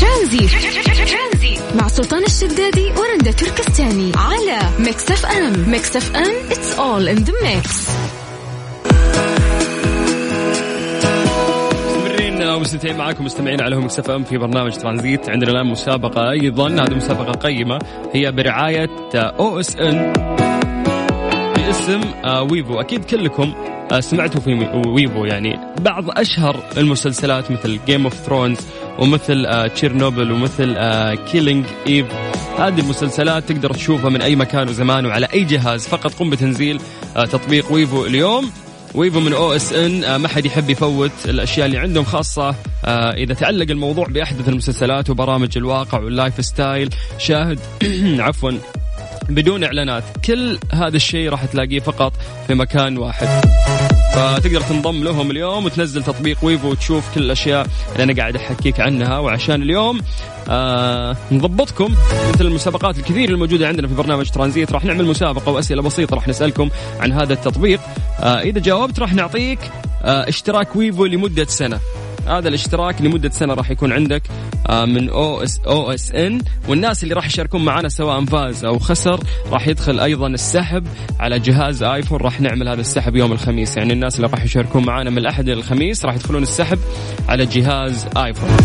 ترانزيت 0.00 0.50
مع 1.74 1.88
سلطان 1.88 2.24
الشدادي 2.24 2.92
ورندا 2.92 3.30
تركستاني 3.30 4.12
على 4.16 4.58
Mix 4.78 5.10
FM 5.10 5.70
Mix 5.70 5.96
FM 5.96 6.32
all 6.76 7.08
in 7.16 7.24
the 7.24 7.32
mix. 7.32 7.90
مستمرين 11.86 12.60
مستمتعين 12.60 12.96
معاكم 12.96 13.24
مستمعين 13.24 13.60
على 13.60 13.76
هم 13.76 13.88
ام 14.10 14.24
في 14.24 14.38
برنامج 14.38 14.72
ترانزيت. 14.76 15.28
عندنا 15.28 15.50
الآن 15.50 15.66
مسابقة 15.66 16.30
أيضا 16.30 16.68
هذه 16.68 16.94
مسابقة 16.94 17.32
قيمة. 17.32 17.78
هي 18.12 18.32
برعاية 18.32 18.90
OSN. 19.14 20.12
باسم 21.56 22.00
آه، 22.24 22.42
WAVO. 22.42 22.80
أكيد 22.80 23.04
كلكم 23.04 23.54
آه، 23.92 24.00
سمعتوا 24.00 24.40
في 24.40 24.68
WAVO 24.86 25.24
يعني 25.24 25.58
بعض 25.80 26.04
أشهر 26.10 26.56
المسلسلات 26.76 27.50
مثل 27.50 27.80
Game 27.86 28.04
of 28.04 28.14
Thrones 28.14 28.58
ومثل 28.98 29.46
آه، 29.46 29.66
Chernobyl 29.66 30.32
ومثل 30.32 30.74
Killing 31.14 31.64
Eve. 31.88 32.06
هذه 32.58 32.80
المسلسلات 32.80 33.52
تقدر 33.52 33.74
تشوفها 33.74 34.10
من 34.10 34.22
أي 34.22 34.36
مكان 34.36 34.68
وزمان 34.68 35.06
وعلى 35.06 35.28
أي 35.34 35.44
جهاز. 35.44 35.86
فقط 35.86 36.14
قم 36.14 36.30
بتنزيل 36.30 36.80
آه، 37.16 37.24
تطبيق 37.24 37.72
WAVO 37.72 38.06
اليوم. 38.06 38.50
WAVO 38.94 39.20
من 39.20 39.32
OSN 39.32 40.16
ما 40.16 40.28
حد 40.28 40.46
يحب 40.46 40.70
يفوت 40.70 41.10
الأشياء 41.24 41.66
اللي 41.66 41.78
عندهم 41.78 42.04
خاصة. 42.04 42.54
آه، 42.84 43.10
إذا 43.10 43.34
تعلق 43.34 43.70
الموضوع 43.70 44.06
بأحدث 44.06 44.48
المسلسلات 44.48 45.10
وبرامج 45.10 45.58
الواقع 45.58 45.98
وال 45.98 46.44
lifestyle 46.44 46.90
شاهد 47.18 47.58
عفوا 48.26 48.52
بدون 49.28 49.64
إعلانات. 49.64 50.04
كل 50.24 50.58
هذا 50.72 50.96
الشيء 50.96 51.28
راح 51.28 51.44
تلاقيه 51.44 51.80
فقط 51.80 52.12
في 52.46 52.54
مكان 52.54 52.98
واحد. 52.98 53.28
فتقدر 54.14 54.60
تنضم 54.60 55.04
لهم 55.04 55.30
اليوم 55.30 55.64
وتنزل 55.64 56.02
تطبيق 56.02 56.38
WAVO 56.42 56.70
وتشوف 56.70 57.14
كل 57.14 57.22
الأشياء 57.22 57.66
اللي 57.92 58.02
أنا 58.02 58.14
قاعد 58.14 58.36
أحكيك 58.36 58.80
عنها. 58.80 59.18
وعشان 59.18 59.62
اليوم 59.62 60.00
آه 60.48 61.16
نضبطكم 61.32 61.94
مثل 62.34 62.46
المسابقات 62.46 62.98
الكثير 62.98 63.28
الموجودة 63.28 63.68
عندنا 63.68 63.88
في 63.88 63.94
برنامج 63.94 64.30
ترانزيت. 64.30 64.72
راح 64.72 64.84
نعمل 64.84 65.04
مسابقة 65.04 65.52
وأسئلة 65.52 65.82
بسيطة 65.82 66.14
راح 66.14 66.28
نسألكم 66.28 66.70
عن 67.00 67.12
هذا 67.12 67.32
التطبيق. 67.32 67.80
آه 68.20 68.40
إذا 68.40 68.60
جاوبت 68.60 68.98
راح 68.98 69.14
نعطيك 69.14 69.58
آه 70.02 70.28
اشتراك 70.28 70.76
WAVO 70.76 71.04
لمدة 71.04 71.44
سنة. 71.44 71.80
هذا 72.26 72.48
الاشتراك 72.48 73.02
لمدة 73.02 73.30
سنة 73.30 73.54
راح 73.54 73.70
يكون 73.70 73.92
عندك 73.92 74.22
آه، 74.68 74.84
من 74.84 75.08
OS 75.08 75.60
OSN. 75.66 76.40
والناس 76.68 77.02
اللي 77.02 77.14
راح 77.14 77.26
يشاركون 77.26 77.64
معنا 77.64 77.88
سواء 77.88 78.24
فاز 78.24 78.64
أو 78.64 78.78
خسر 78.78 79.20
راح 79.50 79.68
يدخل 79.68 80.00
أيضا 80.00 80.26
السحب 80.26 80.86
على 81.20 81.38
جهاز 81.38 81.82
iPhone. 81.82 82.18
راح 82.20 82.40
نعمل 82.40 82.68
هذا 82.68 82.80
السحب 82.80 83.16
يوم 83.16 83.32
الخميس. 83.32 83.76
يعني 83.76 83.92
الناس 83.92 84.16
اللي 84.16 84.26
راح 84.26 84.44
يشاركون 84.44 84.84
معنا 84.84 85.10
من 85.10 85.18
الأحد 85.18 85.48
إلى 85.48 85.58
الخميس 85.58 86.04
راح 86.04 86.14
يدخلون 86.14 86.42
السحب 86.42 86.78
على 87.28 87.46
جهاز 87.46 88.06
آيفون. 88.16 88.56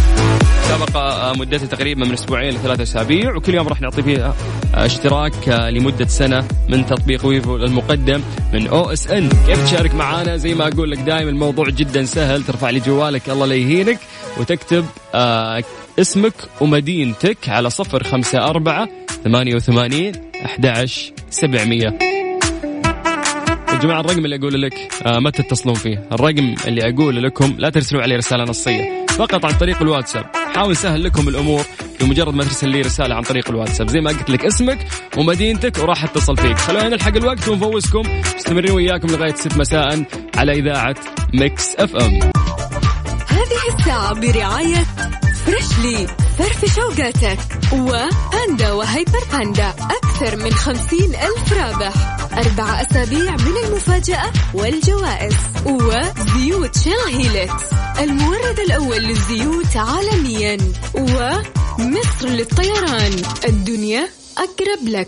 مسابقة 0.70 1.00
آه، 1.00 1.34
مدتها 1.34 1.66
تقريبا 1.66 2.06
من 2.06 2.14
أسبوعين 2.14 2.54
لثلاثة 2.54 2.84
أسابيع 2.84 3.36
وكل 3.36 3.54
يوم 3.54 3.68
راح 3.68 3.82
نعطي 3.82 4.04
فيها 4.04 4.36
آه، 4.76 4.86
اشتراك 4.86 5.50
لمدة 5.50 6.08
سنة 6.08 6.48
من 6.70 6.86
تطبيق 6.86 7.26
ويفو 7.26 7.56
المقدم 7.56 8.22
من 8.54 8.68
أو 8.68 8.92
إس 8.92 9.08
إن. 9.08 9.30
كيف 9.30 9.66
تشارك 9.66 9.96
معنا 9.96 10.38
زي 10.38 10.54
ما 10.54 10.68
أقول 10.68 10.92
لك 10.92 11.00
دائما 11.00 11.30
الموضوع 11.30 11.70
جدا 11.70 12.06
سهل 12.06 12.44
ترفع 12.44 12.70
لي 12.70 12.80
جوالك 12.80 13.30
الله 13.30 13.46
لا 13.50 13.56
يهينك 13.56 14.00
وتكتب 14.38 14.86
آه 15.16 15.64
اسمك 16.00 16.34
ومدينتك 16.62 17.50
على 17.50 17.70
صفر 17.70 18.04
خمسة 18.04 18.40
أربعة 18.50 18.90
ثمانية 19.24 19.56
وثمانين 19.56 20.12
أحد 20.46 20.86
سبعمية. 21.30 21.98
جماعة 23.82 24.00
الرقم 24.00 24.26
اللي 24.26 24.36
أقول 24.36 24.62
لك 24.62 24.74
آه 25.06 25.20
ما 25.20 25.30
تتصلون 25.30 25.76
فيه. 25.76 26.08
الرقم 26.12 26.56
اللي 26.68 26.90
أقول 26.90 27.24
لكم 27.24 27.56
لا 27.58 27.70
ترسلوا 27.70 28.02
عليه 28.02 28.18
رسالة 28.18 28.44
نصية 28.44 29.06
فقط 29.10 29.46
عن 29.46 29.52
طريق 29.52 29.82
الواتساب. 29.82 30.26
أحاول 30.56 30.76
أسهل 30.76 31.04
لكم 31.04 31.28
الأمور 31.28 31.64
بمجرد 32.02 32.34
ما 32.34 32.44
ترسل 32.44 32.70
لي 32.70 32.82
رسالة 32.82 33.16
عن 33.16 33.22
طريق 33.22 33.50
الواتساب. 33.50 33.90
زي 33.90 34.02
ما 34.02 34.10
قلت 34.10 34.30
لك 34.30 34.46
اسمك 34.46 34.88
ومدينتك 35.18 35.78
وراح 35.78 36.04
اتصل 36.04 36.38
فيك. 36.38 36.58
خلونا 36.58 36.90
نلحق 36.90 37.16
الوقت 37.16 37.48
ونفوزكم. 37.48 38.02
مستمرين 38.36 38.72
وياكم 38.72 39.08
لغاية 39.08 39.34
6 39.34 39.58
مساء 39.58 40.04
على 40.36 40.52
إذاعة 40.52 40.96
Mix 41.34 41.76
FM. 41.76 42.20
هذه 43.40 43.78
الساعة 43.78 44.14
برعاية 44.14 44.86
Freshly 45.46 46.08
فرفش 46.38 46.76
أوقاتك 46.76 47.40
و 47.74 47.90
Panda 47.90 48.72
و 48.72 48.81
Hyper 48.81 49.24
Panda. 49.32 49.70
أكثر 49.70 50.36
من 50.36 50.54
خمسين 50.54 51.16
ألف 51.16 51.54
رابح. 51.54 51.94
أربع 52.34 52.82
أسابيع 52.82 53.32
من 53.32 53.58
المفاجأة 53.66 54.32
والجوائز 54.54 55.36
وزيوت 55.66 56.78
Shell 56.78 56.94
Helix 57.08 57.64
المورد 58.00 58.60
الأول 58.60 58.98
للزيوت 58.98 59.78
عالميا 59.78 60.58
ومصر 60.96 62.28
للطيران. 62.28 63.24
الدنيا 63.46 64.10
أقرب 64.38 64.88
لك. 64.88 65.08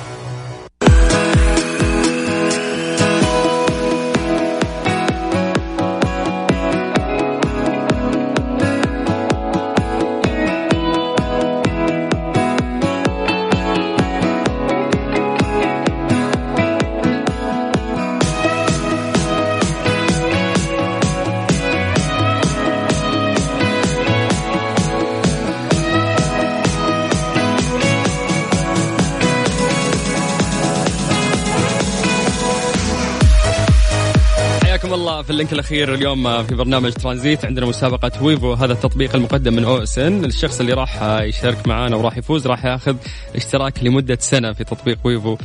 في 35.31 35.35
ال 35.35 35.39
link 35.39 35.53
الأخير 35.53 35.93
اليوم 35.93 36.43
في 36.43 36.55
برنامج 36.55 36.93
ترانزيت 36.93 37.45
عندنا 37.45 37.65
مسابقة 37.65 38.23
WAVO 38.23 38.53
هذا 38.53 38.73
التطبيق 38.73 39.15
المقدم 39.15 39.53
من 39.53 39.63
OSN 39.63 40.25
الشخص 40.25 40.59
اللي 40.59 40.73
راح 40.73 41.03
يشارك 41.03 41.67
معنا 41.67 41.95
وراح 41.95 42.17
يفوز 42.17 42.47
راح 42.47 42.65
ياخذ 42.65 42.95
اشتراك 43.35 43.83
لمدة 43.83 44.17
سنة 44.19 44.53
في 44.53 44.63
تطبيق 44.63 44.97
WAVO 45.03 45.37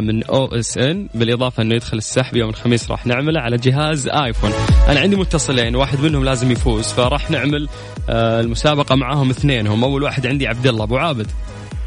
من 0.00 0.24
OSN 0.24 1.08
بالإضافة 1.14 1.62
إنه 1.62 1.74
يدخل 1.74 1.96
السحب 1.96 2.36
يوم 2.36 2.50
الخميس 2.50 2.90
راح 2.90 3.06
نعمله 3.06 3.40
على 3.40 3.56
جهاز 3.56 4.08
iPhone. 4.08 4.50
أنا 4.88 5.00
عندي 5.00 5.16
متصلين 5.16 5.76
واحد 5.76 6.00
منهم 6.00 6.24
لازم 6.24 6.52
يفوز 6.52 6.92
فراح 6.92 7.30
نعمل 7.30 7.68
آه، 8.10 8.40
المسابقة 8.40 8.94
معاهم 8.94 9.30
اثنينهم. 9.30 9.84
أول 9.84 10.02
واحد 10.02 10.26
عندي 10.26 10.46
عبد 10.46 10.66
الله 10.66 10.84
أبو 10.84 10.96
عابد. 10.96 11.26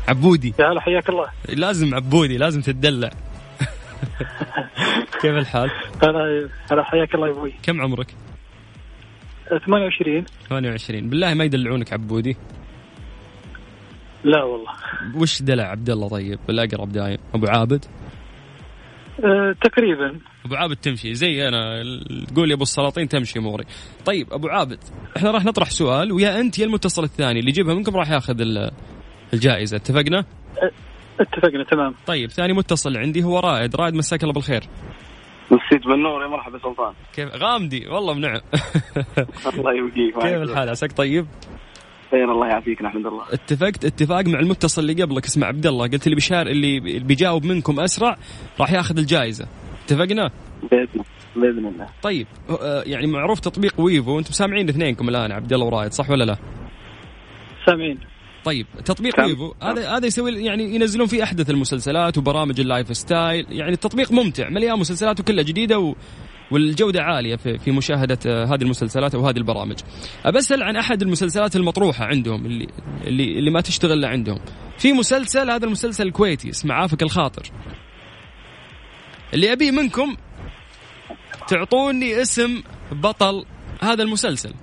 عبودي. 0.08 0.54
يا 0.60 0.72
هلا 0.72 0.82
حياك 0.82 1.10
الله. 1.10 1.28
لازم 1.50 1.96
عبودي 1.96 2.38
لازم 2.38 2.62
تتدلع. 2.62 3.10
كيف 5.22 5.36
الحال؟ 5.38 5.70
هلا 6.04 6.50
هلا 6.72 6.84
حياك 6.84 7.16
الله 7.16 7.28
يا 7.28 7.32
أبوي. 7.32 7.54
كم 7.64 7.82
عمرك؟ 7.82 8.08
28 9.66 10.26
28 10.50 11.10
بالله 11.10 11.34
ما 11.34 11.44
يدلعونك 11.44 11.94
عبودي. 11.94 12.38
لا 14.24 14.44
والله. 14.44 14.72
وش 15.16 15.42
دلع 15.42 15.64
عبد 15.64 15.90
الله 15.90 16.10
طيب؟ 16.10 16.40
بالاقرب 16.48 16.92
دايم. 16.92 17.18
أبو 17.34 17.48
عابد؟ 17.48 17.86
أه 19.24 19.56
تقريبا. 19.64 20.20
أبو 20.46 20.56
عابد 20.56 20.76
تمشي. 20.76 21.14
زي 21.14 21.48
أنا. 21.48 21.84
تقول 22.34 22.50
يا 22.50 22.56
أبو 22.56 22.64
السلاطين 22.64 23.08
تمشي 23.10 23.40
أموري. 23.40 23.64
طيب 24.06 24.34
أبو 24.34 24.48
عابد 24.48 24.80
إحنا 25.18 25.32
راح 25.32 25.46
نطرح 25.46 25.70
سؤال 25.70 26.12
ويا 26.12 26.40
أنت 26.40 26.60
يا 26.60 26.66
المتصل 26.66 27.04
الثاني. 27.04 27.40
اللي 27.40 27.50
يجيبها 27.50 27.74
منكم 27.74 27.96
راح 27.96 28.12
ياخذ 28.12 28.42
ال- 28.42 28.72
الجائزة. 29.34 29.78
اتفقنا؟ 29.78 30.26
اتفقنا 31.20 31.64
تمام. 31.64 31.94
طيب 32.08 32.30
ثاني 32.30 32.54
متصل 32.54 32.98
عندي 32.98 33.24
هو 33.24 33.40
رائد. 33.40 33.76
رائد 33.76 33.94
مساك 33.94 34.24
الله 34.24 34.34
بالخير. 34.34 34.64
مسيت 35.52 35.88
بالنور 35.88 36.22
يا 36.24 36.28
مرحبا 36.28 36.60
سلطان. 36.60 36.94
كيف؟ 37.16 37.36
غامدي 37.36 37.88
والله 37.88 38.14
بنعم. 38.14 38.42
الله 39.58 39.74
يبقيك 39.74 40.14
كيف 40.14 40.42
الحال؟ 40.42 40.70
عساك 40.70 40.92
طيب؟ 40.92 41.28
خير 42.12 42.32
الله 42.32 42.48
يعافيك 42.48 42.82
نحمد 42.82 43.06
الله 43.06 43.24
اتفقت؟ 43.34 43.86
اتفاق 43.86 44.26
مع 44.28 44.40
المتصل 44.40 44.82
اللي 44.82 45.04
قبلك 45.04 45.26
اسمه 45.26 45.48
عبد 45.48 45.66
الله. 45.66 45.88
قلت 45.88 46.06
اللي 46.06 46.16
بيشار 46.16 46.48
اللي 46.48 47.00
بيجاوب 47.00 47.46
منكم 47.46 47.80
أسرع 47.80 48.18
راح 48.60 48.72
ياخذ 48.72 48.98
الجائزة. 48.98 49.48
اتفقنا؟ 49.86 50.32
باذن 50.72 51.04
بإذن 51.36 51.66
الله. 51.66 51.88
طيب 52.02 52.28
آه، 52.50 52.84
يعني 52.86 53.08
معروف 53.08 53.40
تطبيق 53.40 53.82
ويفو 53.82 54.20
أنتم 54.20 54.32
سامعين 54.32 54.70
اثنينكم 54.70 55.10
الآن 55.10 55.32
عبد 55.32 55.54
الله 55.54 55.66
ورايد 55.66 55.92
صح 55.92 56.10
ولا 56.10 56.24
لا؟ 56.24 56.38
سامعين. 57.66 58.00
طيب 58.46 58.68
تطبيق 58.86 59.20
WAVO 59.20 59.54
هذا 59.64 59.98
هذا 59.98 60.06
يسوي 60.06 60.46
يعني 60.46 60.76
ينزلون 60.76 61.08
فيه 61.08 61.24
أحدث 61.24 61.50
المسلسلات 61.50 62.18
وبرامج 62.18 62.60
ال 62.60 62.98
lifestyle 62.98 63.46
يعني 63.50 63.74
التطبيق 63.74 64.12
ممتع 64.12 64.50
مليان 64.50 64.80
مسلسلات 64.80 65.20
وكلها 65.20 65.44
جديدة 65.44 65.80
و 65.80 65.96
والجودة 66.52 67.04
عالية 67.04 67.36
في 67.36 67.58
في 67.58 67.72
مشاهدة 67.72 68.20
آه، 68.26 68.46
هذه 68.46 68.62
المسلسلات 68.62 69.16
أو 69.16 69.28
هذه 69.28 69.38
البرامج. 69.38 69.80
أبسأل 70.26 70.64
عن 70.64 70.76
أحد 70.76 71.02
المسلسلات 71.02 71.56
المطروحة 71.56 72.06
عندهم 72.06 72.46
اللي 72.46 72.68
اللي 73.04 73.40
اللي 73.40 73.52
ما 73.52 73.62
تشتغل 73.62 74.06
عندهم. 74.06 74.40
في 74.78 74.94
مسلسل 74.94 75.52
هذا 75.52 75.66
المسلسل 75.66 76.08
الكويتي 76.08 76.50
اسمه 76.50 76.74
عافك 76.74 77.04
الخاطر. 77.04 77.52
اللي 79.34 79.54
أبيه 79.54 79.72
منكم 79.72 80.16
تعطوني 81.48 82.22
اسم 82.22 82.64
بطل 82.92 83.46
هذا 83.82 84.04
المسلسل. 84.04 84.54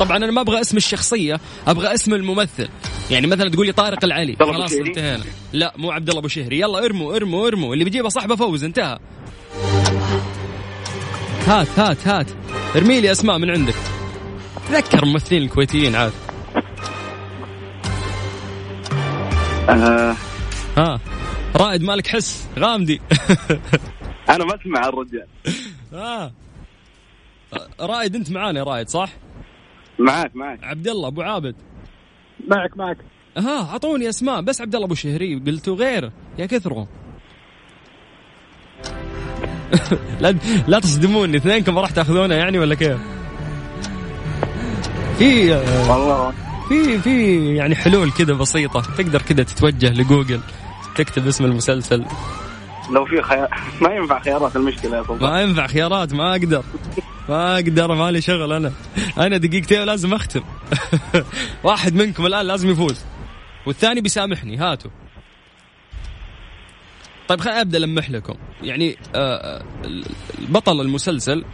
طبعا 0.00 0.16
أنا 0.16 0.30
ما 0.30 0.40
أبغى 0.40 0.60
اسم 0.60 0.76
الشخصية 0.76 1.40
أبغى 1.66 1.94
اسم 1.94 2.14
الممثل. 2.14 2.68
يعني 3.10 3.26
مثلا 3.26 3.50
تقول 3.50 3.66
لي 3.66 3.72
طارق 3.72 4.04
العلي. 4.04 4.36
خلاص؟ 4.36 4.72
انتهينا. 4.72 5.24
لا 5.52 5.74
مو 5.76 5.90
عبد 5.90 6.08
الله 6.08 6.20
أبو 6.20 6.28
شهري. 6.28 6.60
يلا 6.60 6.84
ارموا 6.84 7.16
ارموا 7.16 7.46
ارموا. 7.46 7.74
اللي 7.74 7.84
بيجيبه 7.84 8.08
صاحبه 8.08 8.36
فوز 8.36 8.64
انتهى. 8.64 8.98
هات 11.46 11.78
هات 11.78 12.08
هات. 12.08 12.26
ارمي 12.76 13.00
لي 13.00 13.12
أسماء 13.12 13.38
من 13.38 13.50
عندك. 13.50 13.74
تذكر 14.68 15.02
الممثلين 15.02 15.42
الكويتيين 15.42 15.94
عاد. 15.94 16.12
آه. 19.68 20.16
ها. 20.76 21.00
رائد 21.56 21.82
مالك 21.82 22.06
حس 22.06 22.44
غامدي. 22.58 23.00
أنا 24.30 24.44
ما 24.44 24.54
أسمع 24.60 24.88
الرجال. 24.88 25.26
ها 25.92 26.32
رائد 27.80 28.16
أنت 28.16 28.30
معانا 28.30 28.58
يا 28.58 28.64
رائد 28.64 28.88
صح؟ 28.88 29.08
معاك 29.98 30.36
معاك. 30.36 30.64
عبد 30.64 30.88
الله 30.88 31.08
أبو 31.08 31.22
عابد. 31.22 31.54
معك 32.48 32.76
معك. 32.76 32.96
ها 33.38 33.70
أعطوني 33.70 34.08
أسماء 34.08 34.40
بس 34.40 34.60
عبد 34.60 34.74
الله 34.74 34.86
أبو 34.86 34.94
شهري 34.94 35.42
قلتوا 35.46 35.76
غير 35.76 36.10
يا 36.38 36.46
كثرهم 36.46 36.86
لا 40.20 40.34
لا 40.68 40.80
تصدموني 40.80 41.36
اثنينكم 41.36 41.78
راح 41.78 41.90
تأخذونه 41.90 42.34
يعني 42.34 42.58
ولا 42.58 42.74
كيف؟ 42.74 42.98
في 45.18 45.50
والله. 45.88 46.32
في 46.68 46.98
في 46.98 47.46
يعني 47.54 47.74
حلول 47.76 48.10
كذا 48.10 48.34
بسيطة 48.34 48.80
تقدر 48.98 49.22
كذا 49.22 49.42
تتوجه 49.42 49.92
لجوجل 49.92 50.40
تكتب 50.96 51.26
اسم 51.26 51.44
المسلسل. 51.44 52.04
لو 52.90 53.04
في 53.04 53.22
خيار 53.22 53.48
ما 53.82 53.94
ينفع 53.94 54.20
خيارات 54.20 54.56
المشكلة 54.56 54.96
يا 54.96 55.02
سلطان 55.02 55.30
ما 55.30 55.42
ينفع 55.42 55.66
خيارات 55.66 56.14
ما 56.14 56.30
أقدر. 56.32 56.64
ما 57.28 57.54
أقدر 57.54 57.94
مالي 57.94 58.20
شغل 58.20 58.52
أنا. 58.52 58.72
أنا 59.18 59.36
دقيقتين 59.36 59.84
لازم 59.84 60.14
أختم. 60.14 60.42
واحد 61.64 61.94
منكم 61.94 62.26
الآن 62.26 62.46
لازم 62.46 62.70
يفوز. 62.70 63.00
والثاني 63.66 64.00
بيسامحني. 64.00 64.56
هاتوا. 64.56 64.90
طيب 67.28 67.40
خليني 67.40 67.60
أبدأ 67.60 67.78
ألمح 67.78 68.10
لكم. 68.10 68.34
يعني 68.62 68.96
آه، 69.14 69.62
البطل 70.38 70.80
المسلسل 70.80 71.44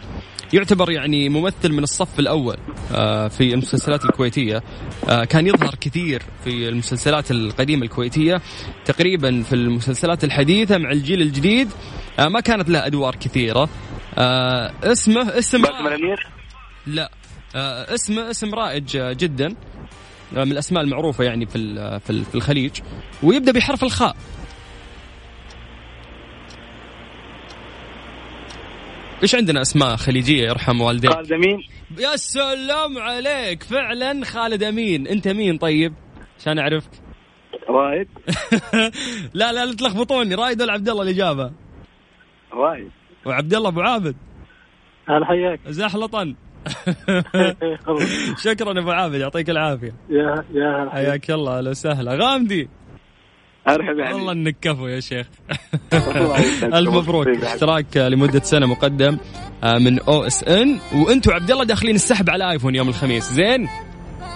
يعتبر 0.52 0.90
يعني 0.90 1.28
ممثل 1.28 1.72
من 1.72 1.82
الصف 1.82 2.18
الأول 2.18 2.56
آه، 2.94 3.28
في 3.28 3.54
المسلسلات 3.54 4.04
الكويتية. 4.04 4.62
آه، 5.08 5.24
كان 5.24 5.46
يظهر 5.46 5.74
كثير 5.80 6.22
في 6.44 6.68
المسلسلات 6.68 7.30
القديمة 7.30 7.82
الكويتية. 7.82 8.42
تقريبا 8.84 9.42
في 9.42 9.54
المسلسلات 9.54 10.24
الحديثة 10.24 10.78
مع 10.78 10.90
الجيل 10.90 11.22
الجديد 11.22 11.68
آه، 12.18 12.28
ما 12.28 12.40
كانت 12.40 12.68
له 12.68 12.86
أدوار 12.86 13.14
كثيرة. 13.14 13.68
آه، 14.18 14.72
اسمه 14.82 15.38
اسم 15.38 15.62
باسم 15.62 15.86
الأمير؟ 15.86 16.26
لا. 16.86 17.10
آه، 17.56 17.94
اسمه 17.94 18.30
اسم 18.30 18.54
رائج 18.54 18.96
آه، 18.96 19.12
جدا. 19.12 19.54
آه، 20.36 20.44
من 20.44 20.52
الأسماء 20.52 20.82
المعروفة 20.82 21.24
يعني 21.24 21.46
في 21.46 22.00
في 22.04 22.34
الخليج. 22.34 22.80
ويبدأ 23.22 23.52
بحرف 23.52 23.84
الخاء. 23.84 24.16
إيش 29.22 29.34
عندنا 29.34 29.60
أسماء 29.60 29.96
خليجية 29.96 30.42
يرحم 30.48 30.80
والديك؟ 30.80 31.12
خالد 31.12 31.32
أمين. 31.32 31.62
يا 31.98 32.16
سلام 32.16 32.98
عليك. 32.98 33.62
فعلا 33.62 34.24
خالد 34.24 34.62
أمين. 34.62 35.06
أنت 35.06 35.28
مين 35.28 35.58
طيب؟ 35.58 35.94
عشان 36.40 36.58
أعرفك. 36.58 36.90
رايد 37.68 38.08
لا 39.34 39.52
لا 39.52 39.64
لا 39.66 39.74
تلخبطوني. 39.74 40.34
رايد 40.34 40.62
ولا 40.62 40.72
عبد 40.72 40.88
الله 40.88 41.02
الإجابة؟ 41.02 41.50
رايد 42.52 42.90
وعبد 43.26 43.54
الله 43.54 43.68
أبو 43.68 43.80
عابد. 43.80 44.16
هلا 45.08 45.26
حياك. 45.26 45.60
زحلطا 45.68 46.34
شكرا 48.44 48.80
أبو 48.80 48.90
عابد 48.90 49.14
يعطيك 49.14 49.50
العافية. 49.50 49.92
يا 50.10 50.44
يا 50.54 50.90
حياك. 50.92 51.30
الله 51.30 51.58
أهلا 51.58 51.70
وسهلا. 51.70 52.14
غامدي. 52.14 52.68
ارحب 53.68 53.96
والله 54.14 54.32
إنك 54.32 54.56
كفو 54.60 54.86
يا 54.86 55.00
شيخ. 55.00 55.26
الف 56.62 56.94
مبروك 56.96 57.28
اشتراك 57.28 57.96
لمدة 57.96 58.40
سنة 58.40 58.66
مقدم 58.66 59.18
آه، 59.64 59.78
من 59.78 59.98
أو 59.98 60.24
إس 60.26 60.44
إن. 60.44 60.78
وأنتم 60.94 61.32
عبد 61.32 61.50
الله 61.50 61.64
داخلين 61.64 61.94
السحب 61.94 62.30
على 62.30 62.50
آيفون 62.50 62.74
يوم 62.74 62.88
الخميس. 62.88 63.32
زين؟ 63.32 63.68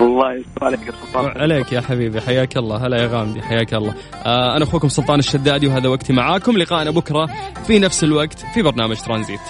الله 0.00 0.34
يستر 0.34 0.64
عليك 0.64 0.80
يا 0.86 0.92
سلطان. 1.06 1.40
عليك 1.40 1.72
يا 1.72 1.80
حبيبي 1.80 2.20
حياك 2.20 2.56
الله. 2.56 2.86
هلا 2.86 3.02
يا 3.02 3.06
غامدي 3.06 3.42
حياك 3.42 3.74
الله. 3.74 3.94
آه 4.26 4.56
أنا 4.56 4.64
أخوكم 4.64 4.88
سلطان 4.88 5.18
الشدادي 5.18 5.66
وهذا 5.66 5.88
وقتي 5.88 6.12
معاكم. 6.12 6.58
لقائنا 6.58 6.90
بكرة 6.90 7.28
في 7.66 7.78
نفس 7.78 8.04
الوقت 8.04 8.38
في 8.54 8.62
برنامج 8.62 8.96
ترانزيت. 8.96 9.40